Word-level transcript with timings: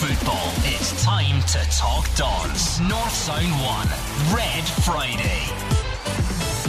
football. 0.00 0.50
It's 0.64 1.04
time 1.04 1.42
to 1.42 1.58
talk 1.76 2.08
Dons. 2.16 2.80
North 2.80 3.12
Sound 3.12 3.52
1, 3.52 4.34
Red 4.34 4.64
Friday. 4.82 5.44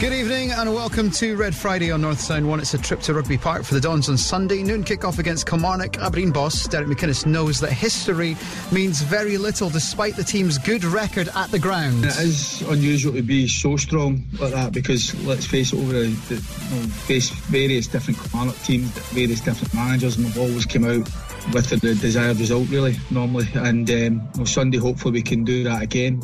Good 0.01 0.11
evening 0.11 0.51
and 0.51 0.73
welcome 0.73 1.09
to 1.11 1.37
Red 1.37 1.55
Friday 1.55 1.91
on 1.91 2.01
North 2.01 2.19
Sound 2.19 2.45
1. 2.49 2.59
It's 2.59 2.73
a 2.73 2.77
trip 2.77 2.99
to 3.01 3.13
Rugby 3.13 3.37
Park 3.37 3.63
for 3.63 3.73
the 3.73 3.79
Dons 3.79 4.09
on 4.09 4.17
Sunday. 4.17 4.63
Noon 4.63 4.83
kick-off 4.83 5.17
against 5.17 5.47
Kilmarnock. 5.47 5.97
Aberdeen 5.99 6.31
boss 6.31 6.67
Derek 6.67 6.89
McInnes 6.89 7.25
knows 7.25 7.61
that 7.61 7.71
history 7.71 8.35
means 8.69 9.01
very 9.01 9.37
little 9.37 9.69
despite 9.69 10.17
the 10.17 10.25
team's 10.25 10.57
good 10.57 10.83
record 10.83 11.29
at 11.33 11.51
the 11.51 11.59
ground. 11.59 12.03
It 12.03 12.19
is 12.19 12.61
unusual 12.63 13.13
to 13.13 13.21
be 13.21 13.47
so 13.47 13.77
strong 13.77 14.25
like 14.41 14.51
that 14.51 14.73
because 14.73 15.15
let's 15.23 15.45
face 15.45 15.71
it, 15.71 15.79
over 15.79 15.93
the, 15.93 16.07
the 16.27 16.35
you 16.35 16.81
know, 16.81 16.87
face 16.87 17.29
various 17.29 17.87
different 17.87 18.19
Kilmarnock 18.19 18.57
teams, 18.63 18.89
various 19.13 19.39
different 19.39 19.73
managers, 19.73 20.17
and 20.17 20.25
we've 20.25 20.37
always 20.37 20.65
come 20.65 20.83
out 20.83 21.09
with 21.53 21.69
the 21.69 21.95
desired 21.95 22.37
result 22.37 22.69
really 22.69 22.95
normally. 23.09 23.47
And 23.55 23.89
um, 23.89 24.29
on 24.39 24.45
Sunday, 24.45 24.77
hopefully, 24.77 25.13
we 25.13 25.21
can 25.21 25.43
do 25.43 25.63
that 25.63 25.81
again. 25.81 26.21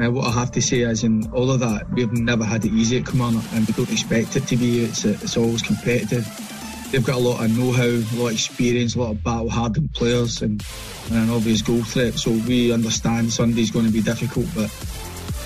Uh, 0.00 0.10
what 0.10 0.26
I 0.26 0.30
have 0.30 0.50
to 0.52 0.62
say 0.62 0.80
is, 0.80 1.04
in 1.04 1.30
all 1.32 1.50
of 1.50 1.60
that, 1.60 1.90
we've 1.92 2.12
never 2.12 2.44
had 2.44 2.64
it 2.64 2.72
easy 2.72 2.98
at 2.98 3.06
Kilmarnock, 3.06 3.44
and 3.52 3.66
we 3.66 3.72
don't 3.74 3.90
expect 3.90 4.36
it 4.36 4.46
to 4.48 4.56
be. 4.56 4.84
It's 4.84 5.04
it's 5.04 5.36
always 5.36 5.62
competitive. 5.62 6.26
They've 6.90 7.04
got 7.04 7.16
a 7.16 7.18
lot 7.18 7.44
of 7.44 7.56
know-how, 7.56 7.82
a 7.82 8.16
lot 8.16 8.28
of 8.28 8.34
experience, 8.34 8.94
a 8.94 9.00
lot 9.00 9.10
of 9.10 9.24
battle-hardened 9.24 9.92
players, 9.94 10.42
and, 10.42 10.64
and 11.10 11.28
an 11.28 11.30
obvious 11.30 11.60
goal 11.60 11.82
threat. 11.82 12.14
So 12.14 12.30
we 12.30 12.72
understand 12.72 13.32
Sunday's 13.32 13.72
going 13.72 13.86
to 13.86 13.92
be 13.92 14.00
difficult, 14.00 14.46
but 14.54 14.70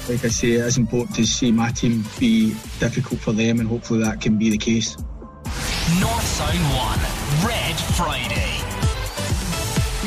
like 0.08 0.24
I 0.24 0.28
say, 0.28 0.52
it 0.52 0.64
is 0.64 0.78
important 0.78 1.16
to 1.16 1.26
see 1.26 1.52
my 1.52 1.70
team 1.70 2.04
be 2.18 2.50
difficult 2.80 3.20
for 3.20 3.32
them, 3.32 3.60
and 3.60 3.68
hopefully 3.68 4.02
that 4.04 4.20
can 4.20 4.38
be 4.38 4.50
the 4.50 4.58
case. 4.58 4.96
North 6.00 6.26
Sound 6.26 6.58
1, 6.58 7.48
Red 7.48 7.76
Friday. 7.96 8.67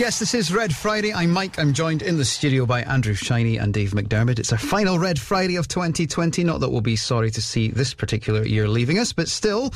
Yes, 0.01 0.17
this 0.17 0.33
is 0.33 0.51
Red 0.51 0.75
Friday. 0.75 1.13
I'm 1.13 1.29
Mike. 1.29 1.59
I'm 1.59 1.73
joined 1.73 2.01
in 2.01 2.17
the 2.17 2.25
studio 2.25 2.65
by 2.65 2.81
Andrew 2.81 3.13
Shiny 3.13 3.57
and 3.57 3.71
Dave 3.71 3.91
McDermott. 3.91 4.39
It's 4.39 4.51
our 4.51 4.57
final 4.57 4.97
Red 4.97 5.19
Friday 5.19 5.57
of 5.57 5.67
2020. 5.67 6.43
Not 6.43 6.59
that 6.61 6.71
we'll 6.71 6.81
be 6.81 6.95
sorry 6.95 7.29
to 7.29 7.39
see 7.39 7.67
this 7.67 7.93
particular 7.93 8.43
year 8.43 8.67
leaving 8.67 8.97
us, 8.97 9.13
but 9.13 9.29
still. 9.29 9.71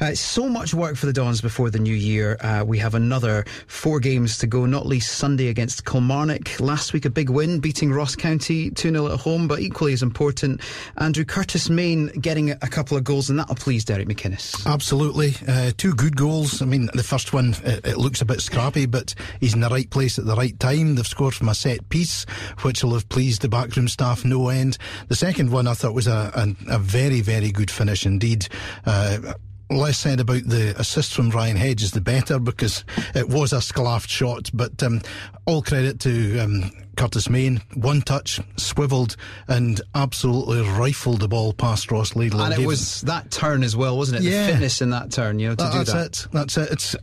Uh, 0.00 0.14
so 0.14 0.48
much 0.48 0.74
work 0.74 0.96
for 0.96 1.06
the 1.06 1.12
Dons 1.12 1.40
before 1.40 1.70
the 1.70 1.78
new 1.78 1.94
year. 1.94 2.36
Uh, 2.40 2.64
we 2.66 2.78
have 2.78 2.94
another 2.94 3.44
four 3.66 4.00
games 4.00 4.38
to 4.38 4.46
go, 4.46 4.66
not 4.66 4.86
least 4.86 5.16
Sunday 5.16 5.48
against 5.48 5.84
Kilmarnock. 5.84 6.60
Last 6.60 6.92
week, 6.92 7.04
a 7.04 7.10
big 7.10 7.30
win, 7.30 7.60
beating 7.60 7.92
Ross 7.92 8.14
County 8.14 8.70
2 8.70 8.90
0 8.90 9.06
at 9.12 9.20
home, 9.20 9.48
but 9.48 9.60
equally 9.60 9.92
as 9.92 10.02
important, 10.02 10.60
Andrew 10.96 11.24
Curtis 11.24 11.68
Main 11.68 12.08
getting 12.20 12.50
a 12.50 12.56
couple 12.56 12.96
of 12.96 13.04
goals, 13.04 13.30
and 13.30 13.38
that'll 13.38 13.54
please 13.54 13.84
Derek 13.84 14.08
McInnes. 14.08 14.66
Absolutely. 14.66 15.34
Uh, 15.46 15.72
two 15.76 15.94
good 15.94 16.16
goals. 16.16 16.62
I 16.62 16.64
mean, 16.64 16.88
the 16.94 17.02
first 17.02 17.32
one, 17.32 17.54
it, 17.64 17.86
it, 17.86 17.98
looks 17.98 18.20
a 18.20 18.24
bit 18.24 18.40
scrappy, 18.40 18.86
but 18.86 19.14
he's 19.40 19.54
in 19.54 19.60
the 19.60 19.68
right 19.68 19.88
place 19.90 20.18
at 20.18 20.26
the 20.26 20.36
right 20.36 20.58
time. 20.60 20.94
They've 20.94 21.06
scored 21.06 21.34
from 21.34 21.48
a 21.48 21.54
set 21.54 21.88
piece, 21.88 22.24
which 22.62 22.82
will 22.84 22.94
have 22.94 23.08
pleased 23.08 23.42
the 23.42 23.48
backroom 23.48 23.88
staff 23.88 24.24
no 24.24 24.48
end. 24.48 24.78
The 25.08 25.16
second 25.16 25.50
one 25.50 25.66
I 25.66 25.74
thought 25.74 25.94
was 25.94 26.06
a, 26.06 26.56
a, 26.68 26.76
a 26.76 26.78
very, 26.78 27.20
very 27.20 27.50
good 27.50 27.70
finish 27.70 28.06
indeed. 28.06 28.48
Uh, 28.86 29.34
less 29.70 29.98
said 29.98 30.20
about 30.20 30.44
the 30.44 30.74
assist 30.78 31.14
from 31.14 31.30
Ryan 31.30 31.56
Hedges, 31.56 31.92
the 31.92 32.00
better, 32.00 32.38
because 32.38 32.84
it 33.14 33.28
was 33.28 33.52
a 33.52 33.56
sclaffed 33.56 34.08
shot. 34.08 34.50
But 34.52 34.82
um, 34.82 35.02
all 35.48 35.62
credit 35.62 35.98
to 35.98 36.38
um, 36.40 36.70
Curtis 36.98 37.30
Main. 37.30 37.62
One 37.74 38.02
touch, 38.02 38.38
swiveled, 38.56 39.16
and 39.48 39.80
absolutely 39.94 40.60
rifled 40.78 41.20
the 41.20 41.28
ball 41.28 41.54
past 41.54 41.90
Ross 41.90 42.14
Laidlaw. 42.14 42.44
And 42.44 42.54
it 42.62 42.66
was 42.66 43.00
that 43.02 43.30
turn 43.30 43.62
as 43.62 43.74
well, 43.74 43.96
wasn't 43.96 44.22
it? 44.22 44.28
Yeah. 44.28 44.46
The 44.46 44.52
fitness 44.52 44.82
in 44.82 44.90
that 44.90 45.10
turn, 45.10 45.38
you 45.38 45.48
know, 45.48 45.54
to 45.54 45.64
do 45.64 45.70
that, 45.70 45.86
do 45.86 45.92
that's 45.92 46.22
that. 46.22 46.26
it. 46.26 46.32
That's 46.32 46.58
it. 46.58 46.70
It's 46.70 46.96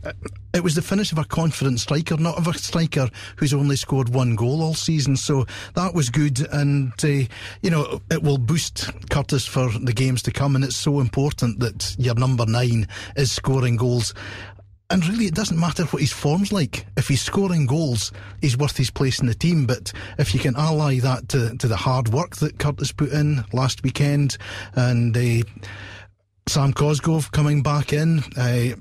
it 0.54 0.62
was 0.62 0.76
the 0.76 0.82
finish 0.82 1.10
of 1.10 1.18
a 1.18 1.24
confident 1.24 1.80
striker, 1.80 2.16
not 2.16 2.38
of 2.38 2.46
a 2.46 2.54
striker 2.56 3.10
who's 3.34 3.52
only 3.52 3.74
scored 3.74 4.10
one 4.10 4.36
goal 4.36 4.62
all 4.62 4.74
season. 4.74 5.16
So 5.16 5.44
that 5.74 5.92
was 5.92 6.08
good, 6.08 6.46
and 6.52 6.92
uh, 7.02 7.28
you 7.62 7.70
know 7.70 8.00
it 8.12 8.22
will 8.22 8.38
boost 8.38 8.90
Curtis 9.10 9.44
for 9.44 9.70
the 9.70 9.92
games 9.92 10.22
to 10.22 10.30
come. 10.30 10.54
And 10.54 10.64
it's 10.64 10.76
so 10.76 11.00
important 11.00 11.58
that 11.58 11.96
your 11.98 12.14
number 12.14 12.46
nine 12.46 12.86
is 13.16 13.32
scoring 13.32 13.76
goals. 13.76 14.14
And 14.88 15.04
really, 15.08 15.26
it 15.26 15.34
doesn't 15.34 15.58
matter 15.58 15.84
what 15.86 16.00
his 16.00 16.12
form's 16.12 16.52
like. 16.52 16.86
If 16.96 17.08
he's 17.08 17.20
scoring 17.20 17.66
goals, 17.66 18.12
he's 18.40 18.56
worth 18.56 18.76
his 18.76 18.90
place 18.90 19.18
in 19.18 19.26
the 19.26 19.34
team. 19.34 19.66
But 19.66 19.92
if 20.18 20.32
you 20.32 20.38
can 20.38 20.54
ally 20.56 21.00
that 21.00 21.28
to, 21.30 21.56
to 21.56 21.66
the 21.66 21.76
hard 21.76 22.08
work 22.08 22.36
that 22.36 22.60
Curtis 22.60 22.92
put 22.92 23.10
in 23.10 23.44
last 23.52 23.82
weekend, 23.82 24.38
and 24.74 25.16
uh, 25.16 25.42
Sam 26.46 26.72
Cosgrove 26.72 27.32
coming 27.32 27.62
back 27.62 27.92
in, 27.92 28.20
uh, 28.36 28.76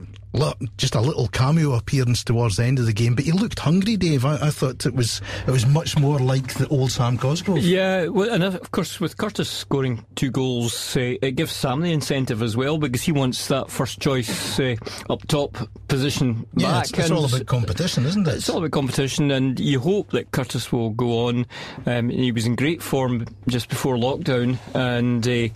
just 0.77 0.95
a 0.95 1.01
little 1.01 1.27
cameo 1.27 1.73
appearance 1.73 2.23
towards 2.23 2.57
the 2.57 2.63
end 2.63 2.79
of 2.79 2.85
the 2.85 2.93
game, 2.93 3.15
but 3.15 3.25
he 3.25 3.31
looked 3.31 3.59
hungry, 3.59 3.97
Dave. 3.97 4.25
I, 4.25 4.35
I, 4.35 4.49
thought 4.49 4.85
it 4.85 4.93
was 4.93 5.21
it 5.47 5.51
was 5.51 5.65
much 5.65 5.97
more 5.97 6.19
like 6.19 6.53
the 6.55 6.67
old 6.67 6.91
Sam 6.91 7.17
Cosgrove. 7.17 7.59
Yeah, 7.59 8.07
well, 8.07 8.31
and 8.31 8.43
of 8.43 8.71
course 8.71 8.99
with 8.99 9.17
Curtis 9.17 9.49
scoring 9.49 10.05
two 10.15 10.31
goals, 10.31 10.95
uh, 10.97 11.15
it 11.21 11.35
gives 11.35 11.51
Sam 11.51 11.81
the 11.81 11.91
incentive 11.91 12.41
as 12.41 12.55
well 12.57 12.77
because 12.77 13.01
he 13.01 13.11
wants 13.11 13.47
that 13.47 13.69
first 13.69 13.99
choice 13.99 14.59
uh, 14.59 14.75
up 15.09 15.25
top 15.27 15.57
position 15.87 16.45
yeah, 16.55 16.71
back. 16.71 16.89
It's, 16.89 16.99
it's 16.99 17.11
all 17.11 17.25
about 17.25 17.45
competition, 17.45 18.05
isn't 18.05 18.27
it? 18.27 18.35
It's 18.35 18.49
all 18.49 18.57
about 18.57 18.71
competition, 18.71 19.31
and 19.31 19.59
you 19.59 19.79
hope 19.79 20.11
that 20.11 20.31
Curtis 20.31 20.71
will 20.71 20.91
go 20.91 21.27
on. 21.27 21.45
Um, 21.85 22.09
he 22.09 22.31
was 22.31 22.45
in 22.45 22.55
great 22.55 22.81
form 22.81 23.25
just 23.47 23.69
before 23.69 23.95
lockdown, 23.95 24.57
and 24.73 25.27
uh, 25.27 25.53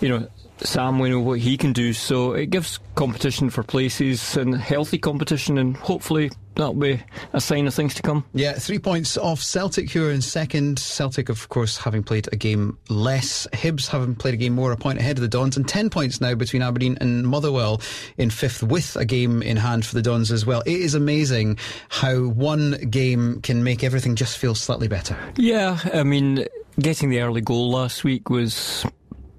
you 0.00 0.08
know 0.08 0.28
Sam, 0.64 0.98
we 0.98 1.10
know 1.10 1.20
what 1.20 1.40
he 1.40 1.56
can 1.56 1.72
do, 1.72 1.92
so 1.92 2.32
it 2.32 2.50
gives 2.50 2.78
competition 2.94 3.50
for 3.50 3.62
places 3.62 4.36
and 4.36 4.54
healthy 4.54 4.98
competition, 4.98 5.58
and 5.58 5.76
hopefully 5.76 6.30
that'll 6.54 6.74
be 6.74 7.02
a 7.32 7.40
sign 7.40 7.66
of 7.66 7.74
things 7.74 7.94
to 7.94 8.02
come. 8.02 8.24
Yeah, 8.34 8.52
three 8.52 8.78
points 8.78 9.16
off 9.16 9.42
Celtic, 9.42 9.90
who 9.90 10.06
are 10.06 10.10
in 10.10 10.20
second. 10.20 10.78
Celtic, 10.78 11.28
of 11.28 11.48
course, 11.48 11.76
having 11.78 12.02
played 12.02 12.28
a 12.32 12.36
game 12.36 12.78
less. 12.88 13.46
Hibs 13.52 13.88
having 13.88 14.14
played 14.14 14.34
a 14.34 14.36
game 14.36 14.54
more, 14.54 14.72
a 14.72 14.76
point 14.76 14.98
ahead 14.98 15.16
of 15.18 15.22
the 15.22 15.28
Dons, 15.28 15.56
and 15.56 15.66
10 15.66 15.90
points 15.90 16.20
now 16.20 16.34
between 16.34 16.62
Aberdeen 16.62 16.98
and 17.00 17.26
Motherwell 17.26 17.80
in 18.18 18.30
fifth, 18.30 18.62
with 18.62 18.96
a 18.96 19.04
game 19.04 19.42
in 19.42 19.56
hand 19.56 19.84
for 19.84 19.94
the 19.94 20.02
Dons 20.02 20.30
as 20.30 20.46
well. 20.46 20.62
It 20.66 20.80
is 20.80 20.94
amazing 20.94 21.58
how 21.88 22.20
one 22.20 22.72
game 22.90 23.40
can 23.42 23.64
make 23.64 23.82
everything 23.82 24.16
just 24.16 24.38
feel 24.38 24.54
slightly 24.54 24.88
better. 24.88 25.16
Yeah, 25.36 25.78
I 25.92 26.02
mean, 26.02 26.46
getting 26.78 27.10
the 27.10 27.20
early 27.20 27.40
goal 27.40 27.70
last 27.70 28.04
week 28.04 28.30
was 28.30 28.84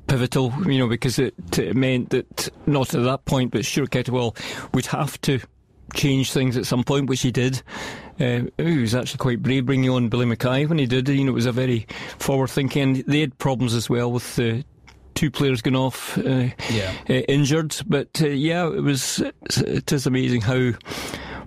pivotal, 0.08 0.54
you 0.66 0.80
know, 0.80 0.88
because 0.88 1.20
it, 1.20 1.34
it, 1.58 1.76
meant 1.76 2.10
that 2.12 2.50
not 2.66 2.94
at 2.94 3.04
that 3.04 3.26
point, 3.26 3.52
but 3.52 3.66
Stuart 3.66 3.92
Kettlewell 3.92 4.38
would 4.74 4.86
have 4.88 5.20
to 5.22 5.40
change 5.94 6.32
things 6.32 6.58
at 6.58 6.66
some 6.66 6.84
point, 6.84 7.10
which 7.10 7.22
he 7.22 7.32
did. 7.32 7.62
Uh, 8.20 8.42
he 8.58 8.78
was 8.78 8.96
actually 8.96 9.18
quite 9.18 9.42
brave 9.42 9.66
bringing 9.66 9.90
on 9.90 10.10
Billy 10.10 10.26
Mackay 10.26 10.66
when 10.66 10.78
he 10.78 10.86
did. 10.86 11.08
You 11.10 11.24
know, 11.24 11.32
it 11.32 11.36
was 11.36 11.46
a 11.46 11.52
very 11.52 11.88
forward 12.20 12.50
thinking. 12.50 13.04
They 13.08 13.22
had 13.22 13.38
problems 13.38 13.74
as 13.74 13.90
well 13.90 14.12
with 14.12 14.36
the 14.36 14.64
two 15.16 15.32
players 15.32 15.62
going 15.62 15.76
off 15.76 16.18
uh, 16.18 16.50
yeah. 16.72 16.94
uh, 17.10 17.14
injured, 17.14 17.76
but 17.88 18.22
uh, 18.22 18.28
yeah, 18.28 18.68
it 18.68 18.82
was. 18.82 19.22
It 19.58 19.92
is 19.92 20.06
amazing 20.06 20.42
how 20.42 20.72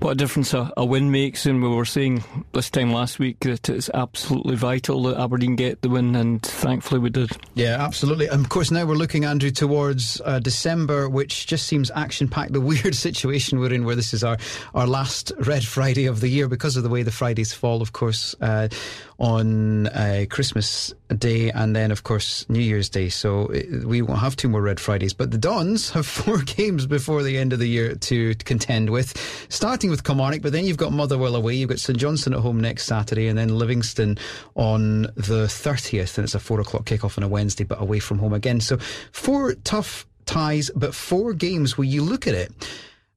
what 0.01 0.13
a 0.13 0.15
difference 0.15 0.55
a, 0.55 0.73
a, 0.77 0.85
win 0.85 1.11
makes. 1.11 1.47
And 1.47 1.63
we 1.63 1.69
were 1.69 1.85
saying 1.85 2.25
this 2.53 2.71
time 2.71 2.93
last 2.93 3.19
week 3.19 3.41
that 3.41 3.69
it's 3.69 3.91
absolutely 3.95 4.57
vital 4.57 5.03
that 5.05 5.19
Aberdeen 5.19 5.57
get 5.57 5.83
the 5.83 5.89
win, 5.89 6.15
and 6.15 6.43
thankfully 6.43 7.01
we 7.01 7.11
did. 7.11 7.31
Yeah, 7.55 7.83
absolutely. 7.83 8.27
And 8.27 8.45
of 8.45 8.49
course, 8.49 8.71
now 8.71 8.85
we're 8.85 8.95
looking, 8.95 9.25
Andrew, 9.25 9.51
towards 9.51 10.21
uh, 10.25 10.39
December, 10.39 11.09
which 11.09 11.47
just 11.47 11.67
seems 11.67 11.91
action 11.95 12.29
packed. 12.29 12.53
The 12.53 12.61
weird 12.67 12.95
situation 12.95 13.59
we're 13.59 13.73
in, 13.73 13.85
where 13.85 13.97
this 13.97 14.13
is 14.13 14.25
our, 14.25 14.37
our 14.75 14.87
last 14.87 15.33
Red 15.41 15.65
Friday 15.65 16.07
of 16.07 16.21
the 16.21 16.29
year 16.29 16.49
because 16.49 16.77
of 16.77 16.83
the 16.83 16.89
way 16.89 17.03
the 17.03 17.13
Fridays 17.13 17.53
fall, 17.53 17.83
of 17.83 17.93
course, 17.93 18.35
uh, 18.41 18.69
on 19.19 19.87
uh, 19.89 20.27
Christmas 20.29 20.93
Day 21.17 21.51
and 21.51 21.75
then, 21.75 21.91
of 21.91 22.03
course, 22.03 22.45
New 22.49 22.61
Year's 22.61 22.89
Day. 22.89 23.09
So 23.09 23.51
we 23.85 24.03
won't 24.03 24.21
have 24.21 24.37
two 24.37 24.49
more 24.49 24.61
Red 24.61 24.81
Fridays. 24.81 25.15
But 25.15 25.31
the 25.31 25.39
Dons 25.39 25.91
have 25.91 26.07
four 26.07 26.39
games 26.39 26.87
before 26.87 27.23
the 27.23 27.39
end 27.39 27.53
of 27.53 27.59
the 27.59 27.69
year 27.69 27.95
to 27.95 28.35
contend 28.37 28.91
with, 28.91 29.17
starting 29.49 29.86
with 29.91 30.05
Kilmarnock, 30.05 30.43
but 30.43 30.53
then 30.53 30.65
you've 30.65 30.77
got 30.77 30.93
Motherwell 30.93 31.37
away, 31.37 31.55
you've 31.55 31.69
got 31.69 31.81
St 31.81 31.99
Johnstone 31.99 32.35
at 32.35 32.41
home 32.41 32.61
next 32.61 32.85
Saturday, 32.85 33.29
and 33.29 33.39
then 33.39 33.57
Livingston 33.57 34.19
on 34.55 35.03
the 35.15 35.47
30th. 35.47 36.19
And 36.19 36.25
it's 36.25 36.35
a 36.35 36.41
four 36.41 36.61
o'clock 36.61 36.85
kickoff 36.85 37.19
on 37.19 37.25
a 37.25 37.29
Wednesday, 37.29 37.65
but 37.65 37.81
away 37.81 37.99
from 37.99 38.19
home 38.19 38.33
again. 38.33 38.61
So 38.61 38.79
four 39.13 39.55
tough 39.65 40.07
ties, 40.27 40.71
but 40.75 40.95
four 40.95 41.33
games 41.33 41.79
where 41.79 41.87
you 41.87 42.03
look 42.03 42.27
at 42.27 42.35
it. 42.35 42.53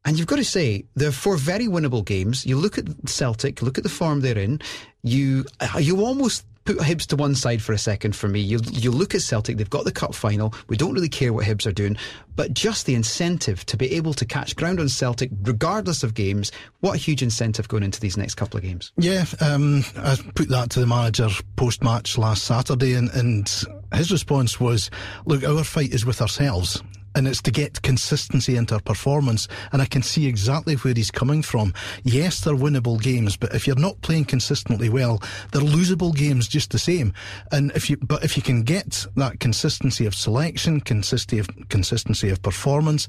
And 0.06 0.18
you've 0.18 0.27
got 0.27 0.38
to 0.38 0.45
say, 0.45 0.86
they're 0.95 1.12
four 1.12 1.36
very 1.36 1.68
winnable 1.68 2.06
games. 2.06 2.45
You 2.45 2.57
look 2.57 2.77
at 2.77 2.86
Celtic, 3.07 3.62
look 3.62 3.77
at 3.77 3.83
the 3.83 3.89
form 3.89 4.21
they're 4.21 4.38
in. 4.38 4.62
You 5.04 5.45
you 5.80 6.04
almost 6.04 6.45
put 6.75 6.86
Hibs 6.86 7.07
to 7.07 7.16
one 7.16 7.33
side 7.33 7.63
for 7.63 7.74
a 7.74 7.80
second 7.80 8.16
for 8.16 8.27
me. 8.27 8.39
You 8.39 8.60
you 8.71 8.92
look 8.92 9.16
at 9.16 9.21
Celtic, 9.24 9.57
they've 9.57 9.69
got 9.69 9.86
the 9.86 9.92
cup 9.92 10.13
final. 10.13 10.54
We 10.68 10.77
don't 10.77 10.94
really 10.94 11.10
care 11.10 11.33
what 11.33 11.45
Hibs 11.45 11.66
are 11.66 11.71
doing, 11.71 11.98
but 12.36 12.54
just 12.54 12.86
the 12.86 12.94
incentive 12.94 13.66
to 13.66 13.77
be 13.77 13.92
able 13.94 14.13
to 14.13 14.25
catch 14.25 14.56
ground 14.56 14.80
on 14.80 14.88
Celtic, 14.88 15.31
regardless 15.42 16.04
of 16.04 16.13
games, 16.13 16.51
what 16.81 16.94
a 16.94 16.98
huge 16.98 17.24
incentive 17.24 17.68
going 17.68 17.81
into 17.81 18.00
these 18.00 18.18
next 18.18 18.36
couple 18.36 18.57
of 18.57 18.63
games. 18.63 18.92
Yeah, 18.98 19.25
um, 19.42 19.83
I 19.98 20.16
put 20.36 20.50
that 20.50 20.69
to 20.71 20.80
the 20.80 20.86
manager 20.86 21.30
post 21.56 21.83
match 21.83 22.19
last 22.19 22.44
Saturday, 22.44 22.94
and, 22.94 23.10
and 23.12 23.51
his 23.92 24.12
response 24.12 24.60
was, 24.60 24.92
"Look, 25.25 25.44
our 25.44 25.63
fight 25.63 25.92
is 25.92 26.06
with 26.06 26.21
ourselves." 26.21 26.83
And 27.15 27.27
it's 27.27 27.41
to 27.44 27.51
get 27.51 27.81
consistency 27.81 28.56
into 28.56 28.75
our 28.75 28.81
performance. 28.81 29.47
And 29.71 29.81
I 29.81 29.85
can 29.85 30.01
see 30.03 30.27
exactly 30.27 30.75
where 30.75 30.94
he's 30.94 31.11
coming 31.11 31.41
from. 31.41 31.73
Yes, 32.03 32.41
they're 32.41 32.56
winnable 32.56 33.01
games, 33.01 33.38
but 33.38 33.53
if 33.53 33.67
you're 33.67 33.75
not 33.75 34.01
playing 34.01 34.25
consistently 34.25 34.89
well, 34.89 35.21
they're 35.51 35.61
losable 35.61 36.15
games 36.15 36.47
just 36.47 36.71
the 36.71 36.79
same. 36.79 37.13
And 37.51 37.71
if 37.75 37.89
you, 37.89 37.97
but 37.97 38.23
if 38.23 38.38
you 38.38 38.44
can 38.44 38.63
get 38.63 39.06
that 39.15 39.39
consistency 39.39 40.06
of 40.06 40.15
selection, 40.15 40.81
consistency 40.81 41.39
of 41.39 41.47
consistency 41.69 42.29
of 42.29 42.41
performance, 42.41 43.07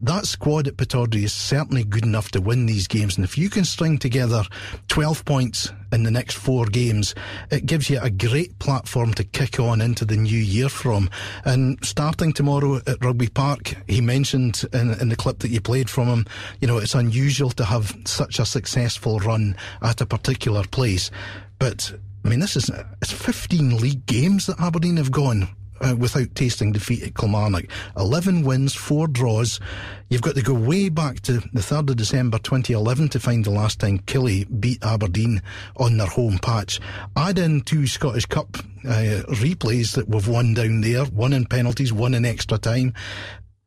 that 0.00 0.26
squad 0.26 0.68
at 0.68 0.76
Pittodrie 0.76 1.24
is 1.24 1.32
certainly 1.32 1.84
good 1.84 2.04
enough 2.04 2.30
to 2.32 2.40
win 2.40 2.66
these 2.66 2.86
games. 2.86 3.16
And 3.16 3.24
if 3.24 3.36
you 3.36 3.50
can 3.50 3.64
string 3.64 3.98
together 3.98 4.44
12 4.88 5.24
points 5.24 5.72
in 5.92 6.04
the 6.04 6.10
next 6.10 6.36
four 6.36 6.66
games, 6.66 7.14
it 7.50 7.66
gives 7.66 7.90
you 7.90 7.98
a 8.00 8.10
great 8.10 8.58
platform 8.58 9.12
to 9.14 9.24
kick 9.24 9.60
on 9.60 9.80
into 9.80 10.04
the 10.04 10.16
new 10.16 10.38
year 10.38 10.68
from. 10.68 11.10
And 11.44 11.78
starting 11.84 12.32
tomorrow 12.32 12.76
at 12.86 13.04
Rugby 13.04 13.28
Park, 13.28 13.41
he 13.86 14.00
mentioned 14.00 14.64
in, 14.72 14.92
in 15.00 15.08
the 15.08 15.16
clip 15.16 15.40
that 15.40 15.50
you 15.50 15.60
played 15.60 15.90
from 15.90 16.08
him, 16.08 16.26
you 16.60 16.68
know, 16.68 16.78
it's 16.78 16.94
unusual 16.94 17.50
to 17.50 17.64
have 17.64 17.96
such 18.04 18.38
a 18.38 18.44
successful 18.46 19.18
run 19.20 19.56
at 19.82 20.00
a 20.00 20.06
particular 20.06 20.64
place. 20.64 21.10
But 21.58 21.92
I 22.24 22.28
mean, 22.28 22.40
this 22.40 22.56
is 22.56 22.70
it's 23.00 23.12
15 23.12 23.76
league 23.78 24.06
games 24.06 24.46
that 24.46 24.60
Aberdeen 24.60 24.96
have 24.96 25.10
gone 25.10 25.48
uh, 25.82 25.96
without 25.96 26.34
tasting 26.34 26.72
defeat 26.72 27.02
at 27.02 27.14
Kilmarnock. 27.14 27.66
11 27.96 28.42
wins, 28.42 28.74
4 28.74 29.08
draws. 29.08 29.60
You've 30.08 30.22
got 30.22 30.34
to 30.34 30.42
go 30.42 30.54
way 30.54 30.88
back 30.88 31.20
to 31.20 31.34
the 31.52 31.60
3rd 31.60 31.90
of 31.90 31.96
December 31.96 32.38
2011 32.38 33.08
to 33.10 33.20
find 33.20 33.44
the 33.44 33.50
last 33.50 33.80
time 33.80 33.98
Killie 34.00 34.46
beat 34.60 34.84
Aberdeen 34.84 35.42
on 35.76 35.96
their 35.96 36.06
home 36.06 36.38
patch. 36.38 36.80
Add 37.16 37.38
in 37.38 37.62
two 37.62 37.86
Scottish 37.86 38.26
Cup 38.26 38.56
uh, 38.84 39.22
replays 39.28 39.94
that 39.94 40.08
we've 40.08 40.28
won 40.28 40.54
down 40.54 40.80
there, 40.80 41.04
one 41.06 41.32
in 41.32 41.46
penalties, 41.46 41.92
one 41.92 42.14
in 42.14 42.24
extra 42.24 42.58
time. 42.58 42.94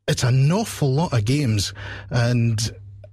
It's 0.08 0.22
an 0.22 0.50
awful 0.52 0.92
lot 0.92 1.12
of 1.12 1.24
games 1.24 1.74
and 2.10 2.60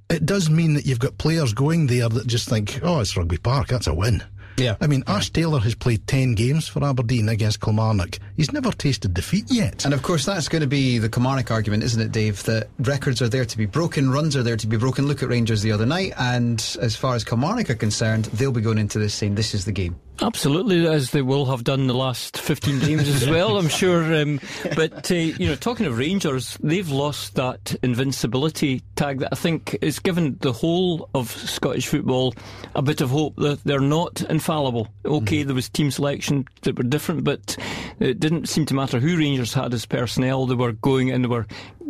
it 0.10 0.26
does 0.26 0.50
mean 0.50 0.76
that 0.76 0.86
you've 0.86 1.00
got 1.00 1.18
players 1.18 1.54
going 1.54 1.88
there 1.88 2.08
that 2.10 2.28
just 2.28 2.48
think, 2.48 2.80
oh, 2.84 3.00
it's 3.00 3.18
Rugby 3.18 3.38
Park, 3.38 3.68
that's 3.68 3.88
a 3.88 3.94
win. 3.94 4.24
Yeah. 4.58 4.76
I 4.82 4.88
mean, 4.88 5.04
Ash 5.08 5.30
Taylor 5.30 5.60
has 5.60 5.76
played 5.76 6.06
10 6.08 6.36
games 6.36 6.68
for 6.68 6.84
Aberdeen 6.84 7.30
against 7.30 7.62
Kilmarnock. 7.62 8.20
He's 8.36 8.52
never 8.52 8.72
tasted 8.72 9.14
defeat 9.14 9.46
yet. 9.50 9.86
And 9.86 9.94
of 9.94 10.04
course, 10.04 10.26
that's 10.26 10.48
going 10.48 10.62
to 10.62 10.68
be 10.68 11.00
the 11.00 11.10
Kilmarnock 11.10 11.52
argument, 11.52 11.84
isn't 11.84 12.02
it, 12.02 12.12
Dave? 12.12 12.44
That 12.44 12.70
records 12.80 13.22
are 13.22 13.30
there 13.30 13.46
to 13.46 13.58
be 13.58 13.66
broken, 13.66 14.12
runs 14.12 14.36
are 14.36 14.44
there 14.44 14.58
to 14.58 14.68
be 14.68 14.78
broken. 14.78 15.08
Look 15.08 15.24
at 15.24 15.30
Rangers 15.30 15.62
the 15.62 15.72
other 15.72 15.86
night, 15.86 16.14
and 16.18 16.60
as 16.82 16.96
far 16.96 17.16
as 17.16 17.24
Kilmarnock 17.24 17.70
are 17.70 17.76
concerned, 17.76 18.26
they'll 18.26 18.52
be 18.52 18.62
going 18.62 18.78
into 18.78 19.00
this 19.00 19.14
saying 19.14 19.36
this 19.36 19.54
is 19.54 19.66
the 19.66 19.72
game. 19.72 20.00
Absolutely, 20.24 20.88
as 20.88 21.12
they 21.12 21.22
will 21.22 21.46
have 21.48 21.66
done 21.66 21.88
the 21.88 21.94
last 21.94 22.38
15 22.38 22.80
games 22.80 23.10
as 23.10 23.30
well, 23.30 23.58
I'm 23.58 23.68
sure. 23.68 24.22
Um, 24.22 24.40
but, 24.74 25.12
uh, 25.12 25.16
you 25.16 25.46
know, 25.46 25.56
talking 25.56 25.86
of 25.86 25.98
Rangers, 25.98 26.58
they've 26.64 26.90
lost 26.90 27.36
that 27.36 27.76
invincibility 27.84 28.82
tag 28.96 29.20
that 29.20 29.30
I 29.34 29.36
think 29.36 29.78
has 29.82 30.00
given 30.00 30.38
the 30.40 30.54
whole 30.54 31.10
of 31.14 31.30
Scottish 31.30 31.88
football 31.88 32.34
a 32.74 32.82
bit 32.82 33.02
of 33.02 33.10
hope 33.10 33.36
that 33.36 33.66
they're 33.66 33.82
not 33.82 34.22
infallible. 34.22 34.88
Okay, 35.04 35.44
mm. 35.44 35.46
there 35.46 35.56
was 35.56 35.68
team 35.68 35.92
selection 35.92 36.46
that 36.62 36.78
were 36.78 36.86
different, 36.86 37.26
but 37.26 37.58
it 38.00 38.22
didn't 38.22 38.48
seem 38.48 38.66
to 38.68 38.74
matter 38.74 39.02
who 39.02 39.18
Rangers 39.18 39.54
had 39.54 39.74
as 39.74 39.86
personnel. 39.86 40.46
They 40.46 40.56
were 40.56 40.72
going 40.72 41.12
and 41.12 41.26
they 41.26 41.30
were 41.30 41.48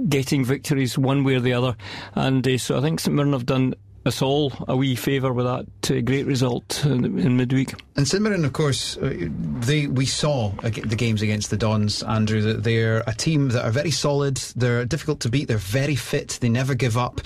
getting 0.09 0.44
victories 0.44 0.97
one 0.97 1.24
way 1.24 1.35
or 1.35 1.39
the 1.39 1.53
other. 1.53 1.75
And 2.15 2.47
uh, 2.47 2.57
so 2.57 2.80
I 2.80 2.81
think 2.81 3.00
St 3.00 3.15
Mirren 3.15 3.33
have 3.33 3.45
done 3.45 3.75
us 4.05 4.21
all 4.21 4.51
a 4.67 4.75
wee 4.75 4.95
favour 4.95 5.31
with 5.31 5.45
that 5.45 5.91
uh, 5.91 6.01
great 6.01 6.25
result 6.25 6.83
in, 6.85 7.19
in, 7.19 7.38
midweek. 7.38 7.73
And 7.95 8.11
Mirren, 8.21 8.45
of 8.45 8.53
course, 8.53 8.97
uh, 8.97 9.13
they 9.29 9.88
we 9.88 10.05
saw 10.05 10.50
the 10.61 10.95
games 10.95 11.21
against 11.21 11.50
the 11.50 11.57
Dons, 11.57 12.03
Andrew. 12.03 12.41
That 12.41 12.63
they're 12.63 13.03
a 13.07 13.13
team 13.13 13.50
that 13.50 13.65
are 13.65 13.71
very 13.71 13.91
solid. 13.91 14.38
They're 14.55 14.85
difficult 14.85 15.21
to 15.21 15.29
beat. 15.29 15.47
They're 15.47 15.57
very 15.57 15.95
fit. 15.95 16.38
They 16.41 16.50
never 16.50 16.75
give 16.75 16.97
up. 16.97 17.21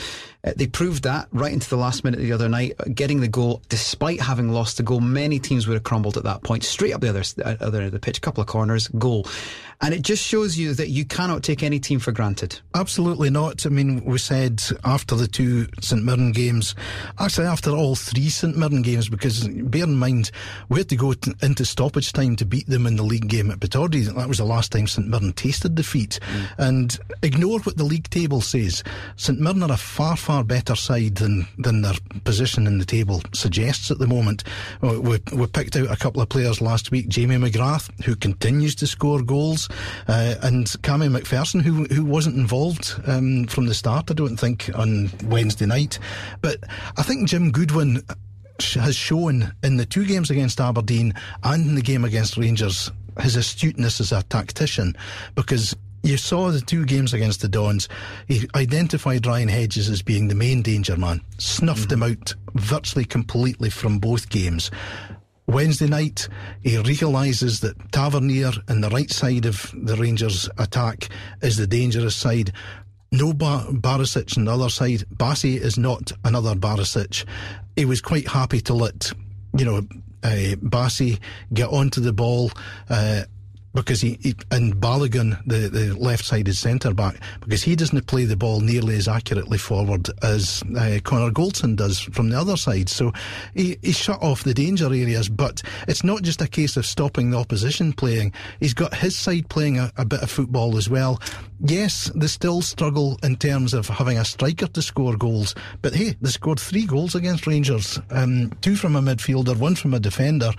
Uh, 0.47 0.53
they 0.55 0.67
proved 0.67 1.03
that 1.03 1.27
right 1.31 1.51
into 1.51 1.69
the 1.69 1.75
last 1.75 2.03
minute 2.03 2.19
the 2.19 2.31
other 2.31 2.47
night, 2.47 2.73
uh, 2.79 2.85
getting 2.93 3.19
the 3.19 3.27
goal 3.27 3.61
despite 3.69 4.21
having 4.21 4.49
lost 4.49 4.77
the 4.77 4.83
goal. 4.83 5.01
Many 5.01 5.39
teams 5.39 5.67
would 5.67 5.73
have 5.73 5.83
crumbled 5.83 6.17
at 6.17 6.23
that 6.23 6.43
point. 6.43 6.63
Straight 6.63 6.93
up 6.93 7.01
the 7.01 7.09
other 7.09 7.23
uh, 7.43 7.55
other 7.59 7.79
end 7.79 7.87
of 7.87 7.91
the 7.91 7.99
pitch, 7.99 8.17
a 8.17 8.21
couple 8.21 8.41
of 8.41 8.47
corners, 8.47 8.87
goal. 8.89 9.27
And 9.79 9.93
it 9.93 10.01
just 10.01 10.23
shows 10.23 10.57
you 10.57 10.73
that 10.73 10.89
you 10.89 11.05
cannot 11.05 11.43
take 11.43 11.61
any 11.61 11.79
team 11.79 11.99
for 11.99 12.11
granted. 12.11 12.59
Absolutely 12.73 13.29
not. 13.29 13.63
I 13.65 13.69
mean, 13.69 14.03
we 14.05 14.17
said 14.17 14.63
after 14.83 15.13
the 15.13 15.27
two 15.27 15.67
St 15.81 16.03
Mirren 16.03 16.31
games, 16.31 16.73
actually 17.19 17.45
after 17.45 17.69
all 17.71 17.95
three 17.95 18.29
St 18.29 18.57
Mirren 18.57 18.81
games, 18.81 19.07
because 19.07 19.47
bear 19.47 19.83
in 19.83 19.95
mind, 19.95 20.31
we 20.69 20.79
had 20.79 20.89
to 20.89 20.95
go 20.95 21.13
t- 21.13 21.33
into 21.43 21.63
stoppage 21.63 22.11
time 22.11 22.35
to 22.37 22.45
beat 22.45 22.65
them 22.65 22.87
in 22.87 22.95
the 22.95 23.03
league 23.03 23.27
game 23.27 23.51
at 23.51 23.59
Pittodrie. 23.59 24.05
That 24.15 24.27
was 24.27 24.39
the 24.39 24.45
last 24.45 24.71
time 24.71 24.87
St 24.87 25.07
Mirren 25.07 25.33
tasted 25.33 25.75
defeat. 25.75 26.19
Mm. 26.31 26.47
And 26.57 26.99
ignore 27.21 27.59
what 27.59 27.77
the 27.77 27.83
league 27.83 28.09
table 28.09 28.41
says. 28.41 28.83
St 29.15 29.39
Mirren 29.39 29.61
are 29.61 29.73
a 29.73 29.77
far, 29.77 30.17
far 30.17 30.36
better 30.43 30.75
side 30.75 31.15
than, 31.15 31.47
than 31.57 31.81
their 31.81 31.95
position 32.23 32.67
in 32.67 32.77
the 32.77 32.85
table 32.85 33.21
suggests 33.33 33.91
at 33.91 33.99
the 33.99 34.07
moment. 34.07 34.43
We, 34.81 35.19
we 35.33 35.47
picked 35.47 35.75
out 35.75 35.91
a 35.91 35.95
couple 35.95 36.21
of 36.21 36.29
players 36.29 36.61
last 36.61 36.91
week, 36.91 37.07
Jamie 37.07 37.35
McGrath, 37.35 37.89
who 38.03 38.15
continues 38.15 38.75
to 38.75 38.87
score 38.87 39.21
goals 39.21 39.69
uh, 40.07 40.35
and 40.43 40.67
Cammy 40.83 41.09
McPherson, 41.09 41.61
who 41.61 41.85
who 41.85 42.05
wasn't 42.05 42.35
involved 42.35 42.99
um, 43.05 43.45
from 43.47 43.65
the 43.65 43.73
start, 43.73 44.11
I 44.11 44.13
don't 44.13 44.37
think, 44.37 44.69
on 44.75 45.09
Wednesday 45.25 45.65
night. 45.65 45.99
But 46.41 46.57
I 46.97 47.03
think 47.03 47.27
Jim 47.27 47.51
Goodwin 47.51 48.01
has 48.73 48.95
shown 48.95 49.53
in 49.63 49.77
the 49.77 49.85
two 49.85 50.05
games 50.05 50.31
against 50.31 50.59
Aberdeen 50.59 51.13
and 51.43 51.67
in 51.67 51.75
the 51.75 51.81
game 51.81 52.03
against 52.03 52.37
Rangers 52.37 52.91
his 53.21 53.35
astuteness 53.35 53.99
as 53.99 54.11
a 54.11 54.23
tactician 54.23 54.95
because 55.35 55.75
you 56.03 56.17
saw 56.17 56.51
the 56.51 56.61
two 56.61 56.85
games 56.85 57.13
against 57.13 57.41
the 57.41 57.47
Dons. 57.47 57.89
He 58.27 58.47
identified 58.55 59.25
Ryan 59.25 59.49
Hedges 59.49 59.89
as 59.89 60.01
being 60.01 60.27
the 60.27 60.35
main 60.35 60.61
danger 60.61 60.95
man, 60.97 61.21
snuffed 61.37 61.89
mm-hmm. 61.89 62.03
him 62.03 62.11
out 62.11 62.35
virtually 62.53 63.05
completely 63.05 63.69
from 63.69 63.99
both 63.99 64.29
games. 64.29 64.71
Wednesday 65.47 65.87
night, 65.87 66.27
he 66.61 66.77
realises 66.77 67.61
that 67.61 67.91
Tavernier 67.93 68.51
and 68.67 68.83
the 68.83 68.89
right 68.89 69.09
side 69.09 69.45
of 69.45 69.71
the 69.73 69.95
Rangers' 69.95 70.49
attack 70.57 71.07
is 71.41 71.55
the 71.55 71.67
dangerous 71.67 72.15
side. 72.15 72.51
No 73.13 73.31
Bar- 73.31 73.67
Barisic 73.67 74.37
on 74.37 74.45
the 74.45 74.53
other 74.53 74.69
side. 74.69 75.05
Bassey 75.15 75.55
is 75.55 75.77
not 75.77 76.11
another 76.25 76.53
Barisic. 76.53 77.23
He 77.77 77.85
was 77.85 78.01
quite 78.01 78.27
happy 78.27 78.59
to 78.61 78.73
let, 78.73 79.13
you 79.57 79.63
know, 79.63 79.77
uh, 80.23 80.55
Bassey 80.61 81.19
get 81.53 81.69
onto 81.69 82.01
the 82.01 82.11
ball. 82.11 82.51
Uh, 82.89 83.23
because 83.73 84.01
he, 84.01 84.17
he 84.21 84.35
and 84.51 84.75
Balogun, 84.75 85.39
the, 85.45 85.69
the 85.69 85.95
left-sided 85.97 86.55
centre 86.55 86.93
back, 86.93 87.19
because 87.41 87.63
he 87.63 87.75
doesn't 87.75 88.07
play 88.07 88.25
the 88.25 88.35
ball 88.35 88.59
nearly 88.59 88.95
as 88.95 89.07
accurately 89.07 89.57
forward 89.57 90.09
as 90.23 90.63
uh, 90.77 90.99
Connor 91.03 91.31
Goldson 91.31 91.75
does 91.75 91.99
from 91.99 92.29
the 92.29 92.39
other 92.39 92.57
side. 92.57 92.89
So 92.89 93.13
he, 93.53 93.77
he 93.81 93.91
shut 93.91 94.21
off 94.21 94.43
the 94.43 94.53
danger 94.53 94.87
areas. 94.87 95.29
But 95.29 95.61
it's 95.87 96.03
not 96.03 96.23
just 96.23 96.41
a 96.41 96.47
case 96.47 96.77
of 96.77 96.85
stopping 96.85 97.31
the 97.31 97.37
opposition 97.37 97.93
playing. 97.93 98.33
He's 98.59 98.73
got 98.73 98.93
his 98.93 99.15
side 99.17 99.49
playing 99.49 99.77
a, 99.79 99.91
a 99.97 100.05
bit 100.05 100.21
of 100.21 100.31
football 100.31 100.77
as 100.77 100.89
well. 100.89 101.21
Yes, 101.59 102.11
they 102.15 102.27
still 102.27 102.61
struggle 102.61 103.19
in 103.23 103.35
terms 103.35 103.73
of 103.73 103.87
having 103.87 104.17
a 104.17 104.25
striker 104.25 104.67
to 104.67 104.81
score 104.81 105.17
goals, 105.17 105.55
but 105.81 105.95
hey, 105.95 106.15
they 106.21 106.29
scored 106.29 106.59
three 106.59 106.85
goals 106.85 107.15
against 107.15 107.47
Rangers, 107.47 107.99
um, 108.11 108.51
two 108.61 108.75
from 108.75 108.95
a 108.95 109.01
midfielder, 109.01 109.57
one 109.57 109.75
from 109.75 109.93
a 109.93 109.99
defender, 109.99 110.51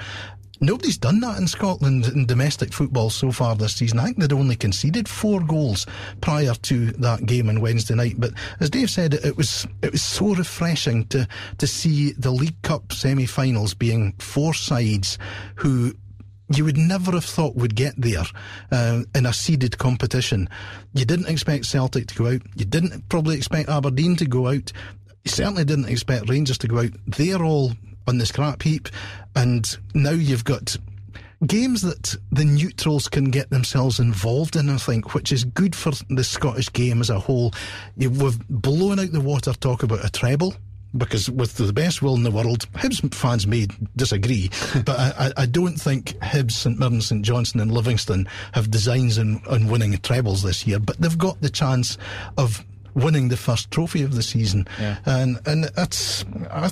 Nobody's 0.61 0.99
done 0.99 1.21
that 1.21 1.39
in 1.39 1.47
Scotland 1.47 2.07
in 2.07 2.27
domestic 2.27 2.73
football 2.73 3.11
so 3.11 3.31
far 3.31 3.55
this 3.55 3.77
season. 3.77 3.99
I 3.99 4.07
think 4.07 4.19
they'd 4.19 4.33
only 4.33 4.57
conceded 4.57 5.09
four 5.09 5.41
goals 5.41 5.87
prior 6.21 6.55
to 6.55 6.87
that 6.93 7.27
game 7.27 7.49
on 7.49 7.61
Wednesday 7.61 7.95
night. 7.95 8.15
But 8.19 8.33
as 8.61 8.71
Dave 8.71 8.91
said, 8.91 9.15
it 9.15 9.37
was 9.37 9.67
it 9.83 9.93
was 9.93 10.03
so 10.03 10.35
refreshing 10.35 11.07
to 11.07 11.29
to 11.59 11.67
see 11.67 12.13
the 12.13 12.31
League 12.31 12.61
Cup 12.63 12.93
semi-finals 12.93 13.75
being 13.75 14.15
four 14.19 14.53
sides 14.53 15.19
who 15.57 15.95
you 16.55 16.65
would 16.65 16.79
never 16.79 17.13
have 17.13 17.25
thought 17.25 17.57
would 17.57 17.75
get 17.75 17.95
there 17.99 18.25
uh, 18.73 19.03
in 19.15 19.27
a 19.27 19.33
seeded 19.33 19.79
competition. 19.79 20.49
You 20.95 21.05
didn't 21.05 21.29
expect 21.29 21.67
Celtic 21.67 22.07
to 22.09 22.15
go 22.15 22.27
out. 22.27 22.41
You 22.57 22.65
didn't 22.65 23.09
probably 23.09 23.37
expect 23.37 23.69
Aberdeen 23.69 24.17
to 24.17 24.27
go 24.27 24.49
out. 24.49 24.73
You 25.25 25.31
certainly 25.31 25.65
didn't 25.65 25.89
expect 25.91 26.29
Rangers 26.29 26.59
to 26.59 26.69
go 26.69 26.81
out. 26.81 26.91
They're 27.07 27.45
all 27.45 27.73
on 28.09 28.19
the 28.19 28.27
scrap 28.27 28.63
heap, 28.63 28.89
and 29.37 29.77
now 29.95 30.11
you've 30.11 30.45
got 30.45 30.77
games 31.47 31.83
that 31.83 32.17
the 32.33 32.45
neutrals 32.45 33.09
can 33.09 33.31
get 33.31 33.51
themselves 33.51 34.01
involved 34.01 34.57
in, 34.57 34.69
I 34.71 34.77
think, 34.79 35.15
which 35.15 35.31
is 35.31 35.45
good 35.45 35.77
for 35.77 35.93
the 36.11 36.25
Scottish 36.25 36.73
game 36.73 37.01
as 37.01 37.11
a 37.11 37.21
whole. 37.21 37.53
We've 37.97 38.39
blown 38.49 38.99
out 38.99 39.13
the 39.13 39.21
water 39.21 39.53
talk 39.53 39.83
about 39.83 40.05
a 40.05 40.11
treble. 40.11 40.55
Because 40.97 41.29
with 41.29 41.55
the 41.57 41.71
best 41.71 42.01
will 42.01 42.15
in 42.15 42.23
the 42.23 42.31
world, 42.31 42.61
Hibs 42.73 43.15
fans 43.15 43.47
may 43.47 43.67
disagree, 43.95 44.49
but 44.87 44.99
I, 44.99 45.33
I, 45.37 45.45
don't 45.45 45.77
think 45.77 46.13
Hibs, 46.21 46.53
St 46.53 46.79
Mirren, 46.79 47.03
St 47.03 47.23
Johnstone, 47.23 47.61
and 47.61 47.71
Livingston 47.71 48.27
have 48.53 48.71
designs 48.71 49.19
on, 49.19 49.43
on 49.51 49.69
winning 49.69 49.93
trebles 49.99 50.43
this 50.43 50.67
year. 50.67 50.79
But 50.79 50.99
they've 50.99 51.19
got 51.19 51.43
the 51.43 51.51
chance 51.51 51.99
of 52.39 52.65
winning 52.95 53.29
the 53.29 53.37
first 53.37 53.71
trophy 53.71 54.03
of 54.03 54.15
the 54.15 54.23
season, 54.23 54.67
yeah. 54.81 54.97
and 55.05 55.39
and 55.47 55.65
that's 55.65 56.25
I, 56.51 56.71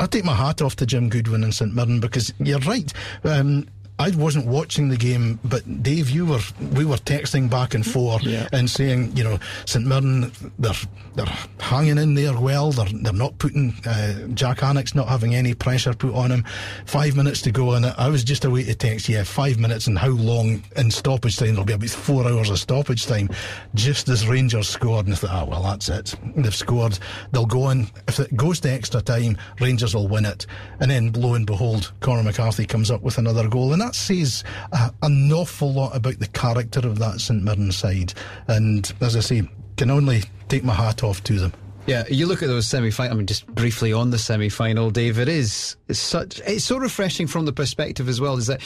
I 0.00 0.06
take 0.06 0.24
my 0.24 0.34
hat 0.34 0.60
off 0.60 0.76
to 0.76 0.86
Jim 0.86 1.08
Goodwin 1.08 1.44
and 1.44 1.54
St 1.54 1.74
Mirren 1.74 2.00
because 2.00 2.32
you're 2.38 2.58
right. 2.60 2.92
Um, 3.22 3.68
I 3.96 4.10
wasn't 4.10 4.46
watching 4.46 4.88
the 4.88 4.96
game, 4.96 5.38
but 5.44 5.82
Dave, 5.82 6.10
you 6.10 6.26
were. 6.26 6.40
We 6.72 6.84
were 6.84 6.96
texting 6.96 7.48
back 7.48 7.74
and 7.74 7.86
forth 7.86 8.24
yeah. 8.24 8.48
and 8.52 8.68
saying, 8.68 9.16
you 9.16 9.22
know, 9.22 9.38
St 9.66 9.86
Mirren, 9.86 10.32
they're 10.58 10.72
they're 11.14 11.32
hanging 11.60 11.98
in 11.98 12.14
there 12.14 12.36
well. 12.38 12.72
They're 12.72 12.88
they're 12.92 13.12
not 13.12 13.38
putting 13.38 13.72
uh, 13.86 14.26
Jack 14.34 14.58
Alnwick's 14.58 14.96
not 14.96 15.06
having 15.06 15.36
any 15.36 15.54
pressure 15.54 15.94
put 15.94 16.12
on 16.12 16.32
him. 16.32 16.44
Five 16.86 17.14
minutes 17.14 17.40
to 17.42 17.52
go, 17.52 17.74
and 17.74 17.86
I 17.86 18.08
was 18.08 18.24
just 18.24 18.44
away 18.44 18.64
to 18.64 18.74
text. 18.74 19.08
Yeah, 19.08 19.22
five 19.22 19.60
minutes, 19.60 19.86
and 19.86 19.96
how 19.96 20.08
long 20.08 20.64
in 20.76 20.90
stoppage 20.90 21.36
time? 21.36 21.50
There'll 21.50 21.64
be 21.64 21.74
about 21.74 21.88
four 21.90 22.26
hours 22.26 22.50
of 22.50 22.58
stoppage 22.58 23.06
time. 23.06 23.30
Just 23.74 24.08
as 24.08 24.26
Rangers 24.26 24.68
scored, 24.68 25.06
and 25.06 25.14
I 25.14 25.18
thought, 25.18 25.30
ah, 25.30 25.44
well, 25.44 25.62
that's 25.62 25.88
it. 25.88 26.16
They've 26.34 26.54
scored. 26.54 26.98
They'll 27.30 27.46
go 27.46 27.64
on. 27.64 27.86
If 28.08 28.18
it 28.18 28.36
goes 28.36 28.58
to 28.60 28.72
extra 28.72 29.02
time, 29.02 29.38
Rangers 29.60 29.94
will 29.94 30.08
win 30.08 30.24
it. 30.24 30.46
And 30.80 30.90
then, 30.90 31.12
lo 31.12 31.34
and 31.34 31.46
behold, 31.46 31.92
Conor 32.00 32.24
McCarthy 32.24 32.66
comes 32.66 32.90
up 32.90 33.02
with 33.02 33.18
another 33.18 33.46
goal, 33.46 33.72
and 33.72 33.83
that 33.84 33.94
says 33.94 34.44
uh, 34.72 34.90
an 35.02 35.30
awful 35.32 35.72
lot 35.72 35.94
about 35.94 36.18
the 36.18 36.26
character 36.28 36.80
of 36.80 36.98
that 36.98 37.20
St 37.20 37.42
Mirren 37.42 37.72
side. 37.72 38.14
And 38.48 38.90
as 39.00 39.16
I 39.16 39.20
say, 39.20 39.42
can 39.76 39.90
only 39.90 40.22
take 40.48 40.64
my 40.64 40.74
hat 40.74 41.02
off 41.02 41.22
to 41.24 41.38
them. 41.38 41.52
Yeah, 41.86 42.04
you 42.08 42.24
look 42.24 42.42
at 42.42 42.48
those 42.48 42.66
semi-final. 42.66 43.12
I 43.12 43.16
mean, 43.16 43.26
just 43.26 43.46
briefly 43.46 43.92
on 43.92 44.08
the 44.08 44.16
semi-final, 44.16 44.90
Dave. 44.90 45.18
It 45.18 45.28
is 45.28 45.76
it's 45.86 45.98
such. 45.98 46.40
It's 46.46 46.64
so 46.64 46.78
refreshing 46.78 47.26
from 47.26 47.44
the 47.44 47.52
perspective 47.52 48.08
as 48.08 48.22
well. 48.22 48.38
Is 48.38 48.46
that 48.46 48.62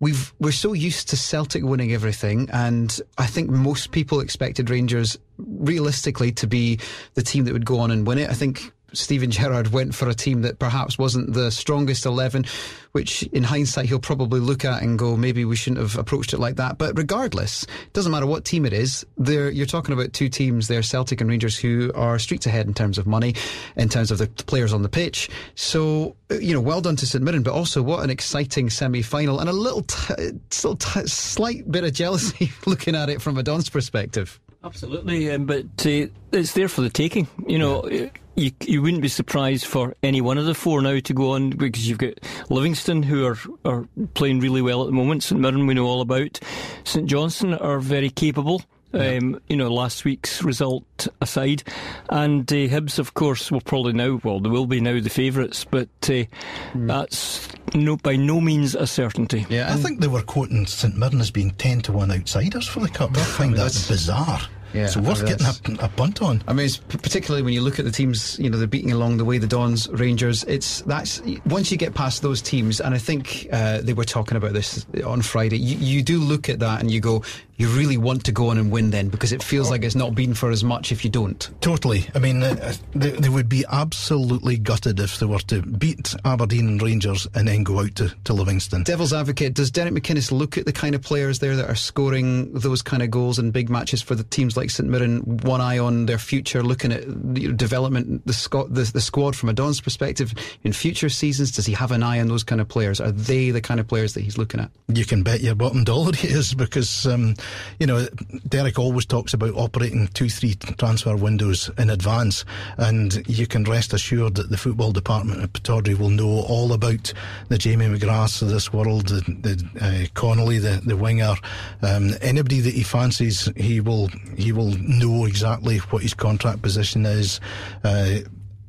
we've 0.00 0.32
we're 0.40 0.52
so 0.52 0.72
used 0.72 1.10
to 1.10 1.16
Celtic 1.18 1.62
winning 1.64 1.92
everything, 1.92 2.48
and 2.50 2.98
I 3.18 3.26
think 3.26 3.50
most 3.50 3.90
people 3.90 4.20
expected 4.20 4.70
Rangers 4.70 5.18
realistically 5.36 6.32
to 6.32 6.46
be 6.46 6.78
the 7.12 7.22
team 7.22 7.44
that 7.44 7.52
would 7.52 7.66
go 7.66 7.78
on 7.78 7.90
and 7.90 8.06
win 8.06 8.16
it. 8.16 8.30
I 8.30 8.34
think 8.34 8.72
Steven 8.92 9.30
Gerrard 9.30 9.72
went 9.72 9.94
for 9.94 10.08
a 10.08 10.14
team 10.14 10.42
that 10.42 10.58
perhaps 10.58 10.98
wasn't 10.98 11.32
the 11.32 11.50
strongest 11.50 12.06
11, 12.06 12.44
which 12.92 13.22
in 13.24 13.42
hindsight 13.42 13.86
he'll 13.86 13.98
probably 13.98 14.40
look 14.40 14.64
at 14.64 14.82
and 14.82 14.98
go, 14.98 15.16
maybe 15.16 15.44
we 15.44 15.56
shouldn't 15.56 15.80
have 15.80 15.98
approached 15.98 16.32
it 16.32 16.38
like 16.38 16.56
that. 16.56 16.78
But 16.78 16.96
regardless, 16.96 17.64
it 17.64 17.92
doesn't 17.92 18.12
matter 18.12 18.26
what 18.26 18.44
team 18.44 18.66
it 18.66 18.72
is. 18.72 19.04
you're 19.26 19.66
talking 19.66 19.92
about 19.92 20.12
two 20.12 20.28
teams 20.28 20.68
there, 20.68 20.82
Celtic 20.82 21.20
and 21.20 21.30
Rangers, 21.30 21.56
who 21.56 21.90
are 21.94 22.18
streets 22.18 22.46
ahead 22.46 22.66
in 22.66 22.74
terms 22.74 22.98
of 22.98 23.06
money, 23.06 23.34
in 23.76 23.88
terms 23.88 24.10
of 24.10 24.18
the 24.18 24.26
players 24.26 24.72
on 24.72 24.82
the 24.82 24.88
pitch. 24.88 25.28
So, 25.54 26.16
uh, 26.30 26.34
you 26.34 26.54
know, 26.54 26.60
well 26.60 26.80
done 26.80 26.96
to 26.96 27.06
St 27.06 27.24
Mirren, 27.24 27.42
but 27.42 27.52
also 27.52 27.82
what 27.82 28.02
an 28.02 28.10
exciting 28.10 28.70
semi 28.70 29.02
final 29.02 29.40
and 29.40 29.48
a 29.48 29.52
little, 29.52 29.82
t- 29.82 30.32
still 30.50 30.76
t- 30.76 31.06
slight 31.06 31.70
bit 31.70 31.84
of 31.84 31.92
jealousy 31.92 32.52
looking 32.66 32.94
at 32.94 33.08
it 33.08 33.22
from 33.22 33.38
a 33.38 33.42
Don's 33.42 33.68
perspective. 33.68 34.38
Absolutely, 34.64 35.30
um, 35.30 35.44
but 35.44 35.64
uh, 35.84 36.06
it's 36.30 36.52
there 36.52 36.68
for 36.68 36.82
the 36.82 36.90
taking. 36.90 37.26
You 37.48 37.58
know, 37.58 37.88
yeah. 37.88 38.10
You 38.36 38.50
you 38.60 38.82
wouldn't 38.82 39.02
be 39.02 39.08
surprised 39.08 39.66
for 39.66 39.94
any 40.02 40.20
one 40.20 40.38
of 40.38 40.46
the 40.46 40.54
four 40.54 40.80
now 40.82 40.98
to 41.00 41.14
go 41.14 41.32
on 41.32 41.50
because 41.50 41.88
you've 41.88 41.98
got 41.98 42.14
Livingston 42.50 43.02
who 43.02 43.26
are, 43.26 43.38
are 43.64 43.86
playing 44.14 44.40
really 44.40 44.62
well 44.62 44.82
at 44.82 44.86
the 44.86 44.92
moment. 44.92 45.22
St 45.22 45.40
Mirren 45.40 45.66
we 45.66 45.74
know 45.74 45.86
all 45.86 46.00
about. 46.00 46.40
St 46.84 47.06
Johnstone 47.06 47.54
are 47.54 47.78
very 47.78 48.10
capable. 48.10 48.62
Yeah. 48.94 49.16
Um, 49.16 49.40
you 49.48 49.56
know, 49.56 49.72
last 49.72 50.04
week's 50.04 50.42
result 50.42 51.08
aside, 51.22 51.62
and 52.10 52.50
uh, 52.52 52.54
Hibs, 52.54 52.98
of 52.98 53.14
course, 53.14 53.50
will 53.50 53.62
probably 53.62 53.94
now. 53.94 54.20
Well, 54.22 54.38
they 54.38 54.50
will 54.50 54.66
be 54.66 54.82
now 54.82 55.00
the 55.00 55.08
favourites, 55.08 55.64
but 55.64 55.88
uh, 56.02 56.28
mm. 56.74 56.88
that's 56.88 57.48
no 57.74 57.96
by 57.96 58.16
no 58.16 58.38
means 58.42 58.74
a 58.74 58.86
certainty. 58.86 59.46
Yeah, 59.48 59.72
I 59.72 59.76
think 59.76 60.00
they 60.00 60.08
were 60.08 60.20
quoting 60.20 60.66
St 60.66 60.94
Mirren 60.94 61.22
as 61.22 61.30
being 61.30 61.52
ten 61.52 61.80
to 61.82 61.92
one 61.92 62.10
outsiders 62.10 62.68
for 62.68 62.80
the 62.80 62.88
cup. 62.90 63.16
I 63.16 63.20
find 63.22 63.54
that 63.54 63.72
bizarre. 63.88 64.42
Yeah, 64.72 64.86
so 64.86 65.00
worth 65.00 65.26
getting 65.26 65.46
a, 65.78 65.84
a, 65.84 65.88
punt 65.88 66.22
on. 66.22 66.42
I 66.48 66.52
mean, 66.52 66.68
particularly 66.88 67.42
when 67.42 67.52
you 67.52 67.60
look 67.60 67.78
at 67.78 67.84
the 67.84 67.90
teams, 67.90 68.38
you 68.38 68.48
know, 68.48 68.56
they're 68.56 68.66
beating 68.66 68.92
along 68.92 69.18
the 69.18 69.24
way 69.24 69.38
the 69.38 69.46
Dons, 69.46 69.88
Rangers. 69.90 70.44
It's 70.44 70.80
that's 70.82 71.20
once 71.46 71.70
you 71.70 71.76
get 71.76 71.94
past 71.94 72.22
those 72.22 72.40
teams, 72.40 72.80
and 72.80 72.94
I 72.94 72.98
think 72.98 73.48
uh, 73.52 73.80
they 73.82 73.92
were 73.92 74.04
talking 74.04 74.36
about 74.36 74.52
this 74.52 74.86
on 75.04 75.22
Friday. 75.22 75.58
You, 75.58 75.76
you 75.76 76.02
do 76.02 76.18
look 76.18 76.48
at 76.48 76.60
that 76.60 76.80
and 76.80 76.90
you 76.90 77.00
go, 77.00 77.22
you 77.62 77.68
really 77.68 77.96
want 77.96 78.24
to 78.24 78.32
go 78.32 78.48
on 78.48 78.58
and 78.58 78.72
win 78.72 78.90
then 78.90 79.08
because 79.08 79.30
it 79.30 79.40
feels 79.40 79.70
like 79.70 79.84
it's 79.84 79.94
not 79.94 80.16
been 80.16 80.34
for 80.34 80.50
as 80.50 80.64
much 80.64 80.90
if 80.90 81.04
you 81.04 81.10
don't. 81.10 81.48
Totally. 81.60 82.08
I 82.12 82.18
mean, 82.18 82.42
uh, 82.42 82.74
they, 82.92 83.10
they, 83.10 83.28
would 83.28 83.48
be 83.48 83.64
absolutely 83.70 84.58
gutted 84.58 84.98
if 84.98 85.20
they 85.20 85.26
were 85.26 85.38
to 85.38 85.62
beat 85.62 86.12
Aberdeen 86.24 86.66
and 86.66 86.82
Rangers 86.82 87.28
and 87.36 87.46
then 87.46 87.62
go 87.62 87.78
out 87.78 87.94
to, 87.94 88.12
to 88.24 88.32
Livingston. 88.32 88.82
Devil's 88.82 89.12
advocate, 89.12 89.54
does 89.54 89.70
Derek 89.70 89.94
McInnes 89.94 90.32
look 90.32 90.58
at 90.58 90.66
the 90.66 90.72
kind 90.72 90.96
of 90.96 91.02
players 91.02 91.38
there 91.38 91.54
that 91.54 91.70
are 91.70 91.76
scoring 91.76 92.52
those 92.52 92.82
kind 92.82 93.00
of 93.00 93.12
goals 93.12 93.38
in 93.38 93.52
big 93.52 93.70
matches 93.70 94.02
for 94.02 94.16
the 94.16 94.24
teams 94.24 94.56
like 94.56 94.68
St 94.68 94.88
Mirren, 94.88 95.20
one 95.20 95.60
eye 95.60 95.78
on 95.78 96.06
their 96.06 96.18
future, 96.18 96.64
looking 96.64 96.90
at 96.90 97.32
development, 97.56 98.26
the, 98.26 98.32
squad, 98.32 98.74
the, 98.74 98.82
the 98.82 99.00
squad 99.00 99.36
from 99.36 99.50
a 99.50 99.52
Don's 99.52 99.80
perspective 99.80 100.34
in 100.64 100.72
future 100.72 101.08
seasons? 101.08 101.52
Does 101.52 101.66
he 101.66 101.74
have 101.74 101.92
an 101.92 102.02
eye 102.02 102.18
on 102.18 102.26
those 102.26 102.42
kind 102.42 102.60
of 102.60 102.66
players? 102.66 103.00
Are 103.00 103.12
they 103.12 103.52
the 103.52 103.60
kind 103.60 103.78
of 103.78 103.86
players 103.86 104.14
that 104.14 104.22
he's 104.22 104.36
looking 104.36 104.58
at? 104.58 104.72
You 104.88 105.04
can 105.04 105.22
bet 105.22 105.42
your 105.42 105.54
bottom 105.54 105.84
dollar 105.84 106.12
he 106.12 106.26
is 106.26 106.54
because. 106.54 107.06
Um, 107.06 107.36
you 107.78 107.86
know, 107.86 108.06
Derek 108.48 108.78
always 108.78 109.06
talks 109.06 109.34
about 109.34 109.54
operating 109.54 110.08
two, 110.08 110.28
three 110.28 110.54
transfer 110.54 111.16
windows 111.16 111.70
in 111.78 111.90
advance, 111.90 112.44
and 112.76 113.22
you 113.28 113.46
can 113.46 113.64
rest 113.64 113.92
assured 113.92 114.34
that 114.36 114.50
the 114.50 114.56
football 114.56 114.92
department 114.92 115.42
at 115.42 115.52
Pittodrie 115.52 115.98
will 115.98 116.10
know 116.10 116.44
all 116.48 116.72
about 116.72 117.12
the 117.48 117.58
Jamie 117.58 117.86
McGraths 117.86 118.42
of 118.42 118.48
this 118.48 118.72
world, 118.72 119.08
the, 119.08 119.20
the 119.20 119.68
uh, 119.80 120.06
Connolly, 120.14 120.58
the, 120.58 120.80
the 120.84 120.96
winger, 120.96 121.34
um, 121.82 122.10
anybody 122.20 122.60
that 122.60 122.74
he 122.74 122.82
fancies, 122.82 123.48
he 123.56 123.80
will 123.80 124.08
he 124.36 124.52
will 124.52 124.72
know 124.78 125.24
exactly 125.24 125.78
what 125.78 126.02
his 126.02 126.14
contract 126.14 126.62
position 126.62 127.06
is, 127.06 127.40
uh, 127.84 128.18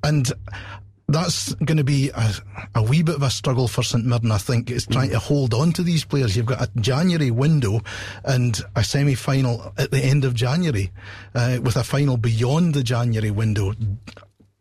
and 0.04 0.32
that's 1.14 1.54
going 1.56 1.78
to 1.78 1.84
be 1.84 2.10
a, 2.10 2.34
a, 2.76 2.84
wee 2.84 3.04
bit 3.04 3.16
of 3.16 3.24
a 3.24 3.30
struggle 3.30 3.68
for 3.68 3.84
St 3.84 4.06
Mirren, 4.06 4.32
I 4.32 4.38
think, 4.38 4.72
is 4.72 4.86
trying 4.86 5.12
to 5.12 5.20
hold 5.20 5.54
on 5.54 5.72
to 5.74 5.84
these 5.84 6.06
players. 6.06 6.36
You've 6.36 6.46
got 6.46 6.62
a 6.62 6.70
January 6.80 7.32
window 7.32 7.82
and 8.24 8.60
a 8.76 8.84
semi 8.84 9.16
final 9.16 9.74
at 9.78 9.92
the 9.92 10.04
end 10.04 10.26
of 10.26 10.34
January, 10.34 10.92
uh, 11.36 11.60
with 11.62 11.76
a 11.76 11.84
final 11.84 12.18
beyond 12.18 12.74
the 12.74 12.84
January 12.84 13.32
window. 13.32 13.74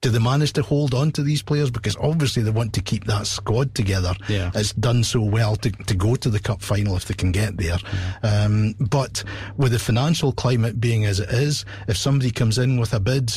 Do 0.00 0.10
they 0.10 0.18
manage 0.18 0.52
to 0.54 0.62
hold 0.62 0.94
on 0.94 1.12
to 1.12 1.22
these 1.22 1.42
players? 1.42 1.70
Because 1.70 1.96
obviously 1.96 2.42
they 2.42 2.50
want 2.50 2.72
to 2.72 2.82
keep 2.82 3.04
that 3.04 3.28
squad 3.28 3.72
together. 3.72 4.14
Yeah. 4.28 4.50
It's 4.52 4.72
done 4.72 5.04
so 5.04 5.20
well 5.20 5.54
to, 5.56 5.70
to 5.70 5.94
go 5.94 6.16
to 6.16 6.28
the 6.28 6.40
cup 6.40 6.60
final 6.60 6.96
if 6.96 7.04
they 7.04 7.14
can 7.14 7.30
get 7.30 7.56
there. 7.56 7.78
Yeah. 8.24 8.44
Um, 8.44 8.74
but 8.80 9.22
with 9.56 9.70
the 9.70 9.78
financial 9.78 10.32
climate 10.32 10.80
being 10.80 11.04
as 11.04 11.20
it 11.20 11.28
is, 11.28 11.64
if 11.86 11.96
somebody 11.96 12.32
comes 12.32 12.58
in 12.58 12.80
with 12.80 12.92
a 12.92 12.98
bid 12.98 13.32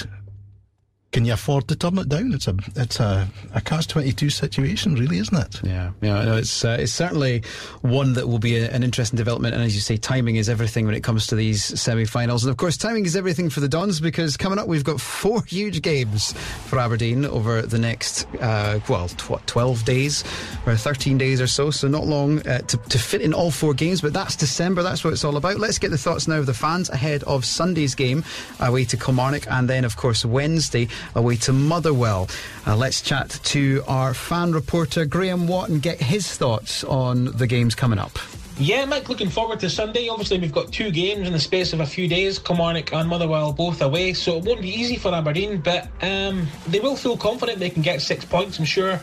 can 1.16 1.24
you 1.24 1.32
afford 1.32 1.66
to 1.70 1.78
turn 1.78 1.98
it 1.98 2.10
down? 2.10 2.34
It's 2.34 2.46
a 2.46 2.58
it's 2.76 3.00
a, 3.00 3.26
a 3.54 3.62
catch 3.62 3.88
twenty 3.88 4.12
two 4.12 4.30
situation, 4.30 4.96
really, 4.96 5.18
isn't 5.20 5.38
it? 5.38 5.64
Yeah, 5.64 5.92
yeah. 6.02 6.26
No, 6.26 6.36
it's 6.36 6.66
uh, 6.66 6.76
it's 6.78 6.92
certainly 6.92 7.42
one 7.84 8.12
that 8.16 8.28
will 8.28 8.38
be 8.38 8.58
a, 8.58 8.70
an 8.70 8.84
interesting 8.84 9.16
development. 9.16 9.56
And 9.56 9.64
as 9.64 9.74
you 9.76 9.80
say, 9.80 9.96
timing 9.96 10.36
is 10.36 10.50
everything 10.50 10.86
when 10.86 10.94
it 10.94 11.04
comes 11.04 11.28
to 11.28 11.36
these 11.36 11.64
semi-finals. 11.80 12.44
And 12.44 12.52
of 12.52 12.58
course, 12.58 12.76
timing 12.76 13.06
is 13.06 13.16
everything 13.16 13.50
for 13.50 13.62
the 13.62 13.70
Dons 13.70 14.02
because 14.02 14.36
coming 14.36 14.60
up 14.60 14.68
we've 14.68 14.84
got 14.84 15.00
four 15.00 15.42
huge 15.48 15.82
games 15.82 16.34
for 16.66 16.80
Aberdeen 16.80 17.24
over 17.24 17.62
the 17.62 17.80
next 17.80 18.28
uh, 18.42 18.82
well, 18.90 19.08
what 19.30 19.48
twelve 19.48 19.86
days 19.86 20.26
or 20.66 20.76
thirteen 20.76 21.18
days 21.18 21.40
or 21.40 21.48
so. 21.48 21.72
So 21.72 21.88
not 21.88 22.06
long 22.06 22.46
uh, 22.46 22.60
to 22.60 22.76
to 22.76 23.00
fit 23.00 23.22
in 23.22 23.34
all 23.34 23.52
four 23.52 23.74
games. 23.74 24.02
But 24.02 24.12
that's 24.12 24.36
December. 24.36 24.84
That's 24.84 25.06
what 25.06 25.14
it's 25.14 25.24
all 25.24 25.38
about. 25.38 25.62
Let's 25.62 25.80
get 25.80 25.92
the 25.92 25.98
thoughts 25.98 26.28
now 26.28 26.40
of 26.40 26.46
the 26.46 26.54
fans 26.54 26.90
ahead 26.90 27.24
of 27.24 27.46
Sunday's 27.46 27.96
game 27.96 28.26
away 28.60 28.84
to 28.84 28.98
Kilmarnock, 28.98 29.50
and 29.50 29.70
then 29.70 29.86
of 29.86 29.96
course 29.96 30.26
Wednesday 30.26 30.90
away 31.14 31.36
to 31.38 31.54
Motherwell. 31.54 32.28
Uh, 32.66 32.76
let's 32.76 33.02
chat 33.02 33.30
to 33.44 33.84
our 33.88 34.14
fan 34.14 34.52
reporter 34.52 35.06
Graham 35.06 35.48
Watt 35.48 35.70
and 35.70 35.82
get 35.82 36.02
his 36.02 36.36
thoughts 36.36 36.84
on 36.84 37.26
the 37.38 37.48
games 37.48 37.76
coming 37.76 38.00
up. 38.00 38.18
Yeah, 38.58 38.86
Mike, 38.86 39.10
looking 39.10 39.30
forward 39.30 39.60
to 39.60 39.70
Sunday. 39.70 40.08
Obviously, 40.08 40.40
we've 40.40 40.54
got 40.54 40.72
two 40.72 40.90
games 40.90 41.28
in 41.28 41.34
the 41.34 41.40
space 41.40 41.74
of 41.74 41.82
a 41.82 41.86
few 41.86 42.08
days 42.08 42.40
Kilmarnock 42.40 42.94
and 42.94 43.10
Motherwell 43.10 43.52
both 43.52 43.82
away, 43.82 44.14
so 44.14 44.38
it 44.38 44.46
won't 44.46 44.62
be 44.62 44.70
easy 44.70 44.96
for 44.96 45.14
Aberdeen, 45.14 45.60
but 45.60 45.90
um, 46.02 46.48
they 46.68 46.80
will 46.80 46.96
feel 46.96 47.18
confident 47.18 47.60
they 47.60 47.70
can 47.70 47.82
get 47.82 48.02
six 48.02 48.24
points. 48.24 48.58
I'm 48.58 48.64
sure 48.64 49.02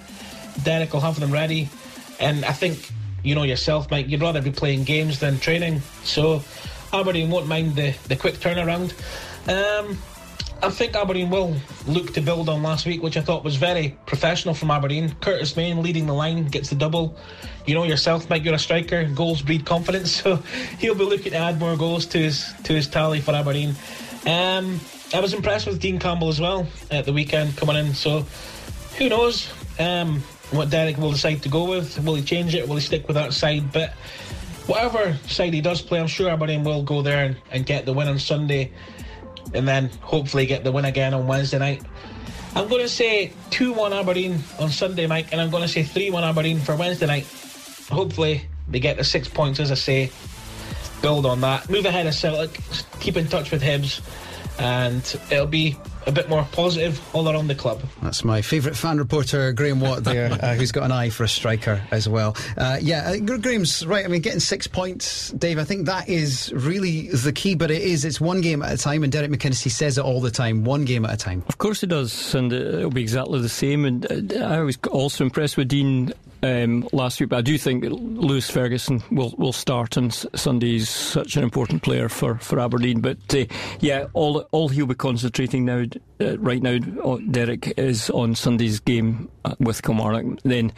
Derek 0.63 0.95
will 0.95 1.01
have 1.01 1.21
them 1.21 1.31
ready. 1.31 1.69
And 2.19 2.47
I 2.47 2.53
think, 2.53 2.91
you 3.23 3.35
know 3.35 3.43
yourself, 3.43 3.91
Mike, 3.91 4.09
you'd 4.09 4.23
rather 4.23 4.41
be 4.41 4.53
playing 4.53 4.85
games 4.85 5.21
than 5.21 5.39
training, 5.39 5.83
so 6.03 6.43
Aberdeen 6.91 7.29
won't 7.29 7.47
mind 7.47 7.77
the, 7.77 7.95
the 8.09 8.17
quick 8.17 8.37
turnaround. 8.37 8.95
Um, 9.49 9.99
I 10.63 10.71
think 10.71 10.95
Aberdeen 10.95 11.29
will 11.29 11.57
look 11.89 12.15
to 12.15 12.21
build 12.21 12.49
on 12.49 12.63
last 12.63 12.87
week, 12.87 13.03
which 13.03 13.17
I 13.17 13.21
thought 13.21 13.43
was 13.43 13.57
very 13.57 13.97
professional 14.07 14.55
from 14.55 14.71
Aberdeen. 14.71 15.13
Curtis 15.21 15.57
Main 15.57 15.83
leading 15.83 16.07
the 16.07 16.13
line, 16.13 16.47
gets 16.47 16.69
the 16.69 16.77
double. 16.77 17.17
You 17.67 17.75
know 17.75 17.83
yourself, 17.83 18.31
Mike, 18.31 18.45
you're 18.45 18.55
a 18.55 18.61
striker. 18.61 19.05
Goals 19.09 19.43
breed 19.43 19.67
confidence, 19.67 20.13
so 20.23 20.37
he'll 20.79 20.95
be 20.95 21.05
looking 21.05 21.33
to 21.33 21.39
add 21.39 21.59
more 21.59 21.77
goals 21.77 22.07
to 22.07 22.19
his 22.19 22.53
to 22.63 22.75
his 22.75 22.87
tally 22.87 23.21
for 23.21 23.33
Aberdeen. 23.33 23.75
Um, 24.25 24.81
I 25.13 25.19
was 25.19 25.35
impressed 25.35 25.67
with 25.67 25.81
Dean 25.81 25.99
Campbell 25.99 26.29
as 26.29 26.41
well 26.41 26.69
at 26.93 27.07
the 27.07 27.13
weekend 27.13 27.57
coming 27.57 27.75
in. 27.75 27.93
So 27.93 28.25
who 28.99 29.09
knows 29.09 29.53
um, 29.81 30.21
what 30.53 30.71
Derek 30.71 30.97
will 30.97 31.11
decide 31.11 31.43
to 31.43 31.49
go 31.49 31.69
with? 31.69 31.99
Will 32.05 32.15
he 32.15 32.23
change 32.23 32.55
it? 32.55 32.69
Will 32.69 32.77
he 32.77 32.83
stick 32.83 33.09
with 33.09 33.17
that 33.17 33.33
side? 33.33 33.73
But 33.73 33.95
whatever 34.67 35.19
side 35.27 35.55
he 35.55 35.61
does 35.61 35.83
play, 35.83 35.99
I'm 35.99 36.07
sure 36.07 36.31
Aberdeen 36.31 36.63
will 36.63 36.85
go 36.85 37.03
there 37.03 37.25
and, 37.25 37.37
and 37.51 37.67
get 37.67 37.85
the 37.85 37.93
win 37.93 38.07
on 38.07 38.21
Sunday 38.21 38.71
and 39.55 39.67
then 39.67 39.91
hopefully 40.01 40.47
get 40.47 40.65
the 40.65 40.73
win 40.73 40.85
again 40.85 41.15
on 41.15 41.27
Wednesday 41.27 41.59
night. 41.59 41.83
I'm 42.55 42.69
going 42.69 42.83
to 42.83 42.89
say 42.89 43.33
2 43.51 43.73
1 43.73 43.93
Aberdeen 43.93 44.39
on 44.59 44.69
Sunday, 44.69 45.07
Mike, 45.07 45.29
and 45.33 45.41
I'm 45.41 45.51
going 45.51 45.63
to 45.63 45.69
say 45.69 45.83
3 45.83 46.11
1 46.11 46.25
Aberdeen 46.25 46.59
for 46.59 46.77
Wednesday 46.77 47.07
night. 47.07 47.27
Hopefully, 47.91 48.43
They 48.69 48.81
get 48.81 48.97
the 48.97 49.05
six 49.05 49.29
points, 49.29 49.61
as 49.61 49.71
I 49.71 49.75
say. 49.75 50.11
Build 51.01 51.27
on 51.27 51.41
that. 51.41 51.69
Move 51.69 51.85
ahead 51.85 52.07
of 52.07 52.15
Celtic. 52.15 52.59
Keep 53.01 53.17
in 53.17 53.27
touch 53.29 53.51
with 53.51 53.63
Hibs, 53.63 54.01
and 54.59 55.03
it'll 55.31 55.47
be 55.47 55.77
a 56.07 56.13
bit 56.13 56.29
more 56.29 56.47
positive 56.53 57.01
all 57.15 57.29
around 57.29 57.49
the 57.49 57.55
club. 57.55 57.83
That's 58.03 58.25
my 58.25 58.43
favourite 58.43 58.77
fan 58.77 58.99
reporter, 58.99 59.53
Graham 59.53 59.81
Watt, 59.81 60.05
there, 60.05 60.33
uh, 60.43 60.55
who's 60.55 60.73
got 60.73 60.85
an 60.85 60.93
eye 60.93 61.11
for 61.11 61.25
a 61.25 61.29
striker 61.29 61.83
as 61.91 62.09
well. 62.09 62.37
Uh, 62.57 62.79
yeah, 62.81 63.11
uh, 63.11 63.19
Graham's 63.19 63.87
right. 63.87 64.05
I 64.05 64.09
mean, 64.09 64.21
getting 64.21 64.41
six 64.41 64.67
points, 64.67 65.31
Dave, 65.31 65.59
I 65.59 65.65
think 65.65 65.87
that 65.87 66.09
is 66.09 66.53
really 66.55 67.09
the 67.09 67.33
key, 67.33 67.55
but 67.55 67.71
it 67.71 67.83
is, 67.83 68.05
it's 68.05 68.21
one 68.21 68.41
game 68.41 68.63
at 68.63 68.73
a 68.73 68.77
time, 68.77 69.03
and 69.03 69.13
Derek 69.13 69.31
McInnes 69.31 69.71
says 69.71 69.99
it 69.99 70.05
all 70.05 70.21
the 70.21 70.31
time 70.31 70.65
one 70.65 70.85
game 70.85 71.05
at 71.05 71.13
a 71.13 71.17
time. 71.17 71.43
Of 71.49 71.59
course, 71.59 71.81
he 71.81 71.87
does, 71.87 72.35
and 72.35 72.53
it'll 72.53 72.91
be 72.91 73.03
exactly 73.03 73.41
the 73.41 73.49
same. 73.49 73.85
And 73.85 74.33
uh, 74.33 74.45
I 74.45 74.61
was 74.61 74.79
also 74.91 75.25
impressed 75.25 75.57
with 75.57 75.69
Dean 75.69 76.13
um, 76.43 76.89
last 76.93 77.21
week, 77.21 77.29
but 77.31 77.39
I 77.39 77.43
do 77.43 77.57
think 77.57 77.85
that 77.85 77.93
Lewis 77.93 78.51
Ferguson 78.51 79.03
will, 79.11 79.35
will 79.39 79.53
start 79.53 79.97
on 79.97 80.11
Sunday. 80.11 80.73
He's 80.73 80.89
such 80.89 81.37
an 81.37 81.43
important 81.43 81.83
player 81.83 82.09
for, 82.09 82.37
for 82.37 82.59
Aberdeen. 82.59 83.01
But 83.01 83.19
uh, 83.35 83.45
yeah, 83.81 84.07
all 84.13 84.41
all 84.53 84.69
he'll 84.69 84.87
be 84.87 84.95
concentrating 84.95 85.65
now, 85.65 85.85
uh, 86.21 86.39
right 86.39 86.63
now, 86.63 86.79
uh, 87.05 87.19
Derek, 87.31 87.79
is 87.79 88.11
on 88.11 88.35
Sunday's 88.35 88.81
game 88.81 89.31
uh, 89.45 89.55
with 89.61 89.83
Kilmarnock. 89.83 90.41
Then 90.43 90.73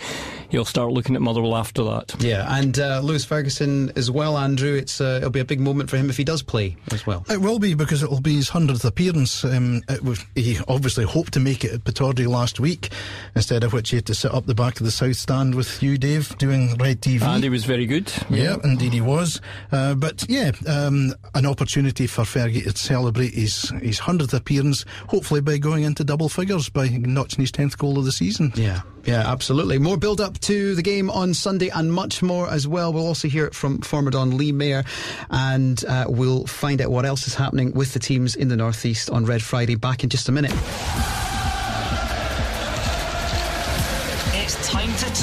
he'll 0.51 0.65
start 0.65 0.93
looking 0.93 1.15
at 1.15 1.23
Motherwell 1.23 1.57
after 1.57 1.83
that. 1.85 2.15
Yeah, 2.19 2.47
and 2.59 2.79
uh, 2.79 3.01
Lewis 3.01 3.25
Ferguson 3.25 3.91
as 3.97 4.11
well, 4.11 4.37
Andrew. 4.37 4.75
It's 4.75 5.01
uh, 5.01 5.19
it'll 5.19 5.31
be 5.31 5.41
a 5.41 5.45
big 5.45 5.61
moment 5.61 5.89
for 5.89 5.97
him 5.97 6.11
if 6.11 6.17
he 6.17 6.25
does 6.25 6.43
play 6.43 6.77
as 6.93 7.07
well. 7.07 7.25
It 7.31 7.41
will 7.41 7.59
be 7.59 7.75
because 7.75 8.03
it 8.03 8.11
will 8.11 8.21
be 8.21 8.37
his 8.37 8.51
hundredth 8.51 8.85
appearance. 8.85 9.45
Um, 9.45 9.83
was, 10.03 10.25
he 10.35 10.59
obviously 10.69 11.05
hoped 11.05 11.33
to 11.35 11.41
make 11.41 11.65
it 11.65 11.73
at 11.73 11.85
Pittodrie 11.85 12.29
last 12.29 12.61
week, 12.61 12.91
instead 13.35 13.65
of 13.65 13.73
which 13.73 13.91
he 13.91 13.97
had 13.97 14.07
to 14.07 14.15
sit 14.15 14.33
up 14.33 14.45
the 14.47 14.55
back 14.55 14.79
of 14.79 14.85
the 14.85 14.91
south 14.91 15.17
stand 15.17 15.54
with 15.55 15.83
you, 15.83 15.99
Dave, 15.99 16.37
doing 16.39 16.75
Red 16.77 17.01
TV. 17.01 17.23
And 17.23 17.43
he 17.43 17.51
was 17.51 17.65
very 17.65 17.87
good. 17.87 18.13
Yeah, 18.31 18.43
yeah 18.43 18.57
indeed 18.65 18.93
he 18.93 19.01
was. 19.01 19.41
Uh, 19.73 19.95
but 19.95 20.25
yeah, 20.29 20.53
um, 20.67 21.15
an 21.35 21.47
opportunity 21.47 22.07
for 22.07 22.23
Fergie 22.23 22.65
to 22.65 22.77
celebrate 22.77 23.35
his 23.35 23.71
his 23.83 23.99
hundredth 23.99 24.35
appearance, 24.35 24.85
hopefully 25.09 25.41
by 25.41 25.59
going 25.59 25.85
into 25.85 26.05
double 26.05 26.29
figures 26.29 26.69
by 26.69 26.89
notching 26.89 27.43
his 27.43 27.53
tenth 27.53 27.79
goal 27.79 27.99
of 27.99 28.05
the 28.05 28.13
season. 28.13 28.53
Yeah, 28.55 28.83
yeah, 29.05 29.31
absolutely. 29.31 29.79
More 29.79 29.97
build 29.97 30.21
up 30.21 30.39
to 30.41 30.75
the 30.75 30.83
game 30.83 31.11
on 31.11 31.35
Sunday 31.35 31.69
and 31.69 31.93
much 31.93 32.23
more 32.23 32.49
as 32.49 32.67
well. 32.67 32.93
We'll 32.93 33.07
also 33.07 33.29
hear 33.29 33.47
it 33.47 33.55
from 33.55 33.81
former 33.81 34.11
Don 34.11 34.37
Lee 34.37 34.53
Mair, 34.53 34.85
and 35.31 35.85
uh, 35.85 36.07
we'll 36.09 36.47
find 36.47 36.81
out 36.81 36.91
what 36.91 37.05
else 37.05 37.27
is 37.27 37.35
happening 37.35 37.73
with 37.73 37.93
the 37.93 37.99
teams 37.99 38.35
in 38.35 38.49
the 38.49 38.57
northeast 38.57 39.11
on 39.11 39.25
Red 39.25 39.43
Friday. 39.43 39.75
Back 39.75 40.05
in 40.05 40.11
just 40.11 40.29
a 40.29 40.33
minute. 40.33 40.53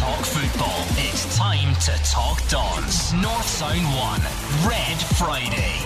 Talk 0.01 0.25
football. 0.25 0.83
It's 0.97 1.37
time 1.37 1.75
to 1.75 1.91
talk 2.11 2.39
Dons. 2.49 3.13
North 3.13 3.45
Sound 3.45 3.85
1, 3.85 4.67
Red 4.67 4.97
Friday. 5.15 5.77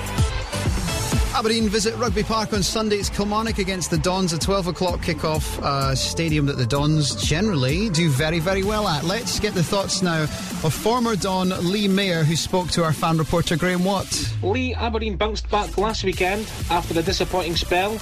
Aberdeen 1.38 1.68
visit 1.68 1.94
Rugby 1.98 2.24
Park 2.24 2.54
on 2.54 2.64
Sunday. 2.64 2.96
It's 2.96 3.10
Kilmarnock 3.10 3.58
against 3.58 3.92
the 3.92 3.98
Dons, 3.98 4.32
a 4.32 4.40
12 4.40 4.68
o'clock 4.68 5.02
kickoff 5.02 5.62
uh, 5.62 5.94
stadium 5.96 6.46
that 6.46 6.56
the 6.56 6.66
Dons 6.66 7.22
generally 7.22 7.90
do 7.90 8.08
very, 8.10 8.40
very 8.40 8.64
well 8.64 8.88
at. 8.88 9.04
Let's 9.04 9.38
get 9.38 9.54
the 9.54 9.62
thoughts 9.64 10.02
now 10.02 10.24
of 10.24 10.74
former 10.74 11.18
Don 11.18 11.50
Lee 11.70 11.90
Mair, 11.90 12.24
who 12.24 12.38
spoke 12.38 12.70
to 12.70 12.86
our 12.86 12.94
fan 12.94 13.18
reporter 13.18 13.58
Graham 13.58 13.84
Watt. 13.84 14.34
Lee, 14.42 14.74
Aberdeen 14.76 15.18
bounced 15.18 15.50
back 15.50 15.78
last 15.78 16.06
weekend 16.06 16.50
after 16.72 16.98
a 16.98 17.04
disappointing 17.04 17.58
spell. 17.58 17.98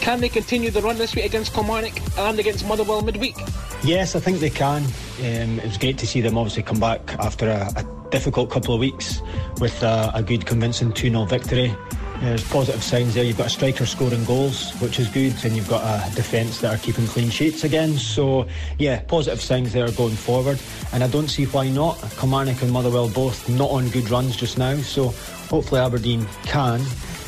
Can 0.00 0.20
they 0.20 0.30
continue 0.30 0.70
the 0.70 0.80
run 0.80 0.96
this 0.96 1.14
week 1.14 1.26
against 1.26 1.52
Kilmarnock 1.52 1.92
and 2.18 2.38
against 2.38 2.66
Motherwell 2.66 3.02
midweek? 3.02 3.36
Yes, 3.84 4.16
I 4.16 4.20
think 4.20 4.40
they 4.40 4.48
can. 4.48 4.82
Um, 4.84 5.58
it 5.58 5.64
was 5.64 5.76
great 5.76 5.98
to 5.98 6.06
see 6.06 6.22
them 6.22 6.38
obviously 6.38 6.62
come 6.62 6.80
back 6.80 7.14
after 7.18 7.48
a, 7.50 7.70
a 7.76 8.10
difficult 8.10 8.50
couple 8.50 8.72
of 8.72 8.80
weeks 8.80 9.20
with 9.60 9.82
a, 9.82 10.10
a 10.14 10.22
good, 10.22 10.46
convincing 10.46 10.92
2 10.92 11.10
0 11.10 11.26
victory. 11.26 11.74
There's 12.20 12.46
positive 12.48 12.82
signs 12.82 13.14
there. 13.14 13.24
You've 13.24 13.36
got 13.36 13.48
a 13.48 13.50
striker 13.50 13.84
scoring 13.84 14.24
goals, 14.24 14.72
which 14.80 14.98
is 14.98 15.08
good, 15.08 15.34
and 15.44 15.54
you've 15.54 15.68
got 15.68 15.82
a 15.82 16.14
defence 16.14 16.60
that 16.62 16.74
are 16.74 16.78
keeping 16.78 17.06
clean 17.06 17.28
sheets 17.28 17.64
again. 17.64 17.96
So, 17.96 18.46
yeah, 18.78 19.00
positive 19.02 19.40
signs 19.40 19.72
there 19.74 19.90
going 19.92 20.16
forward. 20.16 20.58
And 20.92 21.04
I 21.04 21.08
don't 21.08 21.28
see 21.28 21.44
why 21.44 21.68
not. 21.68 21.98
Kilmarnock 22.18 22.62
and 22.62 22.72
Motherwell 22.72 23.10
both 23.10 23.48
not 23.50 23.70
on 23.70 23.90
good 23.90 24.08
runs 24.10 24.34
just 24.34 24.56
now. 24.56 24.76
So, 24.76 25.08
hopefully, 25.48 25.82
Aberdeen 25.82 26.26
can 26.44 26.82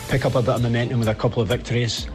pick 0.08 0.24
up 0.24 0.34
a 0.34 0.42
bit 0.42 0.54
of 0.54 0.62
momentum 0.62 0.98
with 0.98 1.08
a 1.08 1.14
couple 1.14 1.40
of 1.42 1.48
victories 1.48 2.06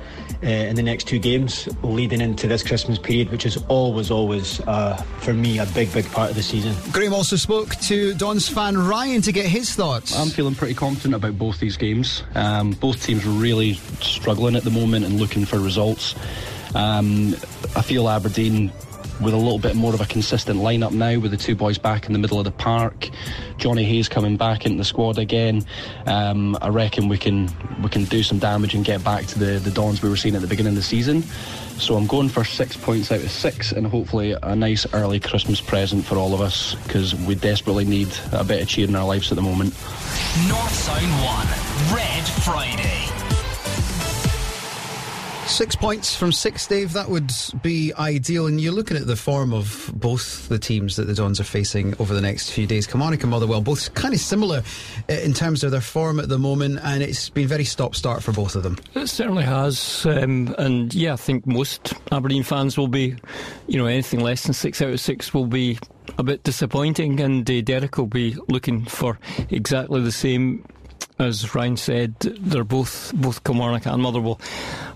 uh, 0.44 0.48
in 0.48 0.76
the 0.76 0.84
next 0.84 1.08
two 1.08 1.20
games 1.20 1.68
leading 1.84 2.22
into 2.22 2.48
this 2.48 2.64
Christmas 2.64 2.98
period, 2.98 3.32
which 3.32 3.46
is 3.46 3.58
always, 3.68 4.12
always, 4.12 4.60
uh, 4.62 4.96
for 5.20 5.34
me, 5.34 5.60
a 5.60 5.66
big, 5.68 5.92
big 5.94 6.06
part 6.12 6.30
of 6.30 6.36
the 6.36 6.44
season. 6.44 6.76
Graham 6.92 7.14
also 7.14 7.36
spoke 7.36 7.76
to 7.76 8.14
Don's 8.16 8.48
fan 8.48 8.78
Ryan 8.78 9.22
to 9.24 9.32
get 9.32 9.46
his 9.46 9.74
thoughts. 9.74 10.18
I'm 10.18 10.30
feeling 10.30 10.56
pretty 10.56 10.74
confident 10.74 11.16
about 11.16 11.38
both 11.38 11.60
these 11.60 11.78
games. 11.78 12.24
Um, 12.36 12.72
both 12.72 13.04
teams 13.04 13.26
are 13.26 13.30
really 13.30 13.74
struggling 14.02 14.56
at 14.56 14.64
the 14.64 14.72
moment 14.72 15.06
and 15.06 15.20
looking 15.20 15.46
for 15.46 15.60
results. 15.60 16.16
Um, 16.76 17.36
I 17.76 17.82
feel 17.82 18.10
Aberdeen 18.10 18.72
with 19.22 19.34
a 19.34 19.38
little 19.38 19.60
bit 19.60 19.76
more 19.76 19.94
of 19.94 20.02
a 20.02 20.06
consistent 20.06 20.60
lineup 20.60 20.92
now, 20.92 21.20
with 21.20 21.32
the 21.32 21.38
two 21.38 21.56
boys 21.56 21.78
back 21.78 22.06
in 22.06 22.14
the 22.14 22.20
middle 22.20 22.40
of 22.40 22.46
the 22.46 22.52
park, 22.52 23.10
Jonny 23.58 23.84
Hayes 23.84 24.08
coming 24.10 24.38
back 24.38 24.66
into 24.66 24.78
the 24.78 24.84
squad 24.84 25.18
again. 25.18 25.64
Um, 26.06 26.58
I 26.62 26.70
reckon 26.70 27.08
we 27.08 27.18
can 27.18 27.50
we 27.82 27.90
can 27.90 28.06
do 28.06 28.24
some 28.24 28.40
damage 28.40 28.74
and 28.74 28.86
get 28.86 29.04
back 29.04 29.26
to 29.28 29.40
the 29.40 29.60
the 29.60 29.72
Dons 29.72 30.02
we 30.02 30.10
were 30.10 30.18
seeing 30.18 30.36
at 30.36 30.42
the 30.42 30.48
beginning 30.48 30.72
of 30.72 30.76
the 30.76 30.84
season. 30.84 31.24
So 31.78 31.96
I'm 31.96 32.08
going 32.08 32.30
for 32.30 32.44
six 32.44 32.76
points 32.76 33.12
out 33.12 33.22
of 33.22 33.30
six, 33.30 33.72
and 33.72 33.86
hopefully 33.86 34.36
a 34.42 34.56
nice 34.56 34.92
early 34.94 35.20
Christmas 35.20 35.62
present 35.62 36.06
for 36.06 36.16
all 36.16 36.34
of 36.34 36.42
us 36.42 36.76
because 36.86 37.14
we 37.14 37.36
desperately 37.36 37.86
need 37.86 38.10
a 38.32 38.44
bit 38.44 38.62
of 38.62 38.68
cheer 38.68 38.88
in 38.88 38.96
our 38.96 39.06
lives 39.06 39.32
at 39.32 39.36
the 39.36 39.44
moment. 39.44 39.74
North 40.48 40.74
Sound 40.74 41.12
One, 41.24 41.96
Red 41.96 42.28
Friday. 42.44 43.17
Six 45.48 45.76
points 45.76 46.16
from 46.16 46.32
six, 46.32 46.68
Dave. 46.68 46.94
That 46.94 47.10
would 47.10 47.32
be 47.64 47.92
ideal. 47.94 48.46
And 48.46 48.62
you're 48.62 48.74
looking 48.74 48.96
at 48.96 49.08
the 49.08 49.16
form 49.16 49.54
of 49.54 49.92
both 49.96 50.48
the 50.50 50.60
teams 50.60 50.98
that 50.98 51.06
the 51.06 51.16
Dons 51.16 51.40
are 51.40 51.46
facing 51.46 51.96
over 52.00 52.14
the 52.14 52.22
next 52.22 52.52
few 52.52 52.68
days. 52.68 52.86
Kilmarnock 52.86 53.24
and 53.24 53.32
Motherwell, 53.32 53.62
both 53.62 53.92
kind 53.96 54.14
of 54.14 54.20
similar 54.20 54.62
uh, 55.10 55.14
in 55.14 55.34
terms 55.34 55.64
of 55.64 55.72
their 55.72 55.82
form 55.82 56.20
at 56.20 56.30
the 56.30 56.38
moment, 56.38 56.80
and 56.84 57.02
it's 57.02 57.30
been 57.30 57.48
very 57.48 57.64
stop-start 57.64 58.22
for 58.22 58.34
both 58.34 58.56
of 58.56 58.62
them. 58.62 58.78
It 58.94 59.08
certainly 59.08 59.44
has, 59.44 60.06
um, 60.06 60.54
and 60.60 60.94
yeah, 60.94 61.14
I 61.14 61.18
think 61.18 61.48
most 61.48 61.94
Aberdeen 62.12 62.44
fans 62.44 62.78
will 62.78 62.88
be, 62.88 63.16
you 63.68 63.80
know, 63.80 63.88
anything 63.88 64.20
less 64.20 64.44
than 64.44 64.54
six 64.54 64.82
out 64.82 64.90
of 64.90 65.00
six 65.00 65.34
will 65.34 65.48
be 65.48 65.80
a 66.18 66.24
bit 66.24 66.44
disappointing, 66.44 67.20
and 67.20 67.50
uh, 67.50 67.62
Derek 67.62 67.98
will 67.98 68.06
be 68.06 68.36
looking 68.48 68.86
for 68.86 69.18
exactly 69.50 70.02
the 70.02 70.12
same 70.12 70.66
as 71.20 71.56
Ryan 71.56 71.78
said, 71.78 72.20
they're 72.20 72.64
both 72.64 73.12
both 73.16 73.44
Kilmarnock 73.44 73.86
and 73.86 74.02
Motherwell 74.02 74.40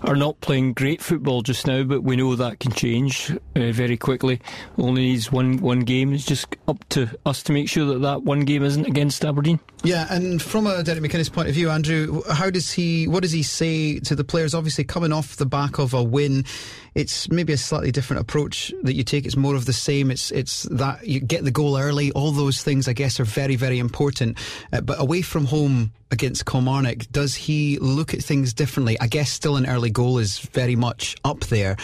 are 0.02 0.16
not 0.16 0.40
playing 0.40 0.72
great 0.72 1.00
football 1.00 1.42
just 1.42 1.66
now, 1.66 1.82
but 1.82 2.02
we 2.02 2.16
know 2.16 2.36
that 2.36 2.60
can 2.60 2.72
change 2.72 3.30
uh, 3.30 3.72
very 3.72 3.96
quickly. 3.96 4.40
Only 4.78 5.02
needs 5.02 5.32
one 5.32 5.58
one 5.58 5.80
game. 5.80 6.12
It's 6.12 6.24
just 6.24 6.56
up 6.68 6.88
to 6.90 7.08
us 7.26 7.42
to 7.44 7.52
make 7.52 7.68
sure 7.68 7.86
that 7.86 8.00
that 8.00 8.22
one 8.22 8.40
game 8.40 8.62
isn't 8.62 8.86
against 8.86 9.24
Aberdeen. 9.24 9.60
Yeah, 9.84 10.06
and 10.10 10.40
from 10.40 10.66
a 10.66 10.82
Derek 10.82 11.02
McInnes 11.02 11.32
point 11.32 11.48
of 11.48 11.54
view, 11.54 11.70
Andrew, 11.70 12.22
how 12.30 12.50
does 12.50 12.72
he? 12.72 13.08
What 13.08 13.22
does 13.22 13.32
he 13.32 13.42
say 13.42 13.98
to 14.00 14.14
the 14.14 14.24
players? 14.24 14.54
Obviously, 14.54 14.84
coming 14.84 15.12
off 15.12 15.36
the 15.36 15.46
back 15.46 15.78
of 15.78 15.92
a 15.94 16.02
win, 16.02 16.44
it's 16.94 17.30
maybe 17.30 17.52
a 17.52 17.56
slightly 17.56 17.90
different 17.90 18.20
approach 18.20 18.72
that 18.82 18.94
you 18.94 19.04
take. 19.04 19.24
It's 19.26 19.36
more 19.36 19.54
of 19.54 19.64
the 19.64 19.72
same. 19.72 20.10
It's 20.10 20.30
it's 20.30 20.64
that 20.64 21.06
you 21.06 21.20
get 21.20 21.44
the 21.44 21.50
goal 21.50 21.78
early. 21.78 22.12
All 22.12 22.32
those 22.32 22.62
things, 22.62 22.88
I 22.88 22.92
guess, 22.92 23.18
are 23.20 23.24
very 23.24 23.56
very 23.56 23.78
important. 23.78 24.38
Uh, 24.72 24.80
but 24.80 25.00
away 25.00 25.22
from 25.22 25.46
home 25.46 25.92
against 26.10 26.44
Kilmarnock, 26.44 27.06
does 27.10 27.34
he 27.34 27.78
look 27.78 28.12
at 28.12 28.22
things 28.22 28.52
differently? 28.52 28.98
I 29.00 29.06
guess 29.06 29.30
still 29.30 29.56
an 29.56 29.66
early 29.66 29.90
goal 29.90 30.18
is 30.18 30.38
very 30.38 30.76
much 30.76 31.16
up 31.24 31.40
there. 31.40 31.76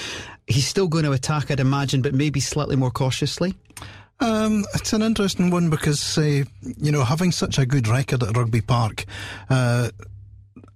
He's 0.47 0.67
still 0.67 0.89
going 0.89 1.05
to 1.05 1.13
attack, 1.13 1.51
I'd 1.51 1.61
imagine, 1.61 2.03
but 2.03 2.15
maybe 2.15 2.41
slightly 2.41 2.77
more 2.77 2.91
cautiously. 2.91 3.55
Um, 4.21 4.65
it's 4.75 4.93
an 4.93 5.03
interesting 5.03 5.51
one 5.51 5.71
because, 5.71 6.19
uh, 6.19 6.45
you 6.63 6.91
know, 6.91 7.05
having 7.05 7.31
such 7.31 7.59
a 7.59 7.67
good 7.67 7.87
record 7.87 8.23
at 8.23 8.37
Rugby 8.37 8.61
Park, 8.61 9.05
uh, 9.49 9.91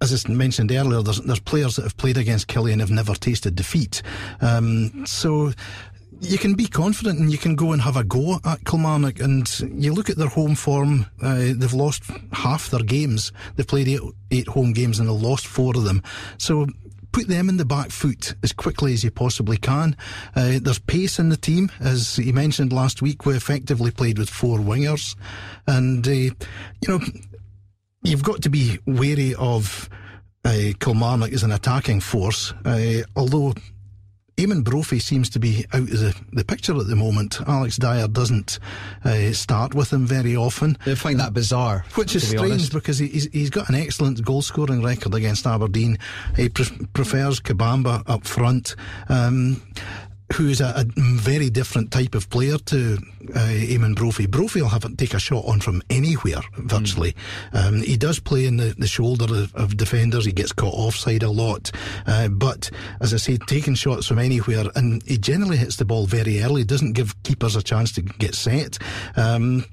as 0.03 0.27
I 0.27 0.33
mentioned 0.33 0.73
earlier, 0.73 1.01
there's, 1.01 1.21
there's 1.21 1.41
players 1.41 1.77
that 1.77 1.83
have 1.83 1.97
played 1.97 2.17
against 2.17 2.49
Killie 2.49 2.73
and 2.73 2.81
have 2.81 2.91
never 2.91 3.15
tasted 3.15 3.55
defeat. 3.55 4.03
Um, 4.41 5.07
so 5.07 5.53
you 6.21 6.39
can 6.39 6.55
be 6.55 6.67
confident 6.67 7.21
and 7.21 7.31
you 7.31 7.39
can 7.39 7.55
go 7.55 7.73
and 7.73 7.81
have 7.81 7.97
a 7.97 8.03
go 8.05 8.39
at 8.45 8.65
Kilmarnock. 8.65 9.21
And 9.21 9.49
you 9.61 9.93
look 9.93 10.11
at 10.11 10.17
their 10.17 10.29
home 10.29 10.57
form, 10.57 11.07
uh, 11.23 11.53
they've 11.55 11.73
lost 11.73 12.05
half 12.33 12.71
their 12.71 12.83
games. 12.83 13.33
They've 13.55 13.67
played 13.67 13.89
eight, 13.89 14.01
eight 14.33 14.49
home 14.49 14.73
games 14.73 14.99
and 14.99 15.09
they've 15.09 15.15
lost 15.15 15.47
four 15.47 15.77
of 15.77 15.85
them. 15.85 16.03
So 16.37 16.67
put 17.13 17.29
them 17.29 17.49
in 17.49 17.59
the 17.59 17.65
back 17.65 17.91
foot 17.91 18.35
as 18.43 18.53
quickly 18.53 18.93
as 18.95 19.05
you 19.05 19.11
possibly 19.11 19.57
can. 19.57 19.97
Uh, 20.35 20.59
there's 20.61 20.79
pace 20.81 21.19
in 21.19 21.29
the 21.29 21.37
team, 21.37 21.71
as 21.79 22.17
he 22.17 22.33
mentioned 22.33 22.73
last 22.73 23.03
week. 23.03 23.25
We 23.25 23.35
effectively 23.35 23.91
played 23.91 24.19
with 24.19 24.31
four 24.31 24.59
wingers, 24.59 25.15
and 25.67 26.07
uh, 26.07 26.11
you 26.11 26.35
know 26.89 27.01
you've 28.03 28.23
got 28.23 28.43
to 28.43 28.51
be 28.51 28.79
wary 28.87 29.35
of 29.35 29.89
uh, 30.45 30.73
Kilmarnock 30.81 31.33
as 31.33 31.43
an 31.43 31.53
attacking 31.53 32.01
force. 32.01 32.53
Uh, 32.65 33.03
although 33.17 33.55
Eamonn 34.37 34.65
Brophy 34.65 34.99
seems 34.99 35.29
to 35.31 35.39
be 35.39 35.67
out 35.73 35.83
of 35.83 35.91
the, 35.91 36.17
the 36.33 36.45
picture 36.45 36.77
at 36.77 36.87
the 36.87 36.97
moment. 36.97 37.41
Alex 37.47 37.77
Dyer 37.77 38.09
doesn't 38.09 38.59
uh, 39.05 39.33
start 39.33 39.75
with 39.75 39.93
him 39.93 40.07
very 40.07 40.35
often. 40.35 40.79
I 40.87 40.95
find 40.95 41.21
that 41.21 41.35
bizarre. 41.35 41.85
Which 41.95 42.17
is 42.17 42.27
strange 42.27 42.53
honest. 42.53 42.73
because 42.73 42.99
he's, 42.99 43.29
he's 43.33 43.51
got 43.51 43.69
an 43.69 43.75
excellent 43.75 44.25
goal 44.25 44.41
scoring 44.41 44.83
record 44.83 45.15
against 45.15 45.47
Aberdeen. 45.47 45.99
He 46.35 46.49
pre- 46.49 46.87
prefers 46.95 47.41
Kabamba 47.41 48.03
up 48.07 48.27
front. 48.27 48.75
Um, 49.09 49.63
who 50.33 50.49
is 50.49 50.61
a, 50.61 50.73
a, 50.77 50.85
very 50.97 51.51
different 51.51 51.91
type 51.91 52.15
of 52.15 52.29
player 52.31 52.59
to 52.59 52.99
uh, 53.35 53.39
Eamonn 53.39 53.95
Brophy. 53.95 54.27
Brophy 54.27 54.63
will 54.63 54.69
have 54.69 54.83
to 54.83 54.97
take 54.97 55.15
a 55.15 55.19
shot 55.19 55.45
on 55.45 55.61
from 55.61 55.83
anywhere, 55.91 56.41
virtually. 56.59 57.15
Mm. 57.53 57.67
Um, 57.67 57.83
he 57.83 57.97
does 57.97 58.19
play 58.19 58.47
in 58.47 58.57
the, 58.57 58.75
the 58.79 58.87
shoulder 58.87 59.25
of, 59.25 59.55
of, 59.55 59.77
defenders. 59.77 60.25
He 60.25 60.33
gets 60.33 60.53
caught 60.53 60.75
offside 60.75 61.23
a 61.23 61.31
lot. 61.31 61.71
Uh, 62.07 62.29
but, 62.29 62.71
as 63.01 63.13
I 63.13 63.19
say, 63.19 63.37
taking 63.37 63.75
shots 63.75 64.07
from 64.07 64.19
anywhere, 64.19 64.65
and 64.75 65.03
he 65.05 65.19
generally 65.19 65.57
hits 65.57 65.77
the 65.77 65.85
ball 65.85 66.07
very 66.07 66.43
early, 66.43 66.65
doesn't 66.65 66.93
give 66.93 67.21
keepers 67.23 67.57
a 67.57 67.63
chance 67.63 67.93
to 67.93 68.03
get 68.03 68.35
set. 68.35 68.79
Um, 69.17 69.65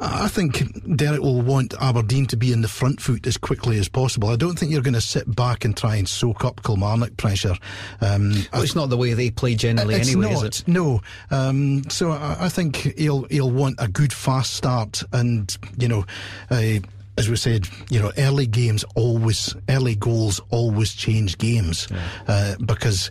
I 0.00 0.28
think 0.28 0.96
Derek 0.96 1.20
will 1.20 1.42
want 1.42 1.74
Aberdeen 1.80 2.26
to 2.26 2.36
be 2.36 2.52
in 2.52 2.62
the 2.62 2.68
front 2.68 3.00
foot 3.00 3.26
as 3.26 3.36
quickly 3.36 3.78
as 3.78 3.88
possible. 3.88 4.28
I 4.28 4.36
don't 4.36 4.58
think 4.58 4.72
you're 4.72 4.82
going 4.82 4.94
to 4.94 5.00
sit 5.00 5.34
back 5.34 5.64
and 5.64 5.76
try 5.76 5.96
and 5.96 6.08
soak 6.08 6.44
up 6.44 6.62
Kilmarnock 6.62 7.16
pressure. 7.16 7.56
Um, 8.00 8.32
well, 8.52 8.62
it's 8.62 8.74
not 8.74 8.90
the 8.90 8.96
way 8.96 9.12
they 9.12 9.30
play 9.30 9.54
generally 9.54 9.97
it's 9.98 10.08
anyway, 10.08 10.32
not, 10.32 10.44
it? 10.44 10.64
No. 10.66 11.00
Um, 11.30 11.88
so 11.90 12.10
I, 12.12 12.36
I, 12.40 12.48
think 12.48 12.76
he'll 12.98 13.24
he'll 13.24 13.50
want 13.50 13.76
a 13.78 13.88
good 13.88 14.12
fast 14.12 14.54
start, 14.54 15.02
and 15.12 15.56
you 15.78 15.88
know. 15.88 16.04
Uh, 16.50 16.80
as 17.16 17.28
we 17.28 17.34
said, 17.34 17.68
you 17.90 17.98
know, 17.98 18.12
early 18.16 18.46
games 18.46 18.84
always, 18.94 19.52
early 19.68 19.96
goals 19.96 20.40
always 20.50 20.94
change 20.94 21.36
games 21.36 21.88
yeah. 21.90 22.08
uh, 22.28 22.54
because 22.64 23.10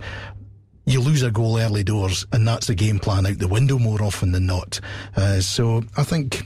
you 0.86 1.02
lose 1.02 1.23
a 1.23 1.30
goal 1.30 1.60
early 1.60 1.84
doors, 1.84 2.26
and 2.32 2.47
that's 2.47 2.67
the 2.67 2.73
game 2.73 3.00
plan 3.00 3.26
out 3.26 3.38
the 3.38 3.50
window 3.50 3.78
more 3.78 4.02
often 4.02 4.32
than 4.32 4.45
not. 4.45 4.80
Uh, 5.17 5.41
so 5.41 5.84
I 5.97 6.04
think 6.04 6.45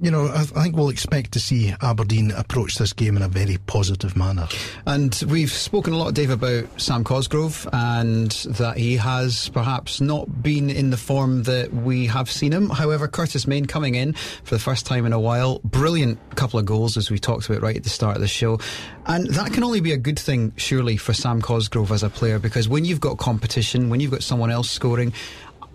you 0.00 0.10
know, 0.10 0.28
I, 0.28 0.44
think 0.44 0.76
we'll 0.76 0.90
expect 0.90 1.32
to 1.32 1.40
see 1.40 1.74
Aberdeen 1.80 2.30
approach 2.30 2.76
this 2.76 2.92
game 2.92 3.16
in 3.16 3.22
a 3.22 3.28
very 3.28 3.58
positive 3.66 4.16
manner. 4.16 4.46
And 4.86 5.20
we've 5.28 5.50
spoken 5.50 5.92
a 5.92 5.96
lot, 5.96 6.14
Dave, 6.14 6.30
about 6.30 6.80
Sam 6.80 7.02
Cosgrove 7.02 7.68
and 7.72 8.30
that 8.30 8.76
he 8.76 8.96
has 8.96 9.48
perhaps 9.48 10.00
not 10.00 10.42
been 10.42 10.70
in 10.70 10.90
the 10.90 10.96
form 10.96 11.42
that 11.44 11.72
we 11.72 12.06
have 12.06 12.30
seen 12.30 12.52
him. 12.52 12.70
However, 12.70 13.08
Curtis 13.08 13.46
Main 13.48 13.64
coming 13.64 13.96
in 13.96 14.12
for 14.44 14.54
the 14.54 14.60
first 14.60 14.86
time 14.86 15.04
in 15.04 15.12
a 15.12 15.20
while, 15.20 15.58
brilliant 15.64 16.18
couple 16.36 16.60
of 16.60 16.66
goals 16.66 16.96
as 16.96 17.10
we 17.10 17.18
talked 17.18 17.48
about 17.48 17.62
right 17.62 17.76
at 17.76 17.82
the 17.82 17.90
start 17.90 18.14
of 18.14 18.22
the 18.22 18.28
show. 18.28 18.60
And 19.06 19.26
that 19.30 19.52
can 19.52 19.64
only 19.64 19.80
be 19.80 19.92
a 19.92 19.96
good 19.96 20.18
thing, 20.18 20.52
surely, 20.56 20.96
for 20.96 21.12
Sam 21.12 21.40
Cosgrove 21.40 21.90
as 21.90 22.02
a 22.02 22.10
player 22.10 22.38
because 22.38 22.68
when 22.68 22.84
you've 22.84 23.00
got 23.00 23.18
competition, 23.18 23.88
when 23.88 24.00
you've 24.00 24.10
got 24.10 24.22
someone 24.22 24.50
else 24.50 24.70
scoring, 24.70 25.12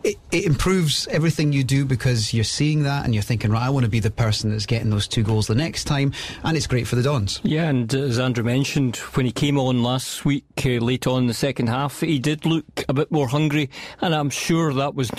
it, 0.04 0.18
it, 0.32 0.46
improves 0.46 1.08
everything 1.08 1.54
you 1.54 1.64
do 1.64 1.86
because 1.86 2.34
you're 2.34 2.44
seeing 2.44 2.84
that 2.84 3.06
and 3.06 3.14
you're 3.14 3.24
thinking, 3.24 3.52
right, 3.52 3.64
I 3.64 3.70
want 3.70 3.86
to 3.86 3.90
be 3.90 4.00
the 4.00 4.12
person 4.12 4.52
that's 4.52 4.66
getting 4.66 4.90
those 4.90 5.08
two 5.08 5.24
goals 5.24 5.48
the 5.48 5.56
next 5.56 5.86
time, 5.86 6.14
and 6.44 6.58
it's 6.58 6.68
great 6.68 6.88
for 6.88 6.96
the 6.96 7.04
Dons. 7.04 7.40
Yeah, 7.44 7.70
and 7.70 7.94
as 7.94 8.20
Andrew 8.20 8.44
mentioned, 8.44 8.98
when 8.98 9.26
he 9.26 9.32
came 9.32 9.58
on 9.58 9.84
last 9.84 10.26
week, 10.26 10.46
uh, 10.66 10.70
late 10.70 11.08
on 11.08 11.24
in 11.24 11.28
the 11.28 11.34
second 11.34 11.68
half, 11.68 12.02
he 12.02 12.20
did 12.20 12.46
look 12.46 12.86
a 12.90 12.94
bit 12.94 13.12
more 13.12 13.28
hungry, 13.28 13.70
and 14.02 14.14
I'm 14.14 14.30
sure 14.30 14.74
that 14.74 14.96
was 14.96 15.10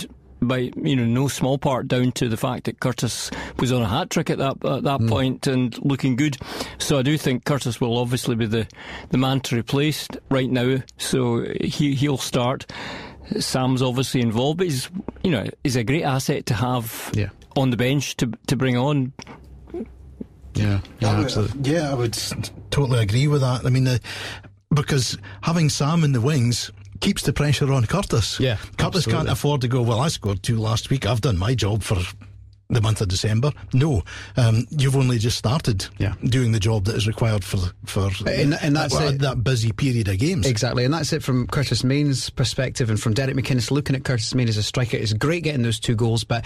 by 0.41 0.71
you 0.77 0.97
know 0.97 1.05
no 1.05 1.29
small 1.29 1.59
part 1.59 1.89
down 1.89 2.13
to 2.13 2.29
the 2.29 2.37
fact 2.37 2.65
that 2.65 2.81
Curtis 2.81 3.31
was 3.59 3.73
on 3.73 3.83
a 3.83 3.89
hat 3.89 4.11
trick 4.11 4.31
at 4.31 4.39
that 4.39 4.65
at 4.65 4.83
that 4.83 5.01
mm. 5.01 5.09
point 5.09 5.47
and 5.47 5.77
looking 5.85 6.17
good. 6.17 6.37
So 6.79 6.99
I 6.99 7.03
do 7.03 7.17
think 7.17 7.45
Curtis 7.45 7.81
will 7.81 7.97
obviously 7.97 8.37
be 8.37 8.47
the 8.47 8.67
the 9.11 9.19
man 9.19 9.41
to 9.41 9.57
replace 9.57 10.07
right 10.31 10.51
now. 10.51 10.79
So 10.99 11.45
he 11.61 11.95
he'll 11.95 12.19
start. 12.19 12.67
Sam's 13.39 13.83
obviously 13.83 14.21
involved, 14.21 14.59
but 14.59 14.67
he's 14.67 14.91
you 15.23 15.31
know 15.31 15.47
he's 15.63 15.77
a 15.77 15.85
great 15.85 16.05
asset 16.05 16.47
to 16.47 16.55
have 16.55 17.11
yeah. 17.15 17.31
on 17.57 17.71
the 17.71 17.77
bench 17.77 18.17
to 18.17 18.33
to 18.47 18.57
bring 18.57 18.77
on. 18.77 19.13
Yeah, 20.55 20.81
yeah, 21.01 21.11
I 21.11 21.17
would, 21.17 21.25
absolutely. 21.25 21.73
Yeah, 21.73 21.91
I 21.91 21.95
would 21.95 22.19
totally 22.71 23.03
agree 23.03 23.27
with 23.27 23.41
that. 23.41 23.67
I 23.67 23.71
mean, 23.71 23.89
uh, 23.89 23.99
because 24.73 25.19
having 25.43 25.69
Sam 25.69 26.05
in 26.05 26.13
the 26.13 26.21
wings 26.21 26.71
keeps 27.01 27.23
the 27.23 27.33
pressure 27.33 27.73
on 27.73 27.87
Curtis. 27.87 28.39
Yeah, 28.39 28.57
Curtis 28.57 29.07
absolutely. 29.07 29.13
can't 29.13 29.29
afford 29.29 29.61
to 29.63 29.69
go. 29.69 29.83
Well, 29.83 30.01
I 30.01 30.09
scored 30.09 30.43
two 30.43 30.59
last 30.59 30.91
week. 30.91 31.07
I've 31.07 31.21
done 31.21 31.39
my 31.39 31.55
job 31.55 31.83
for 31.83 31.99
the 32.75 32.83
month 32.83 33.01
of 33.01 33.09
December. 33.09 33.53
No, 33.73 34.03
um, 34.37 34.67
you've 34.71 34.97
only 34.97 35.19
just 35.19 35.39
started 35.39 35.87
yeah. 35.99 36.15
doing 36.25 36.53
the 36.53 36.61
job 36.61 36.85
that 36.85 36.97
is 36.97 37.07
required 37.07 37.45
for 37.45 37.59
for 37.87 38.11
and, 38.27 38.55
and 38.61 38.77
that's 38.77 38.97
that, 38.99 39.19
that 39.21 39.43
busy 39.43 39.73
period 39.73 40.09
of 40.09 40.19
games. 40.19 40.47
Exactly, 40.47 40.85
and 40.85 40.93
that's 40.93 41.13
it 41.13 41.23
from 41.23 41.47
Curtis 41.47 41.85
Main's 41.85 42.31
perspective 42.31 42.91
and 42.91 43.01
from 43.01 43.15
Derek 43.15 43.37
McInnes 43.37 43.71
looking 43.71 43.97
at 43.97 44.05
Curtis 44.05 44.35
Main 44.35 44.49
as 44.49 44.57
a 44.57 44.63
striker. 44.63 44.97
It's 44.97 45.13
great 45.13 45.45
getting 45.45 45.63
those 45.63 45.81
two 45.81 45.95
goals, 45.95 46.25
but 46.25 46.45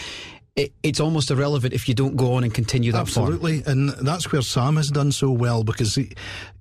it, 0.57 0.73
it's 0.83 1.01
almost 1.01 1.31
irrelevant 1.31 1.73
if 1.73 1.89
you 1.89 1.95
don't 1.95 2.17
go 2.17 2.35
on 2.35 2.45
and 2.45 2.53
continue 2.53 2.93
that 2.93 3.01
Absolutely, 3.01 3.61
form. 3.61 3.89
and 3.89 4.07
that's 4.07 4.31
where 4.33 4.43
Sam 4.43 4.77
has 4.77 4.91
done 4.91 5.13
so 5.13 5.31
well 5.31 5.65
because 5.65 5.95
he, 5.95 6.13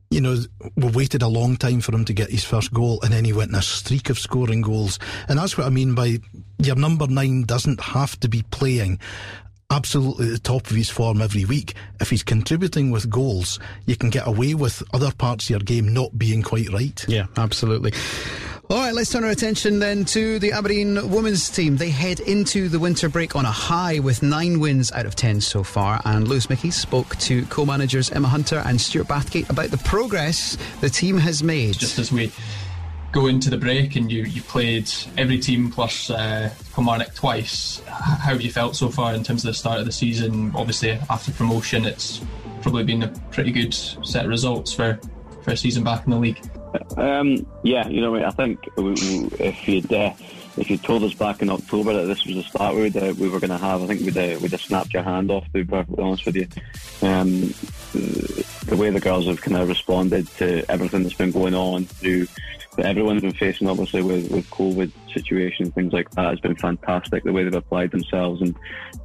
you 0.10 0.22
know, 0.22 0.38
we 0.76 0.88
waited 0.90 1.22
a 1.22 1.28
long 1.28 1.58
time 1.58 1.82
for 1.82 1.94
him 1.94 2.06
to 2.06 2.14
get 2.14 2.30
his 2.30 2.44
first 2.44 2.72
goal, 2.72 3.00
and 3.02 3.12
then 3.12 3.26
he 3.26 3.34
went 3.34 3.50
in 3.50 3.56
a 3.56 3.62
streak 3.62 4.10
of 4.10 4.18
scoring 4.18 4.62
goals. 4.62 5.00
And 5.28 5.38
that's 5.38 5.58
what 5.58 5.68
I 5.68 5.70
mean 5.70 5.96
by 5.96 6.20
your 6.60 6.76
number 6.76 7.08
nine 7.08 7.44
doesn't 7.44 7.82
have 7.82 8.20
to 8.22 8.30
be 8.30 8.44
playing 8.44 9.00
absolutely 9.70 10.28
at 10.28 10.32
the 10.32 10.40
top 10.40 10.70
of 10.70 10.76
his 10.76 10.90
form 10.90 11.22
every 11.22 11.46
week. 11.46 11.74
If 12.00 12.10
he's 12.10 12.24
contributing 12.24 12.92
with 12.92 13.10
goals, 13.10 13.60
you 13.86 13.96
can 13.96 14.10
get 14.10 14.28
away 14.28 14.54
with 14.54 14.82
other 14.94 15.12
parts 15.12 15.46
of 15.46 15.50
your 15.50 15.60
game 15.60 15.94
not 15.94 16.18
being 16.18 16.42
quite 16.42 16.72
right. 16.72 17.04
Yeah, 17.08 17.28
absolutely. 17.36 17.94
All 18.70 18.78
right, 18.78 18.94
let's 18.94 19.12
turn 19.12 19.24
our 19.24 19.30
attention 19.30 19.80
then 19.80 20.04
to 20.06 20.40
the 20.40 20.52
Aberdeen 20.52 21.10
women's 21.10 21.50
team. 21.50 21.78
They 21.78 21.90
head 21.90 22.20
into 22.20 22.68
the 22.68 22.80
winter 22.80 23.08
break 23.08 23.34
on 23.34 23.46
a 23.46 23.52
high 23.52 24.00
with 24.00 24.22
nine 24.22 24.60
wins 24.60 24.92
out 24.92 25.06
of 25.06 25.16
ten 25.16 25.40
so 25.40 25.64
far. 25.64 26.02
And 26.04 26.28
Lewis 26.28 26.50
Mickey 26.50 26.72
spoke 26.72 27.16
to 27.20 27.46
co 27.46 27.66
managers 27.66 28.12
Emma 28.12 28.28
Hunter 28.28 28.62
and 28.66 28.80
Stuart 28.80 29.08
Bathgate 29.08 29.50
about 29.50 29.72
the 29.72 29.78
progress 29.78 30.58
the 30.82 30.90
team 30.90 31.18
has 31.18 31.42
made. 31.44 31.78
Just 31.78 31.98
as 31.98 32.12
we 32.12 32.30
go 33.18 33.26
into 33.26 33.50
the 33.50 33.58
break 33.58 33.96
and 33.96 34.12
you, 34.12 34.22
you 34.26 34.44
played 34.44 34.88
every 35.18 35.40
team 35.40 35.72
plus 35.72 36.12
uh, 36.12 36.52
twice. 37.16 37.82
How 37.88 38.34
have 38.34 38.42
you 38.42 38.52
felt 38.52 38.76
so 38.76 38.90
far 38.90 39.16
in 39.16 39.24
terms 39.24 39.44
of 39.44 39.48
the 39.48 39.54
start 39.56 39.80
of 39.80 39.88
the 39.88 39.92
season? 39.92 40.52
Obviously, 40.56 40.92
after 41.10 41.32
promotion, 41.32 41.86
it's 41.86 42.22
probably 42.62 42.84
been 42.84 43.02
a 43.02 43.08
pretty 43.32 43.52
good 43.52 43.74
set 43.74 44.26
of 44.26 44.30
results 44.30 44.72
for, 44.72 45.00
for 45.42 45.50
a 45.50 45.58
season 45.58 45.84
back 45.84 46.06
in 46.06 46.12
the 46.12 46.18
league. 46.18 46.40
Um, 46.96 47.48
yeah, 47.64 47.88
you 47.88 48.02
know, 48.02 48.24
I 48.24 48.30
think 48.30 48.60
if 48.78 49.68
you'd 49.68 49.92
uh, 49.92 50.14
if 50.58 50.70
you'd 50.70 50.84
told 50.84 51.04
us 51.04 51.16
back 51.16 51.42
in 51.42 51.50
October 51.50 51.94
that 51.94 52.06
this 52.06 52.24
was 52.24 52.36
the 52.36 52.44
start 52.44 52.76
we, 52.76 52.88
uh, 52.88 53.14
we 53.14 53.30
were 53.30 53.40
going 53.40 53.50
to 53.50 53.58
have, 53.58 53.82
I 53.82 53.88
think 53.88 54.02
we'd, 54.02 54.18
uh, 54.18 54.38
we'd 54.42 54.52
have 54.52 54.62
snapped 54.62 54.94
your 54.94 55.04
hand 55.04 55.32
off. 55.32 55.46
To 55.46 55.52
be 55.52 55.64
perfectly 55.64 56.04
honest 56.04 56.26
with 56.26 56.36
you, 56.36 56.48
um, 57.02 57.54
the 58.66 58.76
way 58.76 58.92
the 58.92 59.00
girls 59.00 59.26
have 59.26 59.42
kind 59.42 59.58
of 59.58 59.68
responded 59.70 60.28
to 60.38 60.70
everything 60.70 61.02
that's 61.02 61.16
been 61.16 61.32
going 61.32 61.56
on 61.56 61.86
through 61.86 62.28
everyone's 62.80 63.22
been 63.22 63.34
facing, 63.34 63.68
obviously, 63.70 64.02
with, 64.02 64.32
with 64.32 64.50
COVID 64.50 64.92
situation, 65.14 65.72
things 65.72 65.94
like 65.94 66.10
that, 66.12 66.30
has 66.30 66.40
been 66.40 66.56
fantastic. 66.56 67.24
The 67.24 67.34
way 67.34 67.44
they've 67.44 67.54
applied 67.54 67.92
themselves 67.92 68.42
and 68.42 68.56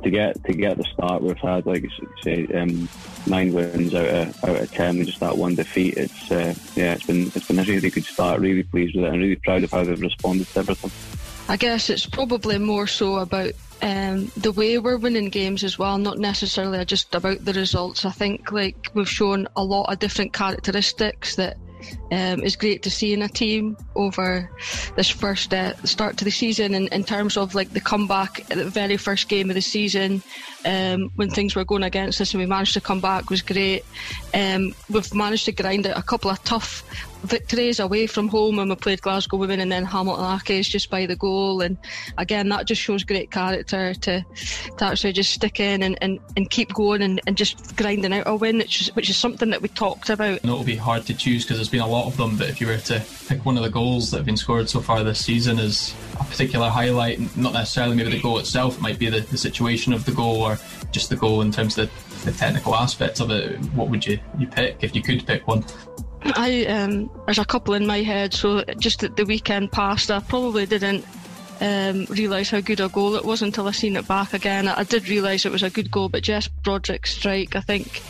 to 0.03 0.11
get 0.11 0.43
to 0.45 0.53
get 0.53 0.77
the 0.77 0.85
start 0.85 1.23
we've 1.23 1.37
had, 1.39 1.67
like 1.67 1.85
say, 2.23 2.47
um, 2.49 2.89
nine 3.27 3.53
wins 3.53 3.95
out 3.95 4.07
of 4.07 4.45
out 4.45 4.61
of 4.61 4.73
ten 4.73 4.99
with 4.99 5.07
just 5.07 5.21
that 5.21 5.37
one 5.37 5.55
defeat. 5.55 5.97
It's 5.97 6.31
uh, 6.31 6.55
yeah, 6.75 6.95
it's 6.95 7.07
been 7.07 7.27
it's 7.35 7.47
been 7.47 7.59
a 7.59 7.65
really 7.65 7.91
good 7.91 8.05
start. 8.05 8.41
Really 8.41 8.63
pleased 8.63 8.95
with 8.97 9.05
it, 9.05 9.13
and 9.13 9.23
really 9.23 9.37
proud 9.37 9.65
of 9.65 9.71
how 9.71 9.85
they've 9.85 10.01
responded 10.01 10.47
to 10.49 10.59
everything. 10.59 10.91
I 11.49 11.57
guess 11.57 11.91
it's 11.91 12.07
probably 12.07 12.59
more 12.59 12.87
so 12.87 13.17
about 13.17 13.53
um, 13.83 14.31
the 14.37 14.53
way 14.53 14.79
we're 14.79 14.97
winning 14.97 15.29
games 15.29 15.65
as 15.65 15.79
well, 15.79 15.99
not 15.99 16.19
necessarily 16.19 16.85
just 16.85 17.15
about 17.15 17.45
the 17.45 17.53
results. 17.53 18.05
I 18.05 18.11
think 18.11 18.53
like 18.53 18.91
we've 18.95 19.09
shown 19.09 19.49
a 19.57 19.65
lot 19.65 19.93
of 19.93 19.99
different 19.99 20.33
characteristics 20.33 21.37
that 21.37 21.57
um, 22.11 22.43
is 22.43 22.57
great 22.57 22.83
to 22.83 22.91
see 22.91 23.13
in 23.13 23.23
a 23.23 23.29
team 23.29 23.77
over 23.95 24.51
this 24.97 25.09
first 25.09 25.53
uh, 25.55 25.75
start 25.85 26.17
to 26.19 26.25
the 26.25 26.31
season. 26.31 26.75
And 26.75 26.89
in 26.89 27.05
terms 27.05 27.37
of 27.37 27.55
like 27.55 27.71
the 27.71 27.81
comeback 27.81 28.41
at 28.51 28.57
the 28.57 28.69
very 28.69 28.97
first 28.97 29.29
game 29.29 29.51
of 29.51 29.55
the 29.55 29.63
season, 29.63 30.23
um, 30.65 31.11
when 31.17 31.31
things 31.31 31.55
were 31.55 31.65
going 31.65 31.83
against 31.83 32.21
us 32.21 32.33
and 32.33 32.41
we 32.41 32.47
managed 32.47 32.75
to 32.75 32.81
come 32.81 33.01
back 33.01 33.31
was 33.31 33.43
great. 33.43 33.85
Um, 34.35 34.75
we've 34.89 35.15
managed 35.15 35.47
to 35.47 35.53
grind 35.53 35.87
out 35.87 35.99
a 35.99 36.03
couple 36.03 36.31
of 36.31 36.43
tough 36.45 36.85
victories 37.23 37.81
away 37.81 38.07
from 38.07 38.29
home 38.29 38.57
when 38.57 38.69
we 38.69 38.75
played 38.75 39.01
Glasgow 39.03 39.37
Women 39.37 39.61
and 39.61 39.71
then 39.71 39.85
Hamilton 39.85 40.25
Accies 40.25 40.69
just 40.69 40.91
by 40.91 41.07
the 41.07 41.17
goal. 41.17 41.61
And 41.61 41.79
again, 42.19 42.49
that 42.51 42.67
just 42.67 42.81
shows 42.81 43.05
great 43.05 43.31
character 43.31 43.95
to, 43.95 44.25
to 44.79 44.85
actually 44.85 45.13
just 45.13 45.33
stick 45.33 45.61
in 45.61 45.83
and, 45.83 45.99
and, 46.01 46.19
and 46.37 46.51
keep 46.51 46.73
going 46.75 47.03
and, 47.03 47.21
and 47.27 47.37
just 47.37 47.77
grinding 47.77 48.13
out 48.13 48.27
a 48.27 48.35
win, 48.35 48.59
which 48.59 48.81
is, 48.81 48.97
which 48.97 49.11
is 49.11 49.17
something 49.17 49.51
that 49.51 49.63
we 49.63 49.69
talked 49.69 50.11
about. 50.11 50.37
it'll 50.37 50.65
be 50.65 50.77
hard 50.77 51.07
to 51.07 51.15
choose 51.15 51.45
because 51.45 51.59
there's 51.59 51.69
been 51.69 51.81
a 51.81 51.87
lot 51.87 52.07
of 52.07 52.17
them, 52.17 52.37
but 52.37 52.49
if 52.49 52.61
you 52.61 52.67
were 52.67 52.79
to 52.79 53.03
pick 53.29 53.45
one 53.45 53.57
of 53.57 53.63
the 53.63 53.71
goals 53.71 54.11
that 54.11 54.19
have 54.19 54.27
been 54.27 54.37
scored 54.37 54.69
so 54.69 54.81
far 54.81 55.03
this 55.05 55.25
season 55.25 55.59
as 55.59 55.95
a 56.21 56.25
particular 56.25 56.69
highlight, 56.69 57.37
not 57.37 57.53
necessarily 57.53 57.97
maybe 57.97 58.11
the 58.11 58.21
goal 58.21 58.39
itself, 58.39 58.77
it 58.77 58.81
might 58.81 58.99
be 58.99 59.09
the, 59.09 59.21
the 59.21 59.39
situation 59.39 59.93
of 59.93 60.05
the 60.05 60.13
goal 60.13 60.43
or 60.43 60.59
just 60.91 61.09
the 61.09 61.17
goal 61.17 61.43
in 61.43 61.51
terms 61.51 61.79
of 61.79 61.91
the, 62.25 62.31
the 62.31 62.37
technical 62.37 62.75
aspects 62.75 63.21
of 63.21 63.31
it, 63.31 63.59
what 63.73 63.89
would 63.89 64.07
you, 64.07 64.19
you 64.39 64.47
pick 64.47 64.83
if 64.83 64.95
you 64.95 65.03
could 65.03 65.27
pick 65.27 65.47
one? 65.47 65.65
I 66.25 66.65
um, 66.67 67.11
there's 67.27 67.39
a 67.39 67.45
couple 67.45 67.75
in 67.75 67.87
my 67.87 68.03
head. 68.03 68.33
So 68.35 68.65
just 68.79 69.01
the 69.17 69.25
weekend 69.25 69.73
past, 69.73 70.11
I 70.11 70.21
probably 70.21 70.67
didn't 70.67 71.05
um, 71.61 72.07
realise 72.07 72.51
how 72.51 72.61
good 72.61 72.81
a 72.81 72.89
goal 72.89 73.15
it 73.15 73.25
was 73.25 73.43
until 73.43 73.69
I 73.69 73.73
seen 73.73 73.97
it 73.97 74.07
back 74.09 74.33
again. 74.35 74.69
I, 74.69 74.81
I 74.81 74.85
did 74.85 75.09
realise 75.09 75.47
it 75.47 75.53
was 75.53 75.63
a 75.63 75.71
good 75.71 75.91
goal, 75.91 76.09
but 76.09 76.23
Jess 76.23 76.49
Broderick's 76.49 77.15
strike, 77.15 77.57
I 77.57 77.61
think, 77.61 78.03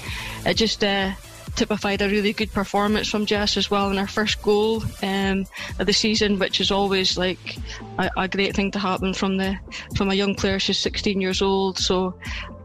it 0.47 0.55
just 0.55 0.83
uh, 0.83 1.13
typified 1.57 2.03
a 2.03 2.09
really 2.09 2.33
good 2.33 2.53
performance 2.53 3.09
from 3.09 3.27
Jess 3.27 3.57
as 3.57 3.71
well 3.71 3.91
in 3.91 3.97
her 3.97 4.07
first 4.07 4.43
goal 4.43 4.83
um, 5.03 5.47
of 5.79 5.87
the 5.87 5.93
season, 5.93 6.39
which 6.39 6.61
is 6.61 6.71
always 6.71 7.19
like 7.19 7.57
a, 7.99 8.11
a, 8.17 8.29
great 8.29 8.55
thing 8.55 8.71
to 8.71 8.79
happen 8.79 9.13
from 9.15 9.37
the 9.37 9.59
from 9.97 10.11
a 10.11 10.15
young 10.15 10.35
player. 10.35 10.59
She's 10.59 10.79
16 10.79 11.21
years 11.21 11.43
old, 11.43 11.79
so 11.79 12.15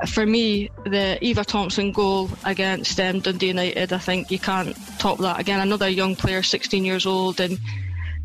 for 0.07 0.25
me, 0.25 0.69
the 0.85 1.17
Eva 1.21 1.43
Thompson 1.43 1.91
goal 1.91 2.29
against 2.45 2.99
um, 2.99 3.19
Dundee 3.19 3.47
United, 3.47 3.93
I 3.93 3.97
think 3.97 4.31
you 4.31 4.39
can't 4.39 4.75
top 4.99 5.17
that. 5.19 5.39
Again, 5.39 5.59
another 5.59 5.89
young 5.89 6.15
player, 6.15 6.43
16 6.43 6.85
years 6.85 7.05
old, 7.05 7.39
and 7.39 7.59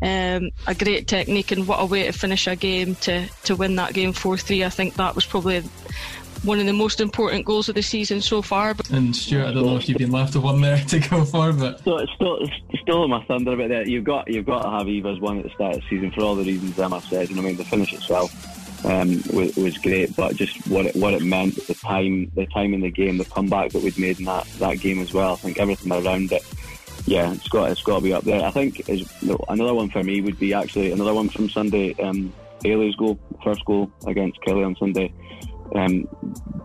um, 0.01 0.51
a 0.67 0.75
great 0.75 1.07
technique 1.07 1.51
and 1.51 1.67
what 1.67 1.81
a 1.81 1.85
way 1.85 2.03
to 2.03 2.11
finish 2.11 2.47
a 2.47 2.55
game 2.55 2.95
to, 2.95 3.27
to 3.45 3.55
win 3.55 3.75
that 3.77 3.93
game 3.93 4.13
4 4.13 4.37
3. 4.37 4.63
I 4.63 4.69
think 4.69 4.95
that 4.95 5.15
was 5.15 5.25
probably 5.25 5.63
one 6.43 6.59
of 6.59 6.65
the 6.65 6.73
most 6.73 7.01
important 7.01 7.45
goals 7.45 7.69
of 7.69 7.75
the 7.75 7.81
season 7.81 8.21
so 8.21 8.41
far. 8.41 8.75
And 8.91 9.15
Stuart, 9.15 9.45
I 9.45 9.53
don't 9.53 9.65
know 9.65 9.77
if 9.77 9.87
you've 9.87 9.97
been 9.97 10.11
left 10.11 10.35
with 10.35 10.43
one 10.43 10.61
there 10.61 10.77
to 10.85 10.99
go 10.99 11.25
for, 11.25 11.53
but 11.53 11.79
still, 11.79 12.05
still, 12.15 12.39
still 12.81 13.07
my 13.07 13.23
thunder 13.25 13.53
about 13.53 13.69
that. 13.69 13.87
You've 13.87 14.03
got 14.03 14.29
you've 14.29 14.45
got 14.45 14.63
to 14.63 14.69
have 14.69 14.87
Eva's 14.87 15.19
one 15.19 15.37
at 15.37 15.43
the 15.43 15.49
start 15.51 15.75
of 15.75 15.81
the 15.81 15.87
season 15.89 16.11
for 16.11 16.21
all 16.21 16.35
the 16.35 16.43
reasons 16.43 16.77
Emma 16.77 17.01
said. 17.01 17.29
You 17.29 17.35
know, 17.35 17.41
I 17.41 17.45
mean, 17.45 17.57
the 17.57 17.65
finish 17.65 17.93
itself 17.93 18.85
um, 18.85 19.21
was, 19.33 19.55
was, 19.55 19.77
great, 19.77 20.15
but 20.15 20.35
just 20.35 20.67
what 20.67 20.85
it 20.85 20.95
what 20.95 21.13
it 21.13 21.23
meant, 21.23 21.55
the 21.67 21.73
time, 21.73 22.31
the 22.35 22.45
time 22.47 22.73
in 22.73 22.81
the 22.81 22.91
game, 22.91 23.17
the 23.17 23.25
comeback 23.25 23.71
that 23.71 23.83
we'd 23.83 23.97
made 23.97 24.19
in 24.19 24.25
that 24.25 24.45
that 24.59 24.79
game 24.79 24.99
as 24.99 25.13
well. 25.13 25.33
I 25.33 25.37
think 25.37 25.59
everything 25.59 25.91
around 25.91 26.31
it 26.31 26.43
yeah, 27.05 27.33
it's 27.33 27.49
got 27.49 27.69
it's 27.69 27.81
got 27.81 27.97
to 27.97 28.03
be 28.03 28.13
up 28.13 28.23
there. 28.23 28.43
I 28.43 28.51
think 28.51 28.87
is 28.89 29.11
another 29.49 29.73
one 29.73 29.89
for 29.89 30.03
me 30.03 30.21
would 30.21 30.39
be 30.39 30.53
actually 30.53 30.91
another 30.91 31.13
one 31.13 31.29
from 31.29 31.49
Sunday. 31.49 31.93
Um, 31.95 32.33
Bailey's 32.61 32.95
goal, 32.95 33.19
first 33.43 33.65
goal 33.65 33.91
against 34.07 34.41
Kelly 34.41 34.63
on 34.63 34.75
Sunday. 34.77 35.13
Um, 35.75 36.07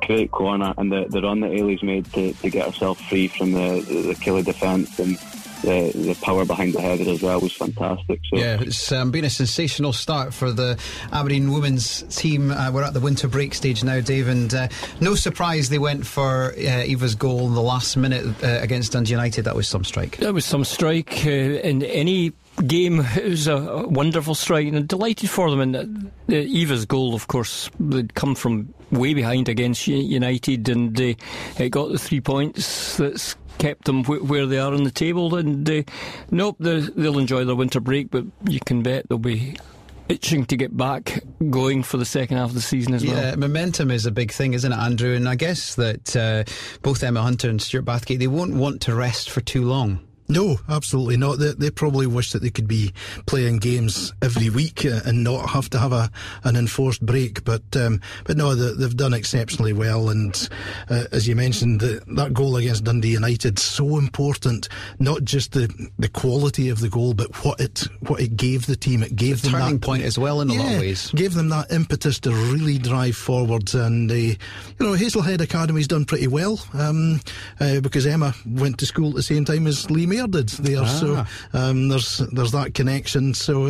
great 0.06 0.30
corner 0.30 0.74
and 0.76 0.92
the, 0.92 1.06
the 1.08 1.22
run 1.22 1.40
that 1.40 1.50
Ailey's 1.50 1.82
made 1.82 2.04
to, 2.12 2.32
to 2.32 2.50
get 2.50 2.66
herself 2.66 3.00
free 3.08 3.28
from 3.28 3.52
the 3.52 3.80
the, 3.80 4.02
the 4.02 4.14
Kelly 4.14 4.42
defence 4.42 4.98
and 4.98 5.18
the, 5.62 5.92
the 5.94 6.14
power 6.22 6.44
behind 6.44 6.74
the 6.74 6.80
header 6.80 7.10
as 7.10 7.22
well 7.22 7.40
was 7.40 7.52
fantastic. 7.52 8.20
So 8.30 8.38
yeah, 8.38 8.60
it's 8.60 8.92
um, 8.92 9.10
been 9.10 9.24
a 9.24 9.30
sensational 9.30 9.92
start 9.92 10.32
for 10.32 10.52
the 10.52 10.78
Aberdeen 11.12 11.52
women's 11.52 12.02
team. 12.16 12.50
Uh, 12.50 12.70
we're 12.70 12.84
at 12.84 12.94
the 12.94 13.00
winter 13.00 13.28
break 13.28 13.54
stage 13.54 13.82
now, 13.82 14.00
Dave, 14.00 14.28
and 14.28 14.52
uh, 14.54 14.68
no 15.00 15.14
surprise 15.14 15.68
they 15.68 15.78
went 15.78 16.06
for 16.06 16.52
uh, 16.52 16.84
Eva's 16.84 17.14
goal 17.14 17.46
in 17.46 17.54
the 17.54 17.62
last 17.62 17.96
minute 17.96 18.26
uh, 18.42 18.58
against 18.60 18.92
Dundee 18.92 19.10
United. 19.10 19.44
That 19.44 19.56
was 19.56 19.68
some 19.68 19.84
strike. 19.84 20.18
That 20.18 20.34
was 20.34 20.44
some 20.44 20.64
strike 20.64 21.26
uh, 21.26 21.30
in 21.30 21.82
any 21.82 22.32
game. 22.66 23.00
It 23.00 23.24
was 23.24 23.46
a 23.46 23.86
wonderful 23.88 24.34
strike, 24.34 24.66
and 24.66 24.86
delighted 24.88 25.30
for 25.30 25.50
them. 25.50 25.60
And 25.60 25.76
uh, 26.28 26.34
Eva's 26.34 26.86
goal, 26.86 27.14
of 27.14 27.28
course, 27.28 27.70
they'd 27.78 28.14
come 28.14 28.34
from 28.34 28.72
way 28.90 29.14
behind 29.14 29.48
against 29.48 29.86
United, 29.86 30.68
and 30.68 30.98
it 30.98 31.70
got 31.70 31.90
the 31.90 31.98
three 31.98 32.20
points. 32.20 32.96
That's 32.96 33.36
kept 33.58 33.84
them 33.84 34.04
where 34.04 34.46
they 34.46 34.58
are 34.58 34.72
on 34.72 34.84
the 34.84 34.90
table. 34.90 35.34
And 35.34 35.68
uh, 35.68 35.82
nope, 36.30 36.56
they'll 36.60 37.18
enjoy 37.18 37.44
their 37.44 37.56
winter 37.56 37.80
break, 37.80 38.10
but 38.10 38.24
you 38.46 38.60
can 38.60 38.82
bet 38.82 39.08
they'll 39.08 39.18
be 39.18 39.56
itching 40.08 40.46
to 40.46 40.56
get 40.56 40.74
back 40.74 41.22
going 41.50 41.82
for 41.82 41.98
the 41.98 42.04
second 42.04 42.38
half 42.38 42.48
of 42.48 42.54
the 42.54 42.62
season 42.62 42.94
as 42.94 43.04
yeah, 43.04 43.12
well. 43.12 43.24
Yeah, 43.24 43.34
momentum 43.36 43.90
is 43.90 44.06
a 44.06 44.10
big 44.10 44.32
thing, 44.32 44.54
isn't 44.54 44.72
it, 44.72 44.78
Andrew? 44.78 45.14
And 45.14 45.28
I 45.28 45.34
guess 45.34 45.74
that 45.74 46.16
uh, 46.16 46.44
both 46.82 47.02
Emma 47.02 47.20
Hunter 47.20 47.50
and 47.50 47.60
Stuart 47.60 47.84
Bathgate, 47.84 48.18
they 48.18 48.26
won't 48.26 48.54
want 48.54 48.80
to 48.82 48.94
rest 48.94 49.30
for 49.30 49.40
too 49.40 49.64
long. 49.64 50.00
No, 50.30 50.58
absolutely 50.68 51.16
not. 51.16 51.38
They, 51.38 51.52
they 51.52 51.70
probably 51.70 52.06
wish 52.06 52.32
that 52.32 52.42
they 52.42 52.50
could 52.50 52.68
be 52.68 52.92
playing 53.26 53.58
games 53.58 54.12
every 54.20 54.50
week 54.50 54.84
uh, 54.84 55.00
and 55.06 55.24
not 55.24 55.48
have 55.48 55.70
to 55.70 55.78
have 55.78 55.92
a 55.92 56.10
an 56.44 56.54
enforced 56.54 57.04
break. 57.04 57.44
But 57.44 57.62
um, 57.74 58.02
but 58.24 58.36
no, 58.36 58.54
they, 58.54 58.82
have 58.82 58.96
done 58.96 59.14
exceptionally 59.14 59.72
well. 59.72 60.10
And 60.10 60.48
uh, 60.90 61.04
as 61.12 61.26
you 61.26 61.34
mentioned, 61.34 61.80
the, 61.80 62.02
that 62.16 62.34
goal 62.34 62.56
against 62.56 62.84
Dundee 62.84 63.12
United 63.12 63.58
so 63.58 63.96
important. 63.96 64.68
Not 64.98 65.24
just 65.24 65.52
the 65.52 65.90
the 65.98 66.08
quality 66.08 66.68
of 66.68 66.80
the 66.80 66.90
goal, 66.90 67.14
but 67.14 67.44
what 67.44 67.58
it 67.58 67.86
what 68.00 68.20
it 68.20 68.36
gave 68.36 68.66
the 68.66 68.76
team. 68.76 69.02
It 69.02 69.16
gave 69.16 69.40
them 69.40 69.52
turning 69.52 69.78
that 69.78 69.86
point 69.86 70.02
as 70.02 70.18
well 70.18 70.42
in 70.42 70.50
yeah, 70.50 70.58
a 70.58 70.62
lot 70.62 70.72
of 70.74 70.80
ways. 70.80 71.10
Gave 71.12 71.32
them 71.32 71.48
that 71.48 71.72
impetus 71.72 72.20
to 72.20 72.32
really 72.32 72.76
drive 72.76 73.16
forwards. 73.16 73.74
And 73.74 74.10
uh, 74.10 74.14
you 74.14 74.36
know, 74.78 74.92
Hazlehead 74.92 75.40
Academy's 75.40 75.88
done 75.88 76.04
pretty 76.04 76.26
well 76.26 76.60
um, 76.74 77.20
uh, 77.60 77.80
because 77.80 78.06
Emma 78.06 78.34
went 78.46 78.78
to 78.78 78.86
school 78.86 79.08
at 79.08 79.14
the 79.14 79.22
same 79.22 79.46
time 79.46 79.66
as 79.66 79.90
Lee 79.90 80.04
there. 80.26 80.82
Ah. 80.82 80.86
So 80.86 81.24
um, 81.52 81.88
there's 81.88 82.18
there's 82.32 82.52
that 82.52 82.74
connection. 82.74 83.34
So 83.34 83.66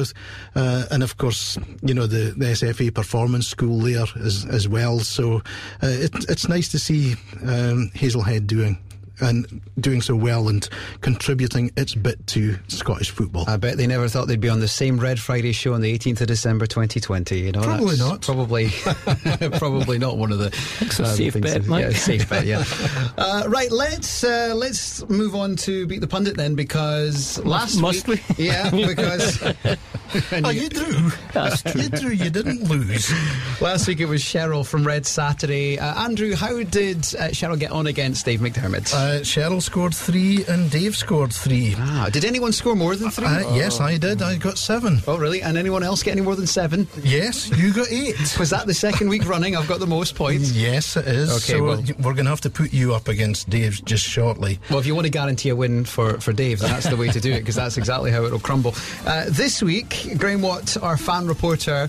uh, 0.55 0.85
and 0.91 1.03
of 1.03 1.17
course 1.19 1.59
you 1.83 1.95
know 1.95 2.07
the, 2.07 2.35
the 2.37 2.47
SFA 2.47 2.95
Performance 2.95 3.49
School 3.49 3.81
there 3.81 4.07
as 4.25 4.47
as 4.47 4.69
well. 4.69 5.01
So 5.01 5.37
uh, 5.83 5.87
it, 5.87 6.11
it's 6.29 6.49
nice 6.49 6.69
to 6.69 6.79
see 6.79 7.13
um, 7.43 7.91
Hazlehead 7.95 8.47
doing 8.47 8.79
and 9.21 9.61
doing 9.81 10.01
so 10.01 10.15
well 10.15 10.49
and 10.49 10.69
contributing 11.01 11.71
its 11.77 11.95
bit 11.95 12.27
to 12.29 12.59
Scottish 12.69 13.11
football. 13.11 13.45
I 13.49 13.57
bet 13.57 13.77
they 13.77 13.87
never 13.87 14.09
thought 14.09 14.29
they'd 14.29 14.41
be 14.41 14.49
on 14.49 14.61
the 14.61 14.69
same 14.69 14.99
Red 14.99 15.19
Friday 15.19 15.53
show 15.53 15.75
on 15.75 15.81
the 15.81 15.97
18th 15.97 16.23
of 16.23 16.27
December 16.27 16.67
2020. 16.67 17.39
You 17.39 17.53
know, 17.53 17.63
probably 17.63 17.97
not. 17.97 18.23
Probably, 18.23 18.69
probably 19.59 19.99
not 19.99 20.17
one 20.17 20.33
of 20.33 20.39
the 20.39 20.47
uh, 20.47 21.05
safe 21.05 21.41
bet, 21.41 21.67
Mike. 21.67 21.85
Yeah, 21.85 21.91
safe 21.91 22.29
bet. 22.29 22.47
Yeah. 22.47 22.65
uh, 23.19 23.45
right. 23.49 23.71
Let's 23.71 24.25
uh, 24.25 24.53
let's 24.57 25.09
move 25.09 25.35
on 25.35 25.57
to 25.57 25.87
beat 25.87 26.01
the 26.01 26.09
pundit 26.09 26.37
then 26.37 26.55
because 26.55 27.43
last 27.45 27.81
must 27.81 28.07
week, 28.09 28.23
we? 28.39 28.45
Yeah, 28.49 28.71
because 28.71 29.43
oh, 30.45 30.51
you 30.51 30.69
drew. 30.69 31.11
That's 31.33 31.63
true. 31.63 31.83
You 31.83 31.89
drew. 31.89 32.11
You 32.11 32.31
didn't 32.31 32.65
lose. 32.65 33.13
last 33.61 33.87
week 33.87 34.01
it 34.01 34.07
was 34.07 34.23
Cheryl 34.23 34.67
from 34.67 34.87
Red 34.87 35.07
Saturday. 35.07 35.79
Uh, 35.79 36.05
Andrew, 36.05 36.35
how 36.35 36.63
did 36.63 36.99
uh, 36.99 37.31
Cheryl 37.31 37.59
get 37.59 37.73
on 37.73 37.87
against 37.87 38.25
Dave 38.25 38.41
McDermott? 38.41 38.93
Uh, 39.09 39.21
Cheryl 39.23 39.63
scored 39.63 39.95
three 39.95 40.45
and 40.49 40.71
Dave 40.71 40.95
scored 40.95 41.33
three. 41.33 41.75
Ah, 41.79 42.11
did 42.13 42.27
anyone 42.27 42.53
score 42.53 42.77
more 42.77 42.95
than 42.95 43.11
three? 43.11 43.25
Uh, 43.25 43.43
oh. 43.47 43.57
Yes, 43.57 43.81
I 43.81 43.97
did. 43.97 44.21
I 44.21 44.37
got 44.37 44.59
seven. 44.59 45.01
Oh, 45.07 45.17
really? 45.17 45.41
And 45.41 45.57
anyone 45.57 45.83
else 45.83 46.03
get 46.03 46.13
any 46.13 46.21
more 46.21 46.37
than 46.37 46.47
seven? 46.47 46.87
Yes, 47.03 47.49
you 47.57 47.73
got 47.73 47.91
eight. 47.91 48.17
Was 48.39 48.51
that 48.51 48.67
the 48.67 48.75
second 48.75 49.09
week 49.09 49.27
running? 49.27 49.57
I've 49.57 49.67
got 49.67 49.81
the 49.81 49.87
most 49.87 50.15
points. 50.15 50.53
Yes, 50.53 50.95
it 50.99 51.07
is. 51.09 51.31
Okay, 51.31 51.59
so 51.59 51.65
well, 51.65 51.83
we're 52.01 52.13
going 52.13 52.27
to 52.27 52.31
have 52.31 52.43
to 52.43 52.51
put 52.51 52.75
you 52.75 52.95
up 52.95 53.09
against 53.09 53.49
Dave 53.49 53.83
just 53.87 54.05
shortly. 54.05 54.59
Well, 54.69 54.79
if 54.79 54.85
you 54.85 54.95
want 54.95 55.07
to 55.07 55.11
guarantee 55.11 55.49
a 55.49 55.57
win 55.57 55.87
for, 55.87 56.21
for 56.21 56.35
Dave, 56.35 56.59
then 56.59 56.69
that's 56.69 56.91
the 56.91 56.97
way 56.97 57.09
to 57.09 57.19
do 57.19 57.33
it 57.33 57.41
because 57.41 57.55
that's 57.55 57.79
exactly 57.79 58.11
how 58.11 58.25
it'll 58.25 58.39
crumble. 58.39 58.75
Uh, 59.07 59.25
this 59.29 59.63
week, 59.63 60.07
Graham 60.19 60.43
Watt, 60.43 60.77
our 60.83 60.99
fan 60.99 61.27
reporter, 61.27 61.89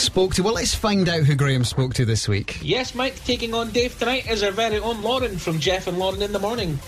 spoke 0.00 0.34
to. 0.34 0.42
Well, 0.42 0.54
let's 0.54 0.74
find 0.74 1.08
out 1.08 1.24
who 1.24 1.34
Graham 1.34 1.64
spoke 1.64 1.94
to 1.94 2.04
this 2.04 2.28
week. 2.28 2.58
Yes, 2.62 2.94
Mike, 2.94 3.22
taking 3.24 3.54
on 3.54 3.70
Dave 3.70 3.98
tonight 3.98 4.28
is 4.30 4.42
our 4.42 4.50
very 4.50 4.78
own 4.78 5.02
Lauren 5.02 5.38
from 5.38 5.60
Jeff 5.60 5.86
and 5.86 5.98
Lauren 5.98 6.22
in 6.22 6.32
the 6.32 6.38
morning. 6.38 6.78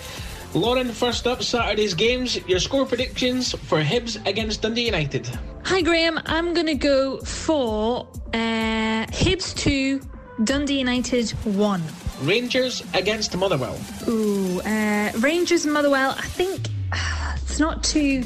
Lauren, 0.54 0.90
first 0.90 1.26
up, 1.26 1.42
Saturday's 1.42 1.94
games. 1.94 2.36
Your 2.48 2.58
score 2.58 2.84
predictions 2.84 3.52
for 3.52 3.82
Hibs 3.82 4.24
against 4.26 4.62
Dundee 4.62 4.84
United. 4.86 5.26
Hi, 5.64 5.80
Graham. 5.80 6.20
I'm 6.26 6.52
going 6.52 6.66
to 6.66 6.74
go 6.74 7.18
for 7.20 8.06
uh, 8.34 9.06
Hibs 9.06 9.56
2, 9.56 10.00
Dundee 10.44 10.78
United 10.78 11.30
1. 11.30 11.82
Rangers 12.22 12.82
against 12.94 13.36
Motherwell. 13.36 13.78
Ooh, 14.08 14.60
uh, 14.60 15.12
Rangers 15.18 15.66
Motherwell. 15.66 16.10
I 16.18 16.26
think 16.26 16.68
it's 17.36 17.58
not 17.58 17.82
too. 17.82 18.24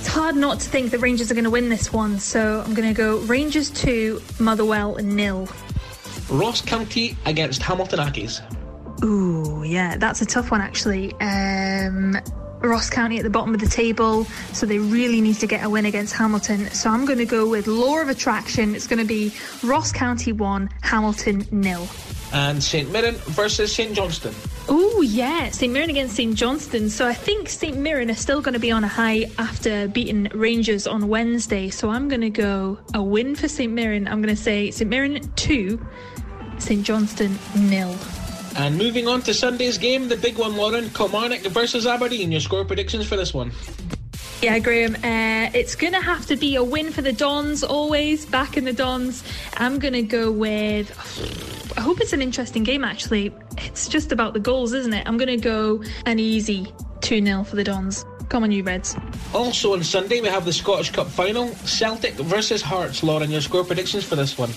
It's 0.00 0.08
hard 0.08 0.34
not 0.34 0.60
to 0.60 0.66
think 0.66 0.92
that 0.92 1.00
Rangers 1.00 1.30
are 1.30 1.34
going 1.34 1.44
to 1.44 1.50
win 1.50 1.68
this 1.68 1.92
one, 1.92 2.18
so 2.18 2.62
I'm 2.64 2.72
going 2.72 2.88
to 2.88 2.94
go 2.94 3.18
Rangers 3.18 3.68
2, 3.68 4.22
Motherwell 4.38 4.94
nil. 4.94 5.46
Ross 6.30 6.62
County 6.62 7.18
against 7.26 7.60
Hamilton 7.60 7.98
Accies. 7.98 8.40
Ooh, 9.04 9.62
yeah, 9.62 9.98
that's 9.98 10.22
a 10.22 10.26
tough 10.26 10.50
one 10.50 10.62
actually. 10.62 11.12
Um, 11.20 12.16
Ross 12.60 12.90
County 12.90 13.18
at 13.18 13.22
the 13.22 13.30
bottom 13.30 13.54
of 13.54 13.60
the 13.60 13.68
table, 13.68 14.24
so 14.52 14.66
they 14.66 14.78
really 14.78 15.20
need 15.20 15.36
to 15.36 15.46
get 15.46 15.64
a 15.64 15.70
win 15.70 15.86
against 15.86 16.14
Hamilton. 16.14 16.70
So 16.70 16.90
I'm 16.90 17.04
going 17.06 17.18
to 17.18 17.26
go 17.26 17.48
with 17.48 17.66
law 17.66 18.00
of 18.00 18.08
attraction. 18.08 18.74
It's 18.74 18.86
going 18.86 18.98
to 18.98 19.04
be 19.04 19.32
Ross 19.62 19.92
County 19.92 20.32
1, 20.32 20.68
Hamilton 20.82 21.46
nil. 21.50 21.88
And 22.32 22.62
St 22.62 22.90
Mirren 22.92 23.14
versus 23.14 23.74
St 23.74 23.92
Johnstone. 23.92 24.34
Oh, 24.68 25.00
yeah, 25.00 25.50
St 25.50 25.72
Mirren 25.72 25.90
against 25.90 26.14
St 26.14 26.36
Johnstone. 26.36 26.88
So 26.88 27.08
I 27.08 27.12
think 27.12 27.48
St 27.48 27.76
Mirren 27.76 28.08
are 28.10 28.14
still 28.14 28.40
going 28.40 28.54
to 28.54 28.60
be 28.60 28.70
on 28.70 28.84
a 28.84 28.88
high 28.88 29.28
after 29.38 29.88
beating 29.88 30.28
Rangers 30.32 30.86
on 30.86 31.08
Wednesday. 31.08 31.70
So 31.70 31.90
I'm 31.90 32.08
going 32.08 32.20
to 32.20 32.30
go 32.30 32.78
a 32.94 33.02
win 33.02 33.34
for 33.34 33.48
St 33.48 33.72
Mirren. 33.72 34.06
I'm 34.06 34.22
going 34.22 34.34
to 34.34 34.40
say 34.40 34.70
St 34.70 34.88
Mirren 34.88 35.20
2, 35.34 35.84
St 36.58 36.84
Johnstone 36.84 37.36
nil. 37.56 37.96
And 38.56 38.76
moving 38.76 39.08
on 39.08 39.22
to 39.22 39.34
Sunday's 39.34 39.78
game, 39.78 40.08
the 40.08 40.16
big 40.16 40.36
one, 40.36 40.56
Lauren, 40.56 40.90
Kilmarnock 40.90 41.40
versus 41.42 41.86
Aberdeen. 41.86 42.32
Your 42.32 42.40
score 42.40 42.64
predictions 42.64 43.06
for 43.06 43.16
this 43.16 43.32
one? 43.32 43.52
Yeah, 44.42 44.58
Graham, 44.58 44.94
uh, 44.94 45.50
it's 45.52 45.74
going 45.74 45.92
to 45.92 46.00
have 46.00 46.26
to 46.26 46.36
be 46.36 46.56
a 46.56 46.64
win 46.64 46.92
for 46.92 47.02
the 47.02 47.12
Dons, 47.12 47.62
always 47.62 48.24
back 48.24 48.56
in 48.56 48.64
the 48.64 48.72
Dons. 48.72 49.22
I'm 49.58 49.78
going 49.78 49.92
to 49.92 50.02
go 50.02 50.32
with. 50.32 50.90
I 51.76 51.82
hope 51.82 52.00
it's 52.00 52.14
an 52.14 52.22
interesting 52.22 52.62
game, 52.62 52.82
actually. 52.82 53.34
It's 53.58 53.86
just 53.86 54.12
about 54.12 54.32
the 54.32 54.40
goals, 54.40 54.72
isn't 54.72 54.94
it? 54.94 55.06
I'm 55.06 55.18
going 55.18 55.28
to 55.28 55.36
go 55.36 55.82
an 56.06 56.18
easy 56.18 56.72
2 57.02 57.24
0 57.24 57.44
for 57.44 57.56
the 57.56 57.64
Dons. 57.64 58.04
Come 58.30 58.44
on, 58.44 58.52
you 58.52 58.62
Reds. 58.62 58.96
Also 59.34 59.74
on 59.74 59.82
Sunday, 59.82 60.20
we 60.20 60.28
have 60.28 60.44
the 60.44 60.52
Scottish 60.52 60.90
Cup 60.90 61.08
final 61.08 61.48
Celtic 61.66 62.14
versus 62.14 62.62
Hearts. 62.62 63.02
Lauren, 63.02 63.30
your 63.30 63.40
score 63.40 63.64
predictions 63.64 64.04
for 64.04 64.16
this 64.16 64.38
one? 64.38 64.50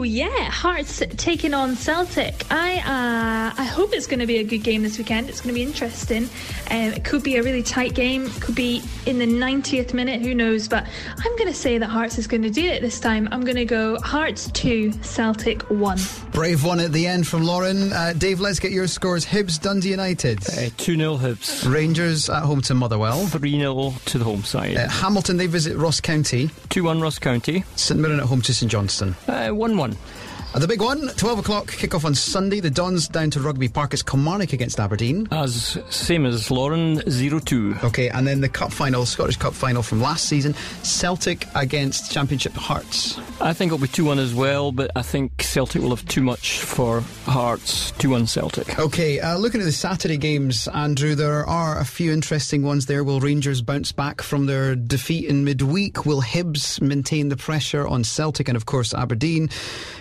Oh, 0.00 0.02
yeah. 0.02 0.44
Hearts 0.44 1.02
taking 1.18 1.52
on 1.52 1.76
Celtic. 1.76 2.46
I 2.50 2.78
uh, 2.78 3.60
I 3.60 3.64
hope 3.64 3.92
it's 3.92 4.06
going 4.06 4.20
to 4.20 4.26
be 4.26 4.38
a 4.38 4.42
good 4.44 4.62
game 4.62 4.82
this 4.82 4.96
weekend. 4.96 5.28
It's 5.28 5.42
going 5.42 5.54
to 5.54 5.58
be 5.60 5.62
interesting. 5.62 6.24
Um, 6.70 6.94
it 6.94 7.04
could 7.04 7.22
be 7.22 7.36
a 7.36 7.42
really 7.42 7.62
tight 7.62 7.92
game. 7.92 8.24
It 8.24 8.40
could 8.40 8.54
be 8.54 8.82
in 9.04 9.18
the 9.18 9.26
90th 9.26 9.92
minute. 9.92 10.22
Who 10.22 10.34
knows? 10.34 10.68
But 10.68 10.86
I'm 11.18 11.36
going 11.36 11.48
to 11.48 11.54
say 11.54 11.76
that 11.76 11.88
Hearts 11.88 12.16
is 12.16 12.26
going 12.26 12.40
to 12.44 12.48
do 12.50 12.64
it 12.64 12.80
this 12.80 12.98
time. 12.98 13.28
I'm 13.30 13.42
going 13.42 13.56
to 13.56 13.66
go 13.66 14.00
Hearts 14.00 14.50
2, 14.52 14.92
Celtic 15.02 15.68
1. 15.70 15.98
Brave 16.32 16.64
one 16.64 16.80
at 16.80 16.92
the 16.92 17.06
end 17.06 17.26
from 17.26 17.42
Lauren. 17.42 17.92
Uh, 17.92 18.14
Dave, 18.16 18.40
let's 18.40 18.58
get 18.58 18.72
your 18.72 18.86
scores. 18.86 19.26
Hibs, 19.26 19.60
Dundee 19.60 19.90
United. 19.90 20.38
Uh, 20.48 20.70
2 20.78 20.96
0 20.96 21.16
Hibs. 21.16 21.70
Rangers 21.70 22.30
at 22.30 22.44
home 22.44 22.62
to 22.62 22.74
Motherwell. 22.74 23.26
3 23.26 23.50
0 23.50 23.92
to 24.06 24.16
the 24.16 24.24
home 24.24 24.44
side. 24.44 24.78
Uh, 24.78 24.88
Hamilton, 24.88 25.36
they 25.36 25.46
visit 25.46 25.76
Ross 25.76 26.00
County. 26.00 26.48
2 26.70 26.84
1 26.84 27.02
Ross 27.02 27.18
County. 27.18 27.64
St 27.76 28.00
Mirren 28.00 28.20
at 28.20 28.26
home 28.26 28.40
to 28.42 28.54
St 28.54 28.72
Johnstone. 28.72 29.14
1 29.26 29.76
1. 29.76 29.89
Uh, 29.90 30.19
the 30.58 30.66
big 30.66 30.80
one, 30.80 31.08
12 31.08 31.38
o'clock 31.38 31.68
kick-off 31.70 32.04
on 32.04 32.14
Sunday. 32.14 32.58
The 32.58 32.70
Dons 32.70 33.06
down 33.06 33.30
to 33.30 33.40
Rugby 33.40 33.68
Park. 33.68 33.92
It's 33.92 34.02
Kilmarnock 34.02 34.52
against 34.52 34.80
Aberdeen. 34.80 35.28
As 35.30 35.78
same 35.90 36.26
as 36.26 36.50
Lauren, 36.50 36.98
0-2. 37.02 37.84
Okay, 37.84 38.08
and 38.08 38.26
then 38.26 38.40
the 38.40 38.48
cup 38.48 38.72
final, 38.72 39.06
Scottish 39.06 39.36
Cup 39.36 39.54
final 39.54 39.82
from 39.82 40.00
last 40.00 40.26
season, 40.26 40.54
Celtic 40.82 41.46
against 41.54 42.10
Championship 42.10 42.52
Hearts. 42.54 43.18
I 43.40 43.52
think 43.52 43.72
it'll 43.72 43.78
be 43.78 43.86
2-1 43.86 44.18
as 44.18 44.34
well, 44.34 44.72
but 44.72 44.90
I 44.96 45.02
think 45.02 45.40
Celtic 45.42 45.82
will 45.82 45.90
have 45.90 46.04
too 46.06 46.22
much 46.22 46.60
for 46.60 47.00
Hearts. 47.26 47.92
2-1 47.92 48.28
Celtic. 48.28 48.78
Okay, 48.78 49.20
uh, 49.20 49.38
looking 49.38 49.60
at 49.60 49.64
the 49.64 49.72
Saturday 49.72 50.16
games, 50.16 50.66
Andrew, 50.68 51.14
there 51.14 51.46
are 51.46 51.78
a 51.78 51.84
few 51.84 52.12
interesting 52.12 52.64
ones 52.64 52.86
there. 52.86 53.04
Will 53.04 53.20
Rangers 53.20 53.62
bounce 53.62 53.92
back 53.92 54.20
from 54.20 54.46
their 54.46 54.74
defeat 54.74 55.26
in 55.26 55.44
midweek? 55.44 56.04
Will 56.04 56.22
Hibs 56.22 56.80
maintain 56.80 57.28
the 57.28 57.36
pressure 57.36 57.86
on 57.86 58.02
Celtic 58.02 58.48
and, 58.48 58.56
of 58.56 58.66
course, 58.66 58.92
Aberdeen? 58.92 59.48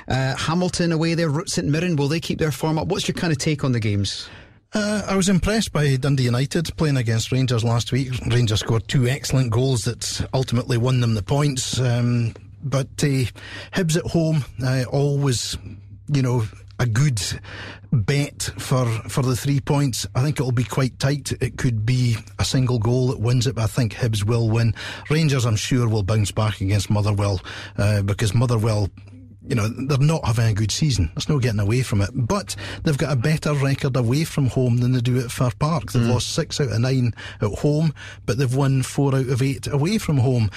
Uh, 0.07 0.35
Hamilton 0.39 0.91
away 0.91 1.13
there, 1.13 1.29
Roots 1.29 1.53
St 1.53 1.67
Mirren, 1.67 1.95
will 1.95 2.07
they 2.07 2.19
keep 2.19 2.39
their 2.39 2.51
form 2.51 2.79
up? 2.79 2.87
What's 2.87 3.07
your 3.07 3.15
kind 3.15 3.31
of 3.31 3.37
take 3.37 3.63
on 3.63 3.73
the 3.73 3.79
games? 3.79 4.29
Uh, 4.71 5.03
I 5.07 5.15
was 5.15 5.29
impressed 5.29 5.73
by 5.73 5.95
Dundee 5.95 6.23
United 6.23 6.75
playing 6.77 6.97
against 6.97 7.31
Rangers 7.31 7.63
last 7.63 7.91
week. 7.91 8.13
Rangers 8.27 8.59
scored 8.59 8.87
two 8.87 9.07
excellent 9.07 9.51
goals 9.51 9.83
that 9.83 10.27
ultimately 10.33 10.77
won 10.77 11.01
them 11.01 11.15
the 11.15 11.23
points. 11.23 11.79
Um, 11.79 12.33
but 12.63 12.87
uh, 13.03 13.25
Hibs 13.73 13.97
at 13.97 14.05
home, 14.05 14.45
uh, 14.63 14.85
always, 14.89 15.57
you 16.07 16.21
know, 16.21 16.43
a 16.79 16.85
good 16.85 17.21
bet 17.91 18.43
for, 18.57 18.85
for 19.09 19.23
the 19.23 19.35
three 19.35 19.59
points. 19.59 20.05
I 20.15 20.21
think 20.21 20.39
it'll 20.39 20.51
be 20.51 20.63
quite 20.63 20.99
tight. 20.99 21.31
It 21.41 21.57
could 21.57 21.85
be 21.85 22.15
a 22.37 22.45
single 22.45 22.79
goal 22.79 23.07
that 23.07 23.19
wins 23.19 23.47
it, 23.47 23.55
but 23.55 23.63
I 23.63 23.67
think 23.67 23.93
Hibs 23.93 24.23
will 24.23 24.49
win. 24.49 24.73
Rangers, 25.09 25.45
I'm 25.45 25.55
sure, 25.55 25.89
will 25.89 26.03
bounce 26.03 26.31
back 26.31 26.61
against 26.61 26.89
Motherwell 26.89 27.41
uh, 27.77 28.03
because 28.03 28.33
Motherwell 28.33 28.89
you 29.47 29.55
know, 29.55 29.67
they're 29.67 29.97
not 29.97 30.25
having 30.25 30.47
a 30.47 30.53
good 30.53 30.71
season. 30.71 31.11
There's 31.15 31.29
no 31.29 31.39
getting 31.39 31.59
away 31.59 31.81
from 31.81 32.01
it. 32.01 32.09
But 32.13 32.55
they've 32.83 32.97
got 32.97 33.13
a 33.13 33.15
better 33.15 33.53
record 33.53 33.95
away 33.95 34.25
from 34.25 34.47
home 34.47 34.77
than 34.77 34.91
they 34.91 34.99
do 34.99 35.19
at 35.19 35.31
Fir 35.31 35.51
Park. 35.57 35.91
They've 35.91 36.01
mm. 36.01 36.09
lost 36.09 36.33
six 36.33 36.59
out 36.59 36.71
of 36.71 36.79
nine 36.79 37.13
at 37.41 37.59
home, 37.59 37.93
but 38.25 38.37
they've 38.37 38.53
won 38.53 38.83
four 38.83 39.15
out 39.15 39.29
of 39.29 39.41
eight 39.41 39.67
away 39.67 39.97
from 39.97 40.17
home. 40.17 40.49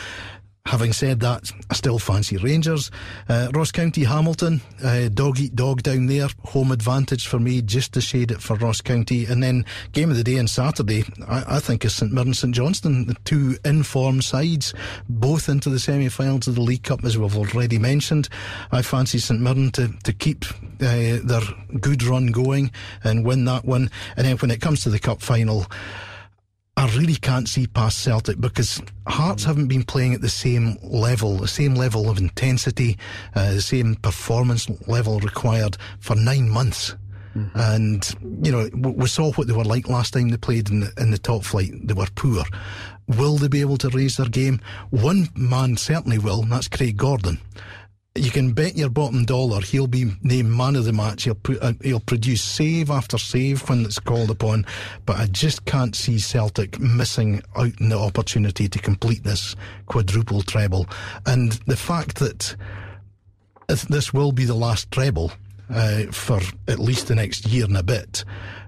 Having 0.67 0.93
said 0.93 1.21
that, 1.21 1.51
I 1.71 1.75
still 1.75 1.99
fancy 1.99 2.37
Rangers. 2.37 2.93
Uh, 3.29 3.49
Ross 3.53 3.73
County 3.73 4.05
Hamilton, 4.05 4.61
uh, 4.83 5.09
dog 5.09 5.41
eat 5.41 5.57
dog 5.57 5.83
down 5.83 6.07
there. 6.07 6.29
Home 6.45 6.71
advantage 6.71 7.27
for 7.27 7.41
me, 7.41 7.63
just 7.63 7.93
to 7.95 8.01
shade 8.01 8.31
it 8.31 8.41
for 8.41 8.55
Ross 8.57 8.81
County. 8.81 9.27
And 9.27 9.43
then 9.43 9.67
game 9.91 10.09
of 10.09 10.17
the 10.17 10.23
day 10.23 10.39
on 10.39 10.47
Saturday, 10.47 11.05
I, 11.27 11.57
I 11.57 11.59
think 11.59 11.85
is 11.85 11.97
St 11.97 12.13
Mirren 12.13 12.33
St 12.33 12.55
Johnstone, 12.55 13.07
the 13.07 13.17
two 13.25 13.57
informed 13.65 14.23
sides, 14.23 14.73
both 15.09 15.49
into 15.49 15.69
the 15.69 15.81
semi 15.81 16.09
finals 16.09 16.47
of 16.47 16.55
the 16.55 16.61
League 16.63 16.85
Cup, 16.85 17.05
as 17.05 17.19
we've 17.19 17.37
already 17.37 17.79
mentioned. 17.79 18.29
I 18.71 18.83
fancy 18.83 19.19
St 19.19 19.41
Mirren 19.41 19.73
to, 19.73 19.89
to 20.05 20.13
keep 20.13 20.45
uh, 20.81 21.19
their 21.25 21.43
good 21.81 22.05
run 22.05 22.29
going 22.29 22.71
and 23.03 23.27
win 23.27 23.45
that 23.47 23.65
one. 23.65 23.91
And 24.17 24.27
then 24.27 24.37
when 24.39 24.53
it 24.53 24.61
comes 24.61 24.85
to 24.85 24.91
the 24.91 25.01
Cup 25.01 25.23
final, 25.23 25.67
I 26.77 26.87
really 26.97 27.17
can't 27.17 27.49
see 27.49 27.67
past 27.67 27.99
Celtic 28.03 28.41
because 28.41 28.81
Hearts 29.07 29.45
haven't 29.45 29.69
been 29.69 29.85
playing 29.85 30.15
at 30.15 30.23
the 30.23 30.29
same 30.29 30.79
level, 30.83 31.37
the 31.37 31.49
same 31.49 31.75
level 31.75 32.09
of 32.09 32.19
intensity, 32.19 32.99
uh, 33.35 33.53
the 33.53 33.63
same 33.63 33.95
performance 33.97 34.69
level 34.89 35.21
required 35.21 35.77
for 36.01 36.17
nine 36.17 36.49
months. 36.49 36.97
Mm-hmm. 37.37 37.59
And, 37.59 38.47
you 38.47 38.53
know, 38.53 38.69
we 38.93 39.07
saw 39.07 39.33
what 39.33 39.47
they 39.47 39.53
were 39.53 39.65
like 39.65 39.89
last 39.89 40.13
time 40.13 40.29
they 40.29 40.37
played 40.37 40.71
in 40.71 40.81
the, 40.81 40.93
in 40.99 41.11
the 41.11 41.19
top 41.19 41.45
flight. 41.45 41.73
They 41.87 41.95
were 41.95 42.09
poor. 42.15 42.43
Will 43.07 43.37
they 43.37 43.49
be 43.49 43.61
able 43.61 43.79
to 43.79 43.89
raise 43.91 44.17
their 44.17 44.29
game? 44.29 44.61
One 44.91 45.29
man 45.35 45.77
certainly 45.77 46.19
will, 46.19 46.43
and 46.43 46.53
that's 46.53 46.69
Craig 46.69 46.97
Gordon 46.97 47.39
you 48.15 48.31
can 48.31 48.53
bet 48.53 48.77
your 48.77 48.91
bottom 48.91 49.25
dollar 49.25 49.61
he'll 49.63 49.87
be 49.87 50.13
named 50.23 50.51
man 50.51 50.77
of 50.77 50.85
the 50.85 50.93
match. 50.93 51.25
He'll 51.25 51.35
put, 51.35 51.63
uh, 51.63 51.73
he'll 51.83 52.01
produce 52.01 52.43
save 52.43 52.91
after 52.91 53.17
save 53.17 53.67
when 53.69 53.85
it's 53.85 53.99
called 53.99 54.31
upon. 54.31 54.67
But 55.07 55.19
I 55.19 55.27
just 55.27 55.65
can't 55.65 55.97
see 55.97 56.19
Celtic 56.19 56.79
missing 56.79 57.43
out 57.57 57.81
on 57.81 57.89
the 57.89 57.99
opportunity 57.99 58.69
to 58.69 58.79
complete 58.79 59.25
this 59.25 59.57
quadruple 59.87 60.43
treble. 60.43 60.87
And 61.25 61.53
the 61.67 61.77
fact 61.77 62.17
that 62.17 62.55
this 63.67 64.13
will 64.13 64.33
be 64.33 64.45
the 64.45 64.55
last 64.55 64.91
treble 64.91 65.33
uh, 65.71 66.05
for 66.13 66.41
at 66.69 66.79
least 66.79 67.09
the 67.09 67.15
next 67.15 67.47
year 67.47 67.65
and 67.65 67.77
a 67.77 67.83
bit. 67.83 68.25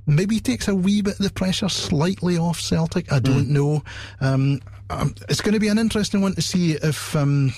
Maybe 0.06 0.40
takes 0.40 0.68
a 0.68 0.74
wee 0.74 1.02
bit 1.02 1.18
of 1.18 1.24
the 1.24 1.32
pressure 1.32 1.68
slightly 1.68 2.38
off 2.38 2.60
Celtic. 2.60 3.12
I 3.12 3.18
don't 3.18 3.46
mm. 3.46 3.50
know. 3.50 3.82
Um, 4.20 4.60
um, 4.90 5.14
it's 5.28 5.40
going 5.40 5.54
to 5.54 5.60
be 5.60 5.68
an 5.68 5.78
interesting 5.78 6.20
one 6.20 6.34
to 6.34 6.42
see 6.42 6.72
if, 6.72 7.14
um, 7.16 7.52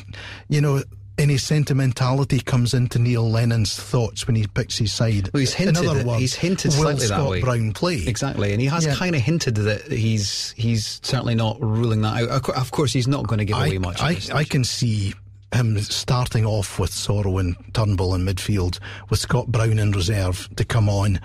you 0.49 0.61
know, 0.61 0.83
any 1.19 1.39
sentimentality 1.39 2.41
comes 2.41 2.75
into 2.75 2.99
Neil 2.99 3.29
Lennon's 3.29 3.75
thoughts 3.75 4.27
when 4.27 4.37
he 4.37 4.47
picks 4.47 4.77
his 4.77 4.93
side. 4.93 5.31
Well, 5.33 5.41
he's 5.41 5.55
hinted. 5.55 5.83
In 5.83 5.89
other 5.89 6.05
words, 6.05 6.21
he's 6.21 6.35
hinted 6.35 6.73
slightly 6.73 7.07
Scott 7.07 7.25
that 7.25 7.31
way. 7.31 7.41
Brown 7.41 7.73
play 7.73 8.03
exactly, 8.07 8.53
and 8.53 8.61
he 8.61 8.67
has 8.67 8.87
yeah. 8.87 8.95
kind 8.95 9.15
of 9.15 9.23
hinted 9.23 9.55
that 9.57 9.91
he's 9.91 10.53
he's 10.53 11.01
certainly 11.03 11.35
not 11.35 11.61
ruling 11.61 12.03
that 12.03 12.31
out. 12.31 12.51
Of 12.51 12.71
course, 12.71 12.93
he's 12.93 13.09
not 13.09 13.27
going 13.27 13.39
to 13.39 13.45
give 13.45 13.57
I, 13.57 13.67
away 13.67 13.79
much. 13.79 14.01
I, 14.01 14.19
I 14.35 14.45
can 14.45 14.65
see 14.65 15.15
him 15.53 15.79
starting 15.79 16.45
off 16.45 16.79
with 16.79 16.91
Soro 16.91 17.41
and 17.41 17.57
Turnbull 17.73 18.15
in 18.15 18.25
midfield, 18.25 18.79
with 19.09 19.19
Scott 19.19 19.47
Brown 19.47 19.79
in 19.79 19.93
reserve 19.93 20.49
to 20.57 20.65
come 20.65 20.89
on. 20.89 21.21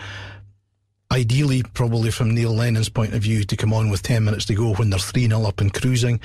Ideally, 1.12 1.64
probably 1.74 2.10
from 2.10 2.34
Neil 2.34 2.56
Lennon's 2.56 2.88
point 2.88 3.14
of 3.14 3.22
view, 3.22 3.44
to 3.44 3.58
come 3.58 3.74
on 3.74 3.90
with 3.90 4.02
10 4.02 4.24
minutes 4.24 4.46
to 4.46 4.54
go 4.54 4.74
when 4.76 4.90
they're 4.90 5.00
3 5.00 5.28
0 5.28 5.44
up 5.44 5.60
and 5.60 5.74
cruising. 5.74 6.22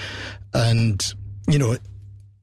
And, 0.55 1.05
you 1.49 1.59
know, 1.59 1.77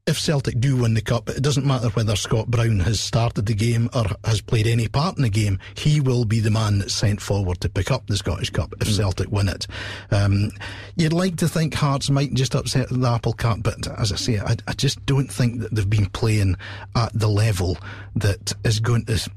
if 0.06 0.20
Celtic 0.20 0.60
do 0.60 0.76
win 0.76 0.96
the 0.96 1.02
cup, 1.02 1.30
it 1.30 1.42
doesn't 1.42 1.66
matter 1.66 1.88
whether 1.90 2.16
Scott 2.18 2.48
Brown 2.48 2.82
has 2.82 3.00
started 3.00 3.46
the 3.46 3.54
game 3.54 3.90
or 3.94 4.06
has 4.26 4.42
played 4.42 4.68
any 4.68 4.90
part 4.90 5.16
in 5.16 5.24
the 5.24 5.30
game. 5.30 5.60
He 5.76 6.02
will 6.02 6.26
be 6.26 6.42
the 6.42 6.52
man 6.52 6.80
that's 6.80 6.94
sent 6.94 7.22
forward 7.22 7.62
to 7.62 7.70
pick 7.70 7.90
up 7.90 8.06
the 8.08 8.18
Scottish 8.18 8.50
Cup 8.50 8.74
if 8.82 8.90
mm. 8.90 8.98
Celtic 8.98 9.32
win 9.32 9.48
it. 9.48 9.66
Um, 10.12 10.52
you'd 10.98 11.14
like 11.14 11.38
to 11.38 11.48
think 11.48 11.74
Hearts 11.74 12.10
might 12.10 12.34
just 12.34 12.54
upset 12.54 12.90
the 12.90 13.08
apple 13.08 13.32
cart, 13.32 13.64
but 13.64 13.88
as 13.98 14.12
I 14.12 14.18
say, 14.18 14.40
I, 14.40 14.58
I 14.68 14.74
just 14.74 15.06
don't 15.06 15.32
think 15.32 15.62
that 15.62 15.74
they've 15.74 15.90
been 15.90 16.10
playing 16.10 16.58
at 16.96 17.14
the 17.14 17.30
level 17.30 17.78
that 18.16 18.54
is 18.66 18.82
going 18.82 19.06
to 19.06 19.30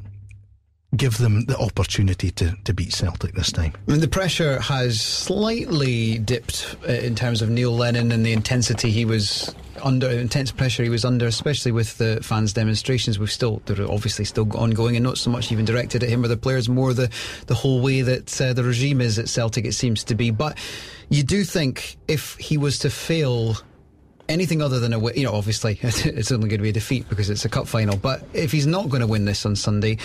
give 0.95 1.19
them 1.19 1.45
the 1.47 1.59
opportunity 1.59 2.31
to, 2.31 2.57
to 2.65 2.73
beat 2.73 2.93
Celtic 2.93 3.35
this 3.35 3.51
time. 3.51 3.73
I 3.89 3.93
mean, 3.93 4.01
the 4.01 4.09
pressure 4.09 4.61
has 4.61 5.01
slightly 5.01 6.19
dipped 6.19 6.77
uh, 6.89 6.93
in 6.93 7.15
terms 7.15 7.43
of 7.43 7.51
Neil 7.51 7.75
Lennon 7.75 8.13
and 8.13 8.25
the 8.25 8.33
intensity 8.33 8.91
he 8.91 9.05
was 9.05 9.55
under 9.83 10.09
intense 10.09 10.51
pressure 10.53 10.83
he 10.83 10.89
was 10.89 11.05
under, 11.05 11.27
especially 11.27 11.73
with 11.73 11.99
the 11.99 12.21
fans' 12.23 12.53
demonstrations. 12.53 13.19
We've 13.19 13.31
still 13.31 13.63
they're 13.67 13.91
obviously 13.91 14.25
still 14.25 14.51
ongoing, 14.57 14.97
and 14.97 15.05
not 15.05 15.19
so 15.19 15.31
much 15.31 15.53
even 15.53 15.65
directed 15.65 16.03
at 16.03 16.09
him 16.09 16.25
or 16.25 16.29
the 16.29 16.37
players, 16.37 16.69
more 16.69 16.95
the 16.95 17.11
the 17.47 17.55
whole 17.55 17.81
way 17.81 18.03
that 18.03 18.41
uh, 18.41 18.53
the 18.53 18.65
regime 18.65 19.01
is 19.01 19.19
at 19.19 19.29
Celtic. 19.29 19.65
It 19.65 19.73
seems 19.75 20.05
to 20.05 20.15
be, 20.15 20.31
but 20.31 20.57
you 21.09 21.23
do 21.23 21.45
think 21.45 21.97
if 22.09 22.37
he 22.37 22.57
was 22.57 22.79
to 22.81 22.91
fail 22.91 23.57
anything 24.29 24.63
other 24.63 24.81
than 24.81 24.93
a 24.93 24.99
win, 24.99 25.15
you 25.17 25.25
know, 25.25 25.33
obviously 25.33 25.79
it's 25.83 26.33
only 26.33 26.49
going 26.49 26.59
to 26.59 26.63
be 26.63 26.71
a 26.71 26.73
defeat 26.73 27.09
because 27.09 27.31
it's 27.31 27.45
a 27.45 27.49
cup 27.49 27.67
final. 27.69 27.97
But 27.97 28.23
if 28.33 28.53
he's 28.53 28.67
not 28.67 28.89
going 28.89 29.01
to 29.01 29.07
win 29.07 29.25
this 29.25 29.45
on 29.47 29.57
Sunday, 29.57 29.99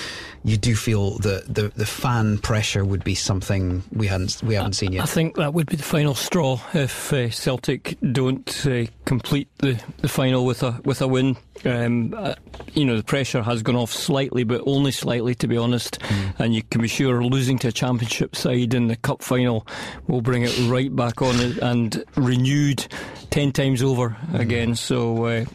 you 0.44 0.58
do 0.58 0.76
feel 0.76 1.18
that 1.20 1.54
the 1.54 1.70
the 1.70 1.86
fan 1.86 2.38
pressure 2.40 2.84
would 2.84 3.04
be 3.04 3.16
something 3.16 3.84
we 3.92 4.08
hadn't 4.08 4.42
we 4.44 4.56
haven't 4.56 4.74
seen 4.74 4.94
yet. 4.94 5.04
I 5.04 5.06
think 5.06 5.36
that 5.36 5.54
would 5.54 5.68
be 5.68 5.76
the 5.76 5.84
final 5.84 6.16
straw 6.16 6.60
if 6.74 7.14
uh, 7.14 7.30
Celtic 7.30 7.98
don't 8.12 8.68
uh, 8.68 8.86
complete 9.06 9.50
the, 9.58 9.82
the 9.98 10.08
final 10.08 10.46
with 10.46 10.64
a 10.64 10.80
with 10.84 11.02
a 11.02 11.08
win. 11.08 11.38
Um, 11.64 12.16
uh, 12.18 12.34
you 12.74 12.86
know, 12.86 12.98
the 12.98 13.04
pressure 13.04 13.44
has 13.44 13.62
gone 13.62 13.76
off 13.76 13.92
slightly, 13.92 14.44
but 14.44 14.64
only 14.66 14.92
slightly, 14.92 15.36
to 15.36 15.48
be 15.48 15.58
honest. 15.58 16.00
Mm. 16.00 16.40
And 16.40 16.56
you 16.56 16.64
can 16.64 16.82
be 16.82 16.88
sure 16.88 17.24
losing 17.24 17.60
to 17.60 17.68
a 17.68 17.72
championship 17.72 18.36
side 18.36 18.74
in 18.74 18.88
the 18.88 18.96
cup 18.96 19.22
final 19.22 19.68
will 20.08 20.22
bring 20.22 20.42
it 20.42 20.58
right 20.68 20.96
back 20.96 21.22
on 21.22 21.36
and 21.62 22.04
renewed 22.16 22.88
ten 23.30 23.52
times 23.52 23.84
over 23.84 24.11
mm. 24.12 24.40
again. 24.40 24.76
So, 24.76 25.26
uh, 25.26 25.46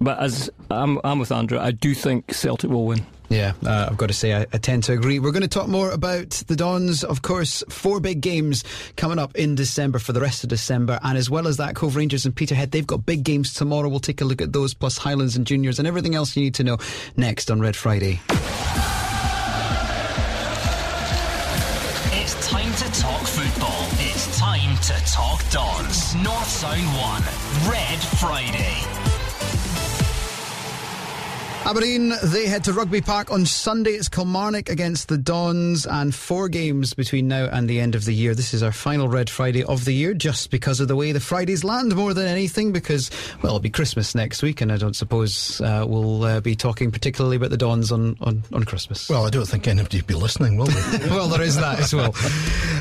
but 0.00 0.18
as 0.18 0.50
I'm, 0.70 1.00
I'm 1.04 1.18
with 1.18 1.32
Andrew, 1.32 1.58
I 1.58 1.70
do 1.70 1.94
think 1.94 2.32
Celtic 2.32 2.70
will 2.70 2.86
win. 2.86 3.06
Yeah, 3.28 3.54
uh, 3.64 3.88
I've 3.90 3.96
got 3.96 4.06
to 4.06 4.14
say, 4.14 4.34
I, 4.34 4.42
I, 4.52 4.58
tend 4.58 4.84
to 4.84 4.92
agree. 4.92 5.18
We're 5.18 5.32
going 5.32 5.42
to 5.42 5.48
talk 5.48 5.66
more 5.66 5.90
about 5.90 6.30
the 6.46 6.54
Dons. 6.54 7.02
Of 7.02 7.22
course, 7.22 7.64
four 7.68 7.98
big 7.98 8.20
games 8.20 8.62
coming 8.96 9.18
up 9.18 9.34
in 9.34 9.56
December 9.56 9.98
for 9.98 10.12
the 10.12 10.20
rest 10.20 10.44
of 10.44 10.50
December. 10.50 11.00
And 11.02 11.18
as 11.18 11.28
well 11.28 11.48
as 11.48 11.56
that, 11.56 11.74
Cove 11.74 11.96
Rangers 11.96 12.24
and 12.24 12.34
Peterhead, 12.34 12.70
they've 12.70 12.86
got 12.86 13.04
big 13.04 13.24
games 13.24 13.52
tomorrow. 13.52 13.88
We'll 13.88 13.98
take 13.98 14.20
a 14.20 14.24
look 14.24 14.40
at 14.40 14.52
those, 14.52 14.74
plus 14.74 14.96
Highlands 14.96 15.36
and 15.36 15.46
Juniors 15.46 15.78
and 15.80 15.88
everything 15.88 16.14
else 16.14 16.36
you 16.36 16.42
need 16.44 16.54
to 16.54 16.64
know 16.64 16.78
next 17.16 17.50
on 17.50 17.60
Red 17.60 17.74
Friday. 17.74 18.20
To 24.86 24.92
talk 25.04 25.42
Dons. 25.50 26.14
North 26.14 26.46
Sound 26.46 26.86
1, 26.86 27.22
Red 27.68 27.98
Friday. 28.20 29.15
Aberdeen, 31.66 32.12
they 32.22 32.46
head 32.46 32.62
to 32.62 32.72
Rugby 32.72 33.00
Park 33.00 33.32
on 33.32 33.44
Sunday. 33.44 33.90
It's 33.90 34.08
Kilmarnock 34.08 34.68
against 34.68 35.08
the 35.08 35.18
Dons 35.18 35.84
and 35.84 36.14
four 36.14 36.48
games 36.48 36.94
between 36.94 37.26
now 37.26 37.46
and 37.50 37.68
the 37.68 37.80
end 37.80 37.96
of 37.96 38.04
the 38.04 38.14
year. 38.14 38.36
This 38.36 38.54
is 38.54 38.62
our 38.62 38.70
final 38.70 39.08
Red 39.08 39.28
Friday 39.28 39.64
of 39.64 39.84
the 39.84 39.90
year 39.90 40.14
just 40.14 40.52
because 40.52 40.78
of 40.78 40.86
the 40.86 40.94
way 40.94 41.10
the 41.10 41.18
Fridays 41.18 41.64
land 41.64 41.96
more 41.96 42.14
than 42.14 42.28
anything 42.28 42.72
because, 42.72 43.10
well, 43.42 43.46
it'll 43.46 43.58
be 43.58 43.68
Christmas 43.68 44.14
next 44.14 44.44
week 44.44 44.60
and 44.60 44.70
I 44.70 44.76
don't 44.76 44.94
suppose 44.94 45.60
uh, 45.60 45.84
we'll 45.88 46.22
uh, 46.22 46.40
be 46.40 46.54
talking 46.54 46.92
particularly 46.92 47.36
about 47.36 47.50
the 47.50 47.56
Dons 47.56 47.90
on, 47.90 48.16
on, 48.20 48.44
on 48.52 48.62
Christmas. 48.62 49.08
Well, 49.08 49.26
I 49.26 49.30
don't 49.30 49.46
think 49.48 49.66
anybody 49.66 49.98
will 49.98 50.06
be 50.06 50.14
listening, 50.14 50.56
will 50.56 50.66
they? 50.66 50.98
well, 51.10 51.26
there 51.26 51.42
is 51.42 51.56
that 51.56 51.80
as 51.80 51.92
well. 51.92 52.14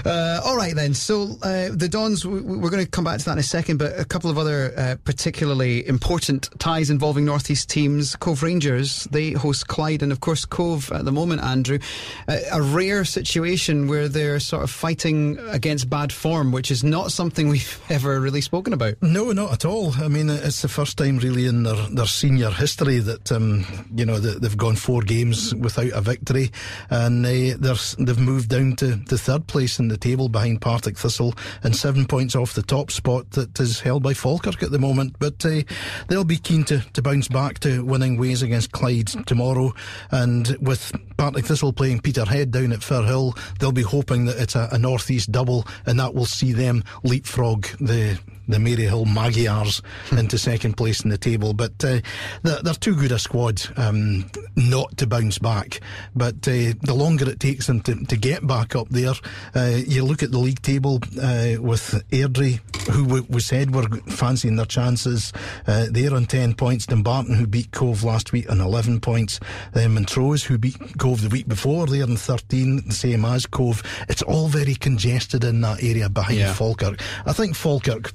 Uh, 0.05 0.41
all 0.45 0.55
right 0.55 0.75
then. 0.75 0.93
So 0.93 1.39
uh, 1.41 1.69
the 1.71 1.89
Dons, 1.89 2.23
we're 2.23 2.69
going 2.69 2.85
to 2.85 2.91
come 2.91 3.05
back 3.05 3.17
to 3.17 3.25
that 3.25 3.31
in 3.31 3.39
a 3.39 3.43
second, 3.43 3.77
but 3.77 3.99
a 3.99 4.05
couple 4.05 4.29
of 4.29 4.37
other 4.37 4.73
uh, 4.77 4.95
particularly 5.05 5.87
important 5.87 6.49
ties 6.59 6.91
involving 6.91 7.25
Northeast 7.25 7.67
teams. 7.67 8.15
Cove 8.17 8.43
Rangers 8.43 8.74
Rangers. 8.75 9.05
They 9.11 9.31
host 9.31 9.67
Clyde, 9.67 10.03
and 10.03 10.11
of 10.11 10.19
course, 10.19 10.45
Cove 10.45 10.91
at 10.91 11.05
the 11.05 11.11
moment, 11.11 11.41
Andrew. 11.41 11.79
Uh, 12.27 12.37
a 12.51 12.61
rare 12.61 13.05
situation 13.05 13.87
where 13.87 14.07
they're 14.07 14.39
sort 14.39 14.63
of 14.63 14.71
fighting 14.71 15.37
against 15.49 15.89
bad 15.89 16.11
form, 16.11 16.51
which 16.51 16.71
is 16.71 16.83
not 16.83 17.11
something 17.11 17.47
we've 17.55 17.81
ever 17.89 18.19
really 18.19 18.41
spoken 18.41 18.73
about. 18.73 19.01
No, 19.01 19.31
not 19.31 19.53
at 19.53 19.65
all. 19.65 19.93
I 19.93 20.07
mean, 20.07 20.29
it's 20.29 20.61
the 20.61 20.67
first 20.67 20.97
time 20.97 21.19
really 21.19 21.45
in 21.45 21.63
their, 21.63 21.75
their 21.89 22.05
senior 22.05 22.49
history 22.49 22.99
that, 22.99 23.31
um, 23.31 23.65
you 23.95 24.05
know, 24.05 24.19
they've 24.19 24.57
gone 24.57 24.75
four 24.75 25.01
games 25.01 25.53
without 25.55 25.91
a 25.91 26.01
victory, 26.01 26.51
and 26.89 27.25
uh, 27.25 27.57
they've 27.99 28.19
moved 28.19 28.49
down 28.49 28.75
to, 28.77 28.95
the 29.05 29.17
third 29.17 29.47
place 29.47 29.79
in 29.79 29.87
the 29.87 29.97
table 29.97 30.29
behind 30.29 30.61
Partick 30.61 30.97
Thistle 30.97 31.33
and 31.63 31.75
seven 31.75 32.05
points 32.05 32.35
off 32.35 32.53
the 32.53 32.61
top 32.61 32.91
spot 32.91 33.31
that 33.31 33.59
is 33.59 33.79
held 33.79 34.03
by 34.03 34.13
Falkirk 34.13 34.63
at 34.63 34.71
the 34.71 34.79
moment. 34.79 35.15
But 35.19 35.45
uh, 35.45 35.61
they'll 36.07 36.23
be 36.23 36.37
keen 36.37 36.63
to, 36.65 36.79
to 36.93 37.01
bounce 37.01 37.27
back 37.27 37.59
to 37.59 37.83
winning 37.83 38.17
ways 38.17 38.41
against 38.41 38.64
against 38.65 38.71
Clyde 38.71 39.27
tomorrow. 39.27 39.73
And 40.11 40.57
with 40.61 40.91
Partick 41.17 41.45
Thistle 41.45 41.73
playing 41.73 42.01
Peterhead 42.01 42.51
down 42.51 42.71
at 42.71 42.79
Firhill, 42.79 43.37
they'll 43.59 43.71
be 43.71 43.81
hoping 43.81 44.25
that 44.25 44.37
it's 44.37 44.55
a, 44.55 44.69
a 44.71 44.77
northeast 44.77 45.31
double 45.31 45.65
and 45.85 45.99
that 45.99 46.13
will 46.13 46.25
see 46.25 46.53
them 46.53 46.83
leapfrog 47.03 47.65
the 47.79 48.19
the 48.47 48.57
Maryhill 48.57 49.05
Magyars 49.05 49.81
into 50.11 50.37
second 50.37 50.75
place 50.75 51.03
in 51.03 51.09
the 51.09 51.17
table. 51.17 51.53
But 51.53 51.83
uh, 51.83 51.99
they're, 52.43 52.61
they're, 52.61 52.75
too 52.75 52.95
good 52.95 53.11
a 53.11 53.19
squad 53.19 53.61
um, 53.77 54.29
not 54.55 54.97
to 54.97 55.07
bounce 55.07 55.39
back. 55.39 55.79
But 56.15 56.47
uh, 56.47 56.73
the 56.81 56.95
longer 56.95 57.29
it 57.29 57.39
takes 57.39 57.67
them 57.67 57.81
to, 57.81 57.95
to 58.05 58.17
get 58.17 58.45
back 58.45 58.75
up 58.75 58.89
there, 58.89 59.13
uh, 59.55 59.79
you 59.87 60.03
look 60.03 60.23
at 60.23 60.31
the 60.31 60.39
league 60.39 60.61
table 60.61 60.99
uh, 61.21 61.61
with 61.61 62.03
Airdrie, 62.11 62.59
who 62.91 63.23
we 63.27 63.39
said 63.39 63.73
were 63.73 63.87
fancying 64.07 64.55
their 64.55 64.65
chances. 64.65 65.33
Uh, 65.67 65.87
they're 65.89 66.13
on 66.13 66.25
10 66.25 66.55
points. 66.55 66.85
Dumbarton, 66.85 67.35
who 67.35 67.47
beat 67.47 67.71
Cove 67.71 68.03
last 68.03 68.31
week, 68.31 68.49
on 68.49 68.61
11 68.61 68.99
points. 68.99 69.39
Then 69.73 69.93
Montrose, 69.93 70.43
who 70.43 70.57
beat 70.57 70.77
Cove 70.97 71.21
the 71.21 71.29
week 71.29 71.47
before, 71.47 71.87
they're 71.87 72.03
on 72.03 72.17
13, 72.17 72.87
the 72.87 72.93
same 72.93 73.25
as 73.25 73.45
Cove. 73.45 73.81
It's 74.09 74.21
all 74.21 74.47
very 74.47 74.75
congested 74.75 75.43
in 75.43 75.61
that 75.61 75.83
area 75.83 76.09
behind 76.09 76.39
yeah. 76.39 76.53
Falkirk. 76.53 77.01
I 77.25 77.33
think 77.33 77.55
Falkirk 77.55 78.13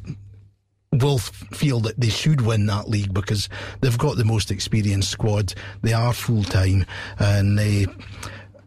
will 0.93 1.18
feel 1.18 1.78
that 1.78 2.01
they 2.01 2.09
should 2.09 2.41
win 2.41 2.66
that 2.66 2.88
league 2.88 3.14
because 3.14 3.49
they've 3.80 3.97
got 3.97 4.16
the 4.16 4.24
most 4.24 4.51
experienced 4.51 5.09
squad. 5.09 5.55
They 5.82 5.93
are 5.93 6.12
full 6.12 6.43
time 6.43 6.84
and 7.20 7.57
they 7.57 7.86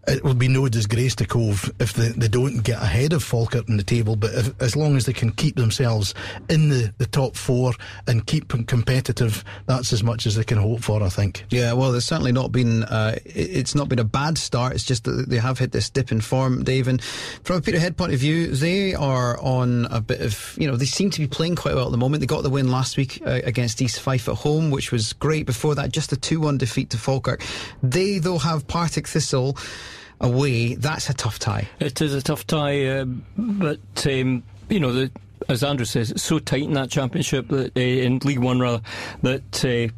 it 0.07 0.23
will 0.23 0.33
be 0.33 0.47
no 0.47 0.67
disgrace 0.67 1.15
to 1.15 1.25
Cove 1.25 1.71
if 1.79 1.93
they, 1.93 2.09
they 2.09 2.27
don't 2.27 2.63
get 2.63 2.81
ahead 2.81 3.13
of 3.13 3.23
Falkirk 3.23 3.69
in 3.69 3.77
the 3.77 3.83
table, 3.83 4.15
but 4.15 4.33
if, 4.33 4.61
as 4.61 4.75
long 4.75 4.97
as 4.97 5.05
they 5.05 5.13
can 5.13 5.31
keep 5.31 5.55
themselves 5.55 6.13
in 6.49 6.69
the, 6.69 6.93
the 6.97 7.05
top 7.05 7.35
four 7.35 7.73
and 8.07 8.25
keep 8.27 8.49
competitive, 8.49 9.43
that's 9.65 9.93
as 9.93 10.03
much 10.03 10.25
as 10.25 10.35
they 10.35 10.43
can 10.43 10.57
hope 10.57 10.81
for, 10.81 11.01
I 11.01 11.09
think. 11.09 11.45
Yeah, 11.49 11.73
well, 11.73 11.91
there's 11.91 12.05
certainly 12.05 12.33
not 12.33 12.51
been, 12.51 12.83
uh, 12.83 13.17
it's 13.25 13.75
not 13.75 13.87
been 13.87 13.99
a 13.99 14.03
bad 14.03 14.37
start. 14.37 14.73
It's 14.73 14.83
just 14.83 15.05
that 15.05 15.29
they 15.29 15.37
have 15.37 15.59
hit 15.59 15.71
this 15.71 15.89
dip 15.89 16.11
in 16.11 16.19
form, 16.19 16.63
Dave. 16.63 16.87
And 16.87 17.01
from 17.01 17.57
a 17.57 17.61
Peterhead 17.61 17.95
point 17.95 18.13
of 18.13 18.19
view, 18.19 18.47
they 18.47 18.93
are 18.93 19.39
on 19.39 19.85
a 19.85 20.01
bit 20.01 20.19
of, 20.19 20.57
you 20.59 20.67
know, 20.67 20.75
they 20.75 20.85
seem 20.85 21.11
to 21.11 21.19
be 21.19 21.27
playing 21.27 21.55
quite 21.55 21.75
well 21.75 21.85
at 21.85 21.91
the 21.91 21.97
moment. 21.97 22.19
They 22.19 22.27
got 22.27 22.43
the 22.43 22.49
win 22.49 22.69
last 22.69 22.97
week 22.97 23.21
uh, 23.25 23.39
against 23.45 23.81
East 23.81 24.01
Fife 24.01 24.27
at 24.27 24.35
home, 24.35 24.69
which 24.69 24.91
was 24.91 25.13
great. 25.13 25.45
Before 25.45 25.75
that, 25.75 25.91
just 25.91 26.11
a 26.11 26.17
2 26.17 26.41
1 26.41 26.57
defeat 26.57 26.89
to 26.89 26.97
Falkirk. 26.97 27.41
They, 27.81 28.17
though, 28.17 28.37
have 28.37 28.67
Partick 28.67 29.07
Thistle 29.07 29.57
away, 30.23 30.73
that's 30.75 31.09
a 31.09 31.13
tough 31.13 31.37
tie. 31.37 31.67
It 31.79 32.01
is 32.01 32.15
a 32.15 32.21
tough 32.21 32.47
tie, 32.47 32.85
uh, 32.87 33.05
but 33.37 34.07
um, 34.07 34.41
you 34.69 34.79
know 34.79 34.91
the 34.91 35.11
as 35.49 35.63
Andrew 35.63 35.85
says, 35.85 36.11
it's 36.11 36.23
so 36.23 36.39
tight 36.39 36.63
in 36.63 36.73
that 36.73 36.89
championship 36.89 37.49
that 37.49 37.75
uh, 37.75 37.79
in 37.79 38.19
League 38.19 38.39
One 38.39 38.59
rather 38.59 38.81
that 39.21 39.65
uh, 39.65 39.93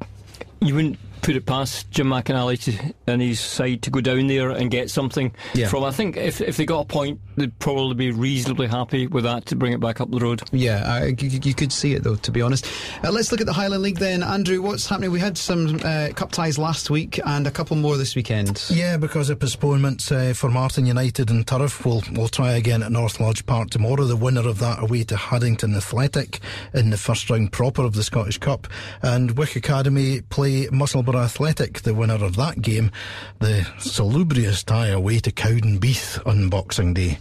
you 0.65 0.75
wouldn't 0.75 0.99
put 1.25 1.35
it 1.35 1.45
past 1.47 1.89
Jim 1.89 2.07
McInally 2.07 2.61
to, 2.61 2.93
and 3.07 3.19
his 3.19 3.39
side 3.39 3.81
to 3.81 3.89
go 3.89 3.99
down 3.99 4.27
there 4.27 4.51
and 4.51 4.69
get 4.69 4.91
something 4.91 5.33
yeah. 5.55 5.67
from. 5.67 5.83
I 5.83 5.89
think 5.89 6.17
if 6.17 6.39
if 6.39 6.57
they 6.57 6.67
got 6.67 6.81
a 6.81 6.85
point, 6.85 7.19
they'd 7.35 7.57
probably 7.57 7.95
be 7.95 8.11
reasonably 8.11 8.67
happy 8.67 9.07
with 9.07 9.23
that 9.23 9.47
to 9.47 9.55
bring 9.55 9.73
it 9.73 9.79
back 9.79 9.99
up 9.99 10.11
the 10.11 10.19
road. 10.19 10.43
Yeah, 10.51 10.83
I, 10.85 11.05
you, 11.07 11.39
you, 11.41 11.55
could 11.55 11.71
see 11.71 11.95
it 11.95 12.03
though. 12.03 12.15
To 12.15 12.31
be 12.31 12.43
honest, 12.43 12.67
uh, 13.03 13.11
let's 13.11 13.31
look 13.31 13.41
at 13.41 13.47
the 13.47 13.53
Highland 13.53 13.81
League 13.81 13.97
then. 13.97 14.21
Andrew, 14.21 14.61
what's 14.61 14.87
happening? 14.87 15.09
We 15.09 15.19
had 15.19 15.35
some 15.35 15.79
uh, 15.83 16.09
cup 16.13 16.31
ties 16.31 16.59
last 16.59 16.91
week 16.91 17.19
and 17.25 17.47
a 17.47 17.51
couple 17.51 17.75
more 17.75 17.97
this 17.97 18.15
weekend. 18.15 18.63
Yeah, 18.69 18.97
because 18.97 19.31
of 19.31 19.39
postponements 19.39 20.11
uh, 20.11 20.33
Formartine 20.35 20.85
United 20.85 21.31
and 21.31 21.47
Turriff, 21.47 21.83
we'll 21.85 22.03
we'll 22.11 22.27
try 22.27 22.51
again 22.51 22.83
at 22.83 22.91
North 22.91 23.19
Lodge 23.19 23.43
Park 23.47 23.71
tomorrow. 23.71 24.03
The 24.03 24.15
winner 24.15 24.47
of 24.47 24.59
that 24.59 24.83
away 24.83 25.03
to 25.05 25.17
Haddington 25.17 25.75
Athletic 25.75 26.39
in 26.75 26.91
the 26.91 26.97
first 26.97 27.31
round 27.31 27.51
proper 27.51 27.81
of 27.81 27.95
the 27.95 28.03
Scottish 28.03 28.37
Cup, 28.37 28.67
and 29.01 29.31
Wick 29.39 29.55
Academy 29.55 30.21
play 30.21 30.67
Musselburgh 30.71 31.14
Athletic, 31.17 31.81
the 31.81 31.93
winner 31.93 32.23
of 32.23 32.35
that 32.35 32.61
game, 32.61 32.91
the 33.39 33.67
salubrious 33.79 34.63
tie 34.63 34.87
away 34.87 35.19
to 35.19 35.31
Cowdenbeath 35.31 36.25
on 36.25 36.49
Boxing 36.49 36.93
Day. 36.93 37.17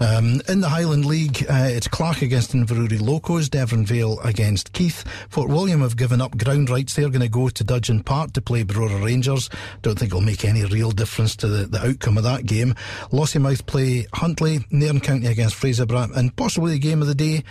Um, 0.00 0.40
in 0.48 0.60
the 0.60 0.68
Highland 0.68 1.04
League, 1.04 1.46
uh, 1.48 1.68
it's 1.70 1.86
Clach 1.86 2.22
against 2.22 2.52
Inverurie 2.52 3.00
Locos, 3.00 3.48
Deveronvale 3.48 4.24
against 4.24 4.72
Keith. 4.72 5.04
Fort 5.28 5.48
William 5.48 5.82
have 5.82 5.96
given 5.96 6.20
up 6.20 6.36
ground 6.36 6.68
rights. 6.68 6.94
They're 6.94 7.08
going 7.08 7.20
to 7.20 7.28
go 7.28 7.48
to 7.48 7.64
Dudgeon 7.64 8.02
Park 8.02 8.32
to 8.32 8.40
play 8.40 8.64
Brora 8.64 9.04
Rangers. 9.04 9.50
Don't 9.82 9.98
think 9.98 10.10
it'll 10.10 10.20
make 10.20 10.44
any 10.44 10.64
real 10.64 10.90
difference 10.90 11.36
to 11.36 11.46
the, 11.46 11.66
the 11.66 11.86
outcome 11.86 12.18
of 12.18 12.24
that 12.24 12.46
game. 12.46 12.74
Lossiemouth 13.12 13.66
play 13.66 14.06
Huntly, 14.14 14.64
Nairn 14.70 15.00
County 15.00 15.26
against 15.26 15.56
Fraserburgh, 15.56 16.16
and 16.16 16.34
possibly 16.34 16.72
the 16.72 16.78
game 16.78 17.00
of 17.00 17.08
the 17.08 17.14
day, 17.14 17.44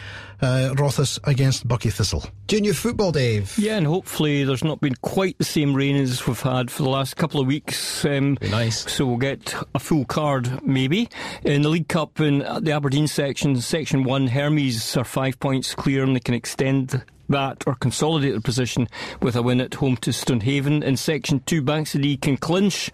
uh, 0.43 0.73
Rothes 0.77 1.19
against 1.23 1.67
Buckie 1.67 1.91
Thistle. 1.91 2.23
Junior 2.47 2.73
football, 2.73 3.11
Dave. 3.11 3.57
Yeah, 3.57 3.77
and 3.77 3.87
hopefully 3.87 4.43
there's 4.43 4.63
not 4.63 4.81
been 4.81 4.95
quite 4.95 5.37
the 5.37 5.45
same 5.45 5.73
rain 5.73 5.95
as 5.95 6.27
we've 6.27 6.39
had 6.39 6.69
for 6.69 6.83
the 6.83 6.89
last 6.89 7.15
couple 7.15 7.39
of 7.39 7.47
weeks. 7.47 8.03
Um, 8.05 8.37
nice. 8.41 8.91
So 8.91 9.05
we'll 9.05 9.17
get 9.17 9.55
a 9.73 9.79
full 9.79 10.05
card, 10.05 10.61
maybe. 10.63 11.09
In 11.43 11.61
the 11.61 11.69
League 11.69 11.87
Cup, 11.87 12.19
in 12.19 12.39
the 12.39 12.71
Aberdeen 12.71 13.07
section, 13.07 13.59
Section 13.61 14.03
1, 14.03 14.27
Hermes 14.27 14.97
are 14.97 15.05
five 15.05 15.39
points 15.39 15.73
clear 15.73 16.03
and 16.03 16.15
they 16.15 16.19
can 16.19 16.35
extend 16.35 17.03
that 17.29 17.63
or 17.65 17.75
consolidate 17.75 18.33
their 18.33 18.41
position 18.41 18.87
with 19.21 19.35
a 19.35 19.41
win 19.41 19.61
at 19.61 19.75
home 19.75 19.95
to 19.97 20.11
Stonehaven. 20.11 20.83
In 20.83 20.97
Section 20.97 21.39
2, 21.45 21.61
Banks 21.61 21.93
can 21.93 22.37
clinch 22.37 22.91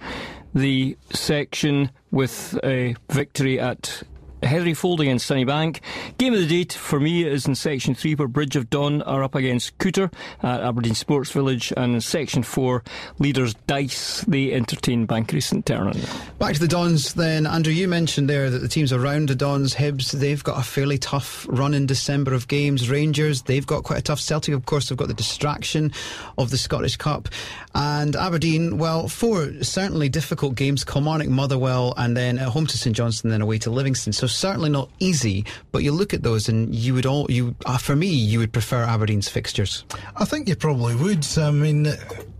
the 0.54 0.98
section 1.12 1.92
with 2.12 2.58
a 2.64 2.96
victory 3.10 3.60
at 3.60 4.04
Heatheryfold 4.42 5.00
against 5.00 5.30
Sunnybank. 5.30 5.80
Game 6.18 6.34
of 6.34 6.40
the 6.40 6.48
day 6.48 6.74
for 6.76 7.00
me 7.00 7.24
is 7.24 7.46
in 7.46 7.56
Section 7.56 7.96
3 7.96 8.16
where 8.16 8.28
Bridge 8.28 8.56
of 8.56 8.70
Don 8.70 9.02
are 9.04 9.24
up 9.24 9.36
against 9.36 9.78
Culter 9.78 10.12
at 10.42 10.62
Aberdeen 10.62 10.96
Sports 10.96 11.32
Village 11.32 11.74
and 11.76 11.96
in 11.96 12.02
Section 12.02 12.44
4 12.44 12.84
leaders 13.20 13.54
Dyce 13.68 14.22
they 14.28 14.54
entertain 14.54 15.06
Banchory 15.08 15.42
St 15.42 15.66
Ternan. 15.66 15.98
Back 16.38 16.54
to 16.54 16.60
the 16.60 16.68
Dons 16.68 17.14
then. 17.14 17.46
Andrew, 17.46 17.74
you 17.74 17.88
mentioned 17.88 18.30
there 18.30 18.50
that 18.50 18.60
the 18.60 18.68
teams 18.68 18.94
around 18.94 19.30
the 19.30 19.36
Dons, 19.36 19.76
Hibs, 19.76 20.12
they've 20.12 20.44
got 20.44 20.60
a 20.60 20.64
fairly 20.64 20.98
tough 20.98 21.46
run 21.50 21.74
in 21.74 21.86
December 21.86 22.34
of 22.34 22.48
games. 22.48 22.90
Rangers, 22.90 23.44
they've 23.44 23.68
got 23.68 23.84
quite 23.84 24.00
a 24.00 24.04
tough 24.04 24.20
Celtic, 24.20 24.54
of 24.54 24.66
course, 24.66 24.90
they've 24.90 24.98
got 24.98 25.08
the 25.08 25.14
distraction 25.14 25.92
of 26.38 26.50
the 26.50 26.58
Scottish 26.58 26.98
Cup. 26.98 27.30
And 27.76 28.16
Aberdeen, 28.16 28.78
well, 28.78 29.08
four 29.08 29.62
certainly 29.62 30.10
difficult 30.10 30.56
games 30.56 30.84
Kilmarnock, 30.84 31.28
Motherwell, 31.28 31.94
and 31.98 32.16
then 32.16 32.38
at 32.38 32.50
home 32.50 32.68
to 32.68 32.78
St 32.78 32.96
Johnstone, 32.96 33.32
then 33.32 33.42
away 33.42 33.58
to 33.60 33.70
Livingston. 33.70 34.14
So 34.14 34.28
certainly 34.36 34.70
not 34.70 34.90
easy, 35.00 35.46
but 35.72 35.84
you 35.84 35.92
look 35.92 36.14
at 36.14 36.24
those 36.24 36.50
and 36.50 36.74
you 36.74 36.94
would 36.94 37.06
all 37.06 37.30
you 37.30 37.56
uh, 37.66 37.78
for 37.78 37.96
me 37.96 38.08
you 38.08 38.40
would 38.40 38.54
prefer 38.54 38.84
Aberdeen's 38.84 39.30
fixtures. 39.30 39.86
I 40.16 40.26
think 40.26 40.48
you 40.48 40.56
probably 40.56 40.96
would. 40.96 41.26
I 41.38 41.52
mean 41.52 41.88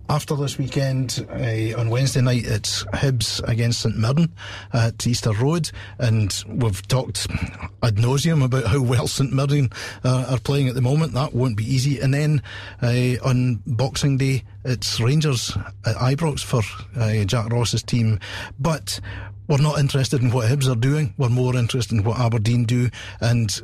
after 0.10 0.36
this 0.36 0.58
weekend, 0.58 1.26
uh, 1.30 1.80
on 1.80 1.90
Wednesday 1.92 2.22
night, 2.22 2.44
it's 2.46 2.84
Hibs 2.86 3.48
against 3.48 3.82
St 3.82 3.96
Mirren 3.96 4.34
at 4.74 5.06
Easter 5.06 5.32
Road. 5.34 5.70
And 6.00 6.44
we've 6.48 6.86
talked 6.88 7.28
ad 7.84 7.96
nauseum 7.96 8.44
about 8.44 8.66
how 8.66 8.82
well 8.82 9.08
St 9.08 9.32
Mirren 9.32 9.70
uh, 10.04 10.26
are 10.32 10.40
playing 10.40 10.68
at 10.68 10.74
the 10.74 10.82
moment. 10.82 11.14
That 11.14 11.36
won't 11.36 11.56
be 11.56 11.64
easy. 11.64 12.00
And 12.00 12.14
then 12.14 12.42
uh, 12.82 13.24
on 13.24 13.62
Boxing 13.68 14.18
Day, 14.18 14.44
it's 14.66 15.00
Rangers 15.00 15.56
at 15.86 15.96
Ibrox 15.96 16.44
for 16.44 16.64
uh, 17.00 17.24
Jack 17.26 17.52
Ross's 17.52 17.84
team. 17.84 18.20
But 18.60 19.00
we're 19.50 19.58
not 19.58 19.80
interested 19.80 20.22
in 20.22 20.30
what 20.30 20.48
Hibs 20.48 20.72
are 20.72 20.76
doing. 20.76 21.16
We're 21.18 21.30
more 21.30 21.56
interested 21.56 21.98
in 21.98 22.04
what 22.04 22.20
Aberdeen 22.20 22.66
do. 22.66 22.90
And 23.20 23.60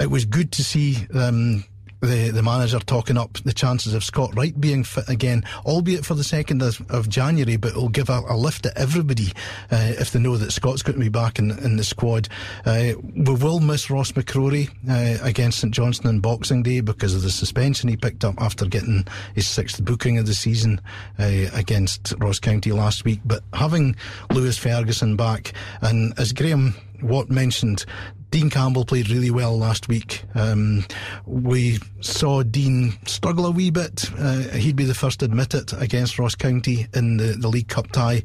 it 0.00 0.10
was 0.10 0.24
good 0.24 0.50
to 0.52 0.64
see 0.64 1.06
um, 1.14 1.64
the, 2.00 2.30
the 2.30 2.42
manager 2.42 2.78
talking 2.78 3.16
up 3.16 3.34
the 3.44 3.52
chances 3.52 3.94
of 3.94 4.04
Scott 4.04 4.34
Wright 4.36 4.58
being 4.58 4.84
fit 4.84 5.08
again, 5.08 5.44
albeit 5.64 6.04
for 6.04 6.14
the 6.14 6.22
2nd 6.22 6.62
of, 6.62 6.90
of 6.90 7.08
January, 7.08 7.56
but 7.56 7.72
it'll 7.72 7.88
give 7.88 8.08
a, 8.08 8.22
a 8.28 8.36
lift 8.36 8.64
to 8.64 8.78
everybody 8.78 9.32
uh, 9.70 9.92
if 9.98 10.12
they 10.12 10.18
know 10.18 10.36
that 10.36 10.52
Scott's 10.52 10.82
going 10.82 10.96
to 10.96 11.00
be 11.00 11.08
back 11.08 11.38
in, 11.38 11.50
in 11.58 11.76
the 11.76 11.84
squad. 11.84 12.28
Uh, 12.64 12.92
we 13.14 13.34
will 13.34 13.60
miss 13.60 13.90
Ross 13.90 14.12
McCrorie 14.12 14.70
uh, 14.88 15.22
against 15.24 15.60
St 15.60 15.72
Johnstone 15.72 16.10
on 16.10 16.20
Boxing 16.20 16.62
Day 16.62 16.80
because 16.80 17.14
of 17.14 17.22
the 17.22 17.30
suspension 17.30 17.88
he 17.88 17.96
picked 17.96 18.24
up 18.24 18.34
after 18.38 18.66
getting 18.66 19.06
his 19.34 19.46
sixth 19.46 19.84
booking 19.84 20.18
of 20.18 20.26
the 20.26 20.34
season 20.34 20.80
uh, 21.18 21.46
against 21.52 22.14
Ross 22.18 22.38
County 22.38 22.72
last 22.72 23.04
week. 23.04 23.20
But 23.24 23.42
having 23.52 23.96
Lewis 24.30 24.58
Ferguson 24.58 25.16
back, 25.16 25.52
and 25.82 26.18
as 26.18 26.32
Graham 26.32 26.74
Watt 27.02 27.30
mentioned, 27.30 27.84
Dean 28.30 28.48
Campbell 28.48 28.84
played 28.84 29.10
really 29.10 29.30
well 29.30 29.58
last 29.58 29.88
week. 29.88 30.22
Um, 30.34 30.84
we 31.26 31.78
saw 32.00 32.42
Dean 32.42 32.92
struggle 33.06 33.46
a 33.46 33.50
wee 33.50 33.70
bit. 33.70 34.08
Uh, 34.16 34.42
he'd 34.50 34.76
be 34.76 34.84
the 34.84 34.94
first 34.94 35.20
to 35.20 35.24
admit 35.24 35.54
it 35.54 35.72
against 35.72 36.18
Ross 36.18 36.34
County 36.34 36.86
in 36.94 37.16
the, 37.16 37.36
the 37.38 37.48
League 37.48 37.68
Cup 37.68 37.90
tie. 37.90 38.22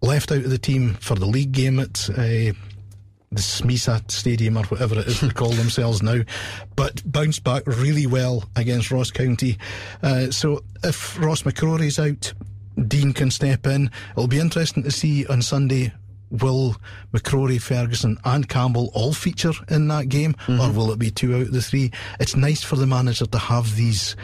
Left 0.00 0.32
out 0.32 0.44
of 0.44 0.50
the 0.50 0.58
team 0.58 0.94
for 0.94 1.14
the 1.14 1.26
league 1.26 1.52
game 1.52 1.78
at 1.78 2.10
uh, 2.10 2.52
the 3.32 3.40
Smisa 3.40 4.10
Stadium 4.10 4.58
or 4.58 4.64
whatever 4.64 4.98
it 4.98 5.06
is 5.06 5.20
they 5.20 5.30
call 5.30 5.50
themselves 5.50 6.02
now, 6.02 6.22
but 6.76 7.02
bounced 7.10 7.44
back 7.44 7.62
really 7.66 8.06
well 8.06 8.44
against 8.56 8.90
Ross 8.90 9.10
County. 9.10 9.56
Uh, 10.02 10.30
so 10.30 10.62
if 10.82 11.18
Ross 11.20 11.42
McCrorie's 11.42 11.98
out, 11.98 12.32
Dean 12.88 13.12
can 13.12 13.30
step 13.30 13.66
in. 13.66 13.90
It'll 14.12 14.26
be 14.26 14.40
interesting 14.40 14.82
to 14.82 14.90
see 14.90 15.26
on 15.26 15.42
Sunday 15.42 15.92
will 16.32 16.76
McCrorie, 17.12 17.60
Ferguson, 17.60 18.18
and 18.24 18.48
Campbell 18.48 18.90
all 18.94 19.12
feature 19.12 19.52
in 19.68 19.88
that 19.88 20.08
game, 20.08 20.34
mm-hmm. 20.34 20.60
or 20.60 20.72
will 20.72 20.90
it 20.92 20.98
be 20.98 21.10
two 21.10 21.34
out 21.36 21.42
of 21.42 21.52
the 21.52 21.62
three? 21.62 21.92
It's 22.18 22.34
nice 22.34 22.62
for 22.62 22.76
the 22.76 22.86
manager 22.86 23.26
to 23.26 23.38
have 23.38 23.76
these 23.76 24.16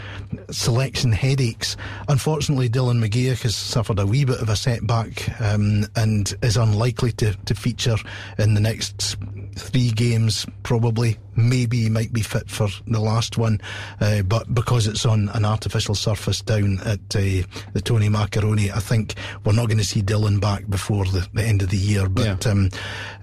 selection 0.51 1.13
headaches. 1.13 1.77
Unfortunately, 2.09 2.69
Dylan 2.69 3.05
McGeouch 3.05 3.43
has 3.43 3.55
suffered 3.55 3.99
a 3.99 4.07
wee 4.07 4.25
bit 4.25 4.41
of 4.41 4.49
a 4.49 4.57
setback 4.57 5.41
um, 5.41 5.85
and 5.95 6.35
is 6.43 6.57
unlikely 6.57 7.13
to, 7.13 7.35
to 7.35 7.55
feature 7.55 7.97
in 8.39 8.55
the 8.55 8.61
next 8.61 9.17
three 9.59 9.91
games, 9.91 10.47
probably. 10.63 11.19
Maybe 11.37 11.83
he 11.83 11.89
might 11.89 12.13
be 12.13 12.23
fit 12.23 12.51
for 12.51 12.69
the 12.87 13.01
last 13.01 13.39
one, 13.39 13.61
uh, 14.01 14.23
but 14.23 14.53
because 14.55 14.87
it's 14.87 15.07
on 15.07 15.29
an 15.31 15.45
artificial 15.45 15.95
surface 15.95 16.41
down 16.41 16.79
at 16.81 17.01
uh, 17.15 17.43
the 17.73 17.83
Tony 17.83 18.09
Macaroni, 18.09 18.71
I 18.71 18.81
think 18.81 19.15
we're 19.45 19.53
not 19.53 19.67
going 19.67 19.79
to 19.79 19.85
see 19.85 20.03
Dylan 20.03 20.41
back 20.41 20.69
before 20.69 21.05
the, 21.05 21.29
the 21.33 21.45
end 21.45 21.63
of 21.63 21.71
the 21.71 21.77
year. 21.77 22.09
But 22.09 22.45
yeah. 22.45 22.53
um, 22.53 22.71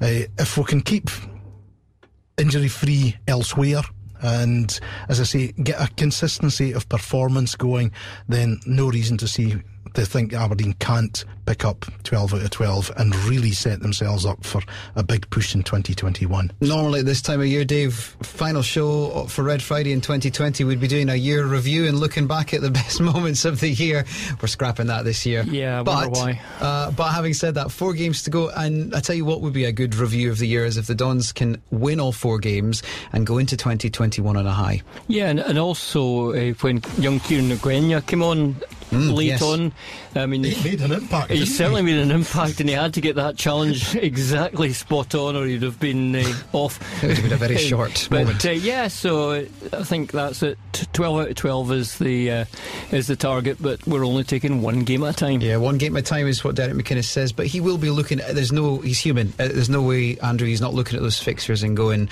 uh, 0.02 0.28
if 0.40 0.58
we 0.58 0.64
can 0.64 0.82
keep 0.82 1.10
injury 2.38 2.68
free 2.68 3.18
elsewhere, 3.28 3.82
and 4.22 4.80
as 5.10 5.20
I 5.20 5.24
say, 5.24 5.52
get 5.52 5.80
a 5.80 5.94
consistency 5.96 6.72
of 6.72 6.88
performance 6.90 7.56
going, 7.56 7.92
then 8.28 8.60
no 8.66 8.90
reason 8.90 9.18
to 9.18 9.28
see 9.28 9.56
to 9.96 10.06
think 10.06 10.34
Aberdeen 10.34 10.74
can't 10.74 11.26
pick 11.46 11.64
up 11.64 11.86
12 12.04 12.34
out 12.34 12.42
of 12.42 12.50
12 12.50 12.92
and 12.98 13.16
really 13.26 13.52
set 13.52 13.80
themselves 13.80 14.26
up 14.26 14.44
for 14.44 14.62
a 14.96 15.04
big 15.04 15.30
push 15.30 15.54
in 15.54 15.64
2021. 15.64 16.52
Normally 16.62 17.02
at 17.02 17.06
this 17.06 17.22
time 17.22 17.40
of 17.40 17.48
year, 17.48 17.64
Dave, 17.66 17.94
final 18.22 18.62
show 18.62 19.26
for 19.28 19.44
Red 19.44 19.62
Friday 19.62 19.92
in 19.92 20.02
2020, 20.02 20.64
we'd 20.64 20.80
be 20.80 20.88
doing 20.88 21.10
a 21.10 21.16
year 21.16 21.46
review 21.46 21.88
and 21.88 22.00
looking 22.00 22.28
back 22.28 22.54
at 22.54 22.62
the 22.62 22.72
best 22.76 23.00
moments 23.00 23.46
of 23.46 23.60
the 23.60 23.70
year. 23.70 24.06
We're 24.42 24.48
scrapping 24.48 24.88
that 24.88 25.06
this 25.06 25.26
year. 25.26 25.44
Yeah, 25.44 25.82
I 25.82 25.84
but, 25.84 26.12
why. 26.12 26.42
Uh, 26.60 26.92
but 26.92 27.12
having 27.12 27.34
said 27.34 27.56
that, 27.56 27.72
four 27.72 27.94
games 27.94 28.24
to 28.24 28.30
go, 28.30 28.50
and 28.50 28.94
I 28.96 29.00
tell 29.00 29.16
you 29.16 29.26
what 29.26 29.42
would 29.42 29.54
be 29.54 29.66
a 29.66 29.72
good 29.72 29.96
review 29.96 30.32
of 30.32 30.40
the 30.40 30.48
year 30.48 30.66
is 30.66 30.78
if 30.78 30.88
the 30.88 30.96
Dons 30.96 31.32
can 31.32 31.62
win 31.72 32.00
all 32.00 32.12
four 32.12 32.40
games 32.40 32.82
and 33.14 33.26
go 33.26 33.38
into 33.38 33.56
2021 33.56 34.36
on 34.36 34.46
a 34.46 34.52
high. 34.52 34.82
Yeah, 35.08 35.30
and, 35.30 35.40
and 35.40 35.58
also 35.58 36.34
uh, 36.34 36.54
when 36.62 36.82
young 36.98 37.20
Kieran 37.20 37.50
Ngwenya 37.50 38.06
came 38.06 38.24
on 38.24 38.56
mm, 38.90 39.14
late 39.14 39.28
yes. 39.28 39.42
on. 39.42 39.74
I 40.16 40.26
mean, 40.26 40.44
he 40.44 40.64
made 40.64 40.82
an 40.82 40.92
impact. 40.92 41.32
He 41.32 41.46
certainly 41.46 41.82
he? 41.82 41.88
made 41.88 42.00
an 42.00 42.12
impact, 42.12 42.60
and 42.60 42.70
he 42.70 42.76
had 42.76 42.94
to 42.96 43.02
get 43.02 43.16
that 43.16 43.38
challenge 43.38 43.96
exactly 43.96 44.74
spot 44.74 45.14
on, 45.16 45.36
or 45.36 45.46
he'd 45.46 45.64
have 45.64 45.80
been 45.80 46.16
uh, 46.16 46.34
off. 46.54 46.80
It 47.04 47.08
would 47.08 47.18
have 47.18 47.24
been 47.24 47.34
a 47.34 47.38
very 47.38 47.58
short 47.70 48.08
but, 48.10 48.20
moment. 48.26 48.46
Uh, 48.46 48.52
yeah, 48.52 48.88
so 48.88 49.34
I 49.34 49.84
think 49.84 50.12
that's 50.12 50.44
it. 50.44 50.58
Twelve 50.94 51.20
out 51.20 51.30
of 51.30 51.36
twelve 51.36 51.72
is 51.72 51.98
the 51.98 52.32
uh, 52.32 52.46
is 52.92 53.08
the 53.08 53.16
target, 53.16 53.58
but 53.62 53.86
we're 53.88 54.06
only 54.06 54.24
taking 54.24 54.62
one 54.62 54.84
game 54.84 55.04
at 55.04 55.16
a 55.16 55.18
time. 55.18 55.42
Yeah, 55.42 55.58
one 55.58 55.78
game 55.78 55.96
at 55.98 56.02
a 56.02 56.06
time 56.06 56.28
is 56.28 56.44
what 56.44 56.56
Derek 56.56 56.76
McInnes 56.76 57.06
says. 57.06 57.32
But 57.32 57.48
he 57.48 57.60
will 57.60 57.78
be 57.78 57.90
looking. 57.90 58.20
At, 58.22 58.36
there's 58.36 58.52
no. 58.52 58.78
He's 58.80 59.00
human. 59.00 59.34
Uh, 59.40 59.50
there's 59.50 59.70
no 59.70 59.82
way 59.82 60.18
Andrew. 60.20 60.48
He's 60.48 60.62
not 60.62 60.74
looking 60.74 60.98
at 60.98 61.02
those 61.02 61.20
fixtures 61.20 61.64
and 61.64 61.76
going 61.76 62.10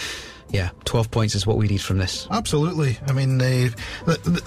yeah, 0.53 0.69
12 0.85 1.09
points 1.09 1.33
is 1.33 1.47
what 1.47 1.57
we 1.57 1.67
need 1.67 1.81
from 1.81 1.97
this. 1.97 2.27
Absolutely. 2.29 2.99
I 3.07 3.11
mean, 3.11 3.39
they 3.39 3.71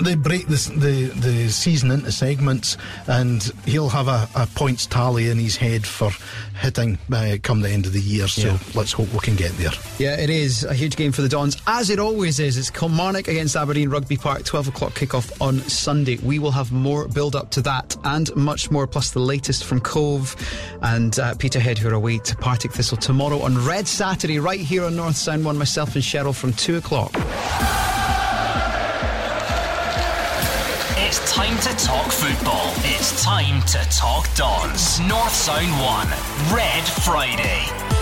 they 0.00 0.14
break 0.14 0.46
this, 0.46 0.66
the 0.66 1.06
the 1.06 1.48
season 1.48 1.90
into 1.90 2.12
segments, 2.12 2.76
and 3.08 3.42
he'll 3.64 3.88
have 3.88 4.06
a, 4.06 4.28
a 4.36 4.46
points 4.46 4.86
tally 4.86 5.28
in 5.30 5.38
his 5.38 5.56
head 5.56 5.84
for 5.84 6.12
hitting 6.60 6.96
uh, 7.12 7.36
come 7.42 7.60
the 7.60 7.70
end 7.70 7.86
of 7.86 7.92
the 7.92 8.00
year. 8.00 8.28
So 8.28 8.46
yeah. 8.46 8.58
let's 8.76 8.92
hope 8.92 9.12
we 9.12 9.18
can 9.18 9.34
get 9.34 9.50
there. 9.54 9.72
Yeah, 9.98 10.16
it 10.16 10.30
is 10.30 10.62
a 10.62 10.74
huge 10.74 10.94
game 10.94 11.10
for 11.10 11.22
the 11.22 11.28
Dons, 11.28 11.60
as 11.66 11.90
it 11.90 11.98
always 11.98 12.38
is. 12.38 12.56
It's 12.56 12.70
Kilmarnock 12.70 13.26
against 13.26 13.56
Aberdeen 13.56 13.90
Rugby 13.90 14.16
Park, 14.16 14.44
12 14.44 14.68
o'clock 14.68 14.92
kickoff 14.92 15.40
on 15.40 15.58
Sunday. 15.62 16.18
We 16.18 16.38
will 16.38 16.52
have 16.52 16.70
more 16.70 17.08
build 17.08 17.34
up 17.34 17.50
to 17.50 17.62
that 17.62 17.96
and 18.04 18.34
much 18.36 18.70
more, 18.70 18.86
plus 18.86 19.10
the 19.10 19.18
latest 19.18 19.64
from 19.64 19.80
Cove 19.80 20.36
and 20.82 21.18
uh, 21.18 21.34
Peterhead, 21.34 21.78
who 21.78 21.88
are 21.88 21.94
away 21.94 22.18
to 22.18 22.36
Partick 22.36 22.72
Thistle 22.72 22.96
tomorrow 22.96 23.40
on 23.40 23.66
Red 23.66 23.88
Saturday, 23.88 24.38
right 24.38 24.60
here 24.60 24.84
on 24.84 24.94
North 24.94 25.16
Sound 25.16 25.44
1. 25.44 25.58
Myself 25.58 25.95
and 25.96 26.04
Cheryl 26.04 26.34
from 26.34 26.52
2 26.52 26.76
o'clock. 26.76 27.10
It's 30.98 31.32
time 31.32 31.56
to 31.60 31.84
talk 31.84 32.12
football. 32.12 32.72
It's 32.84 33.22
time 33.24 33.62
to 33.62 33.78
talk 33.90 34.28
Dons. 34.34 35.00
North 35.00 35.32
Sound 35.32 35.72
1, 35.80 36.54
Red 36.54 36.84
Friday. 36.84 37.95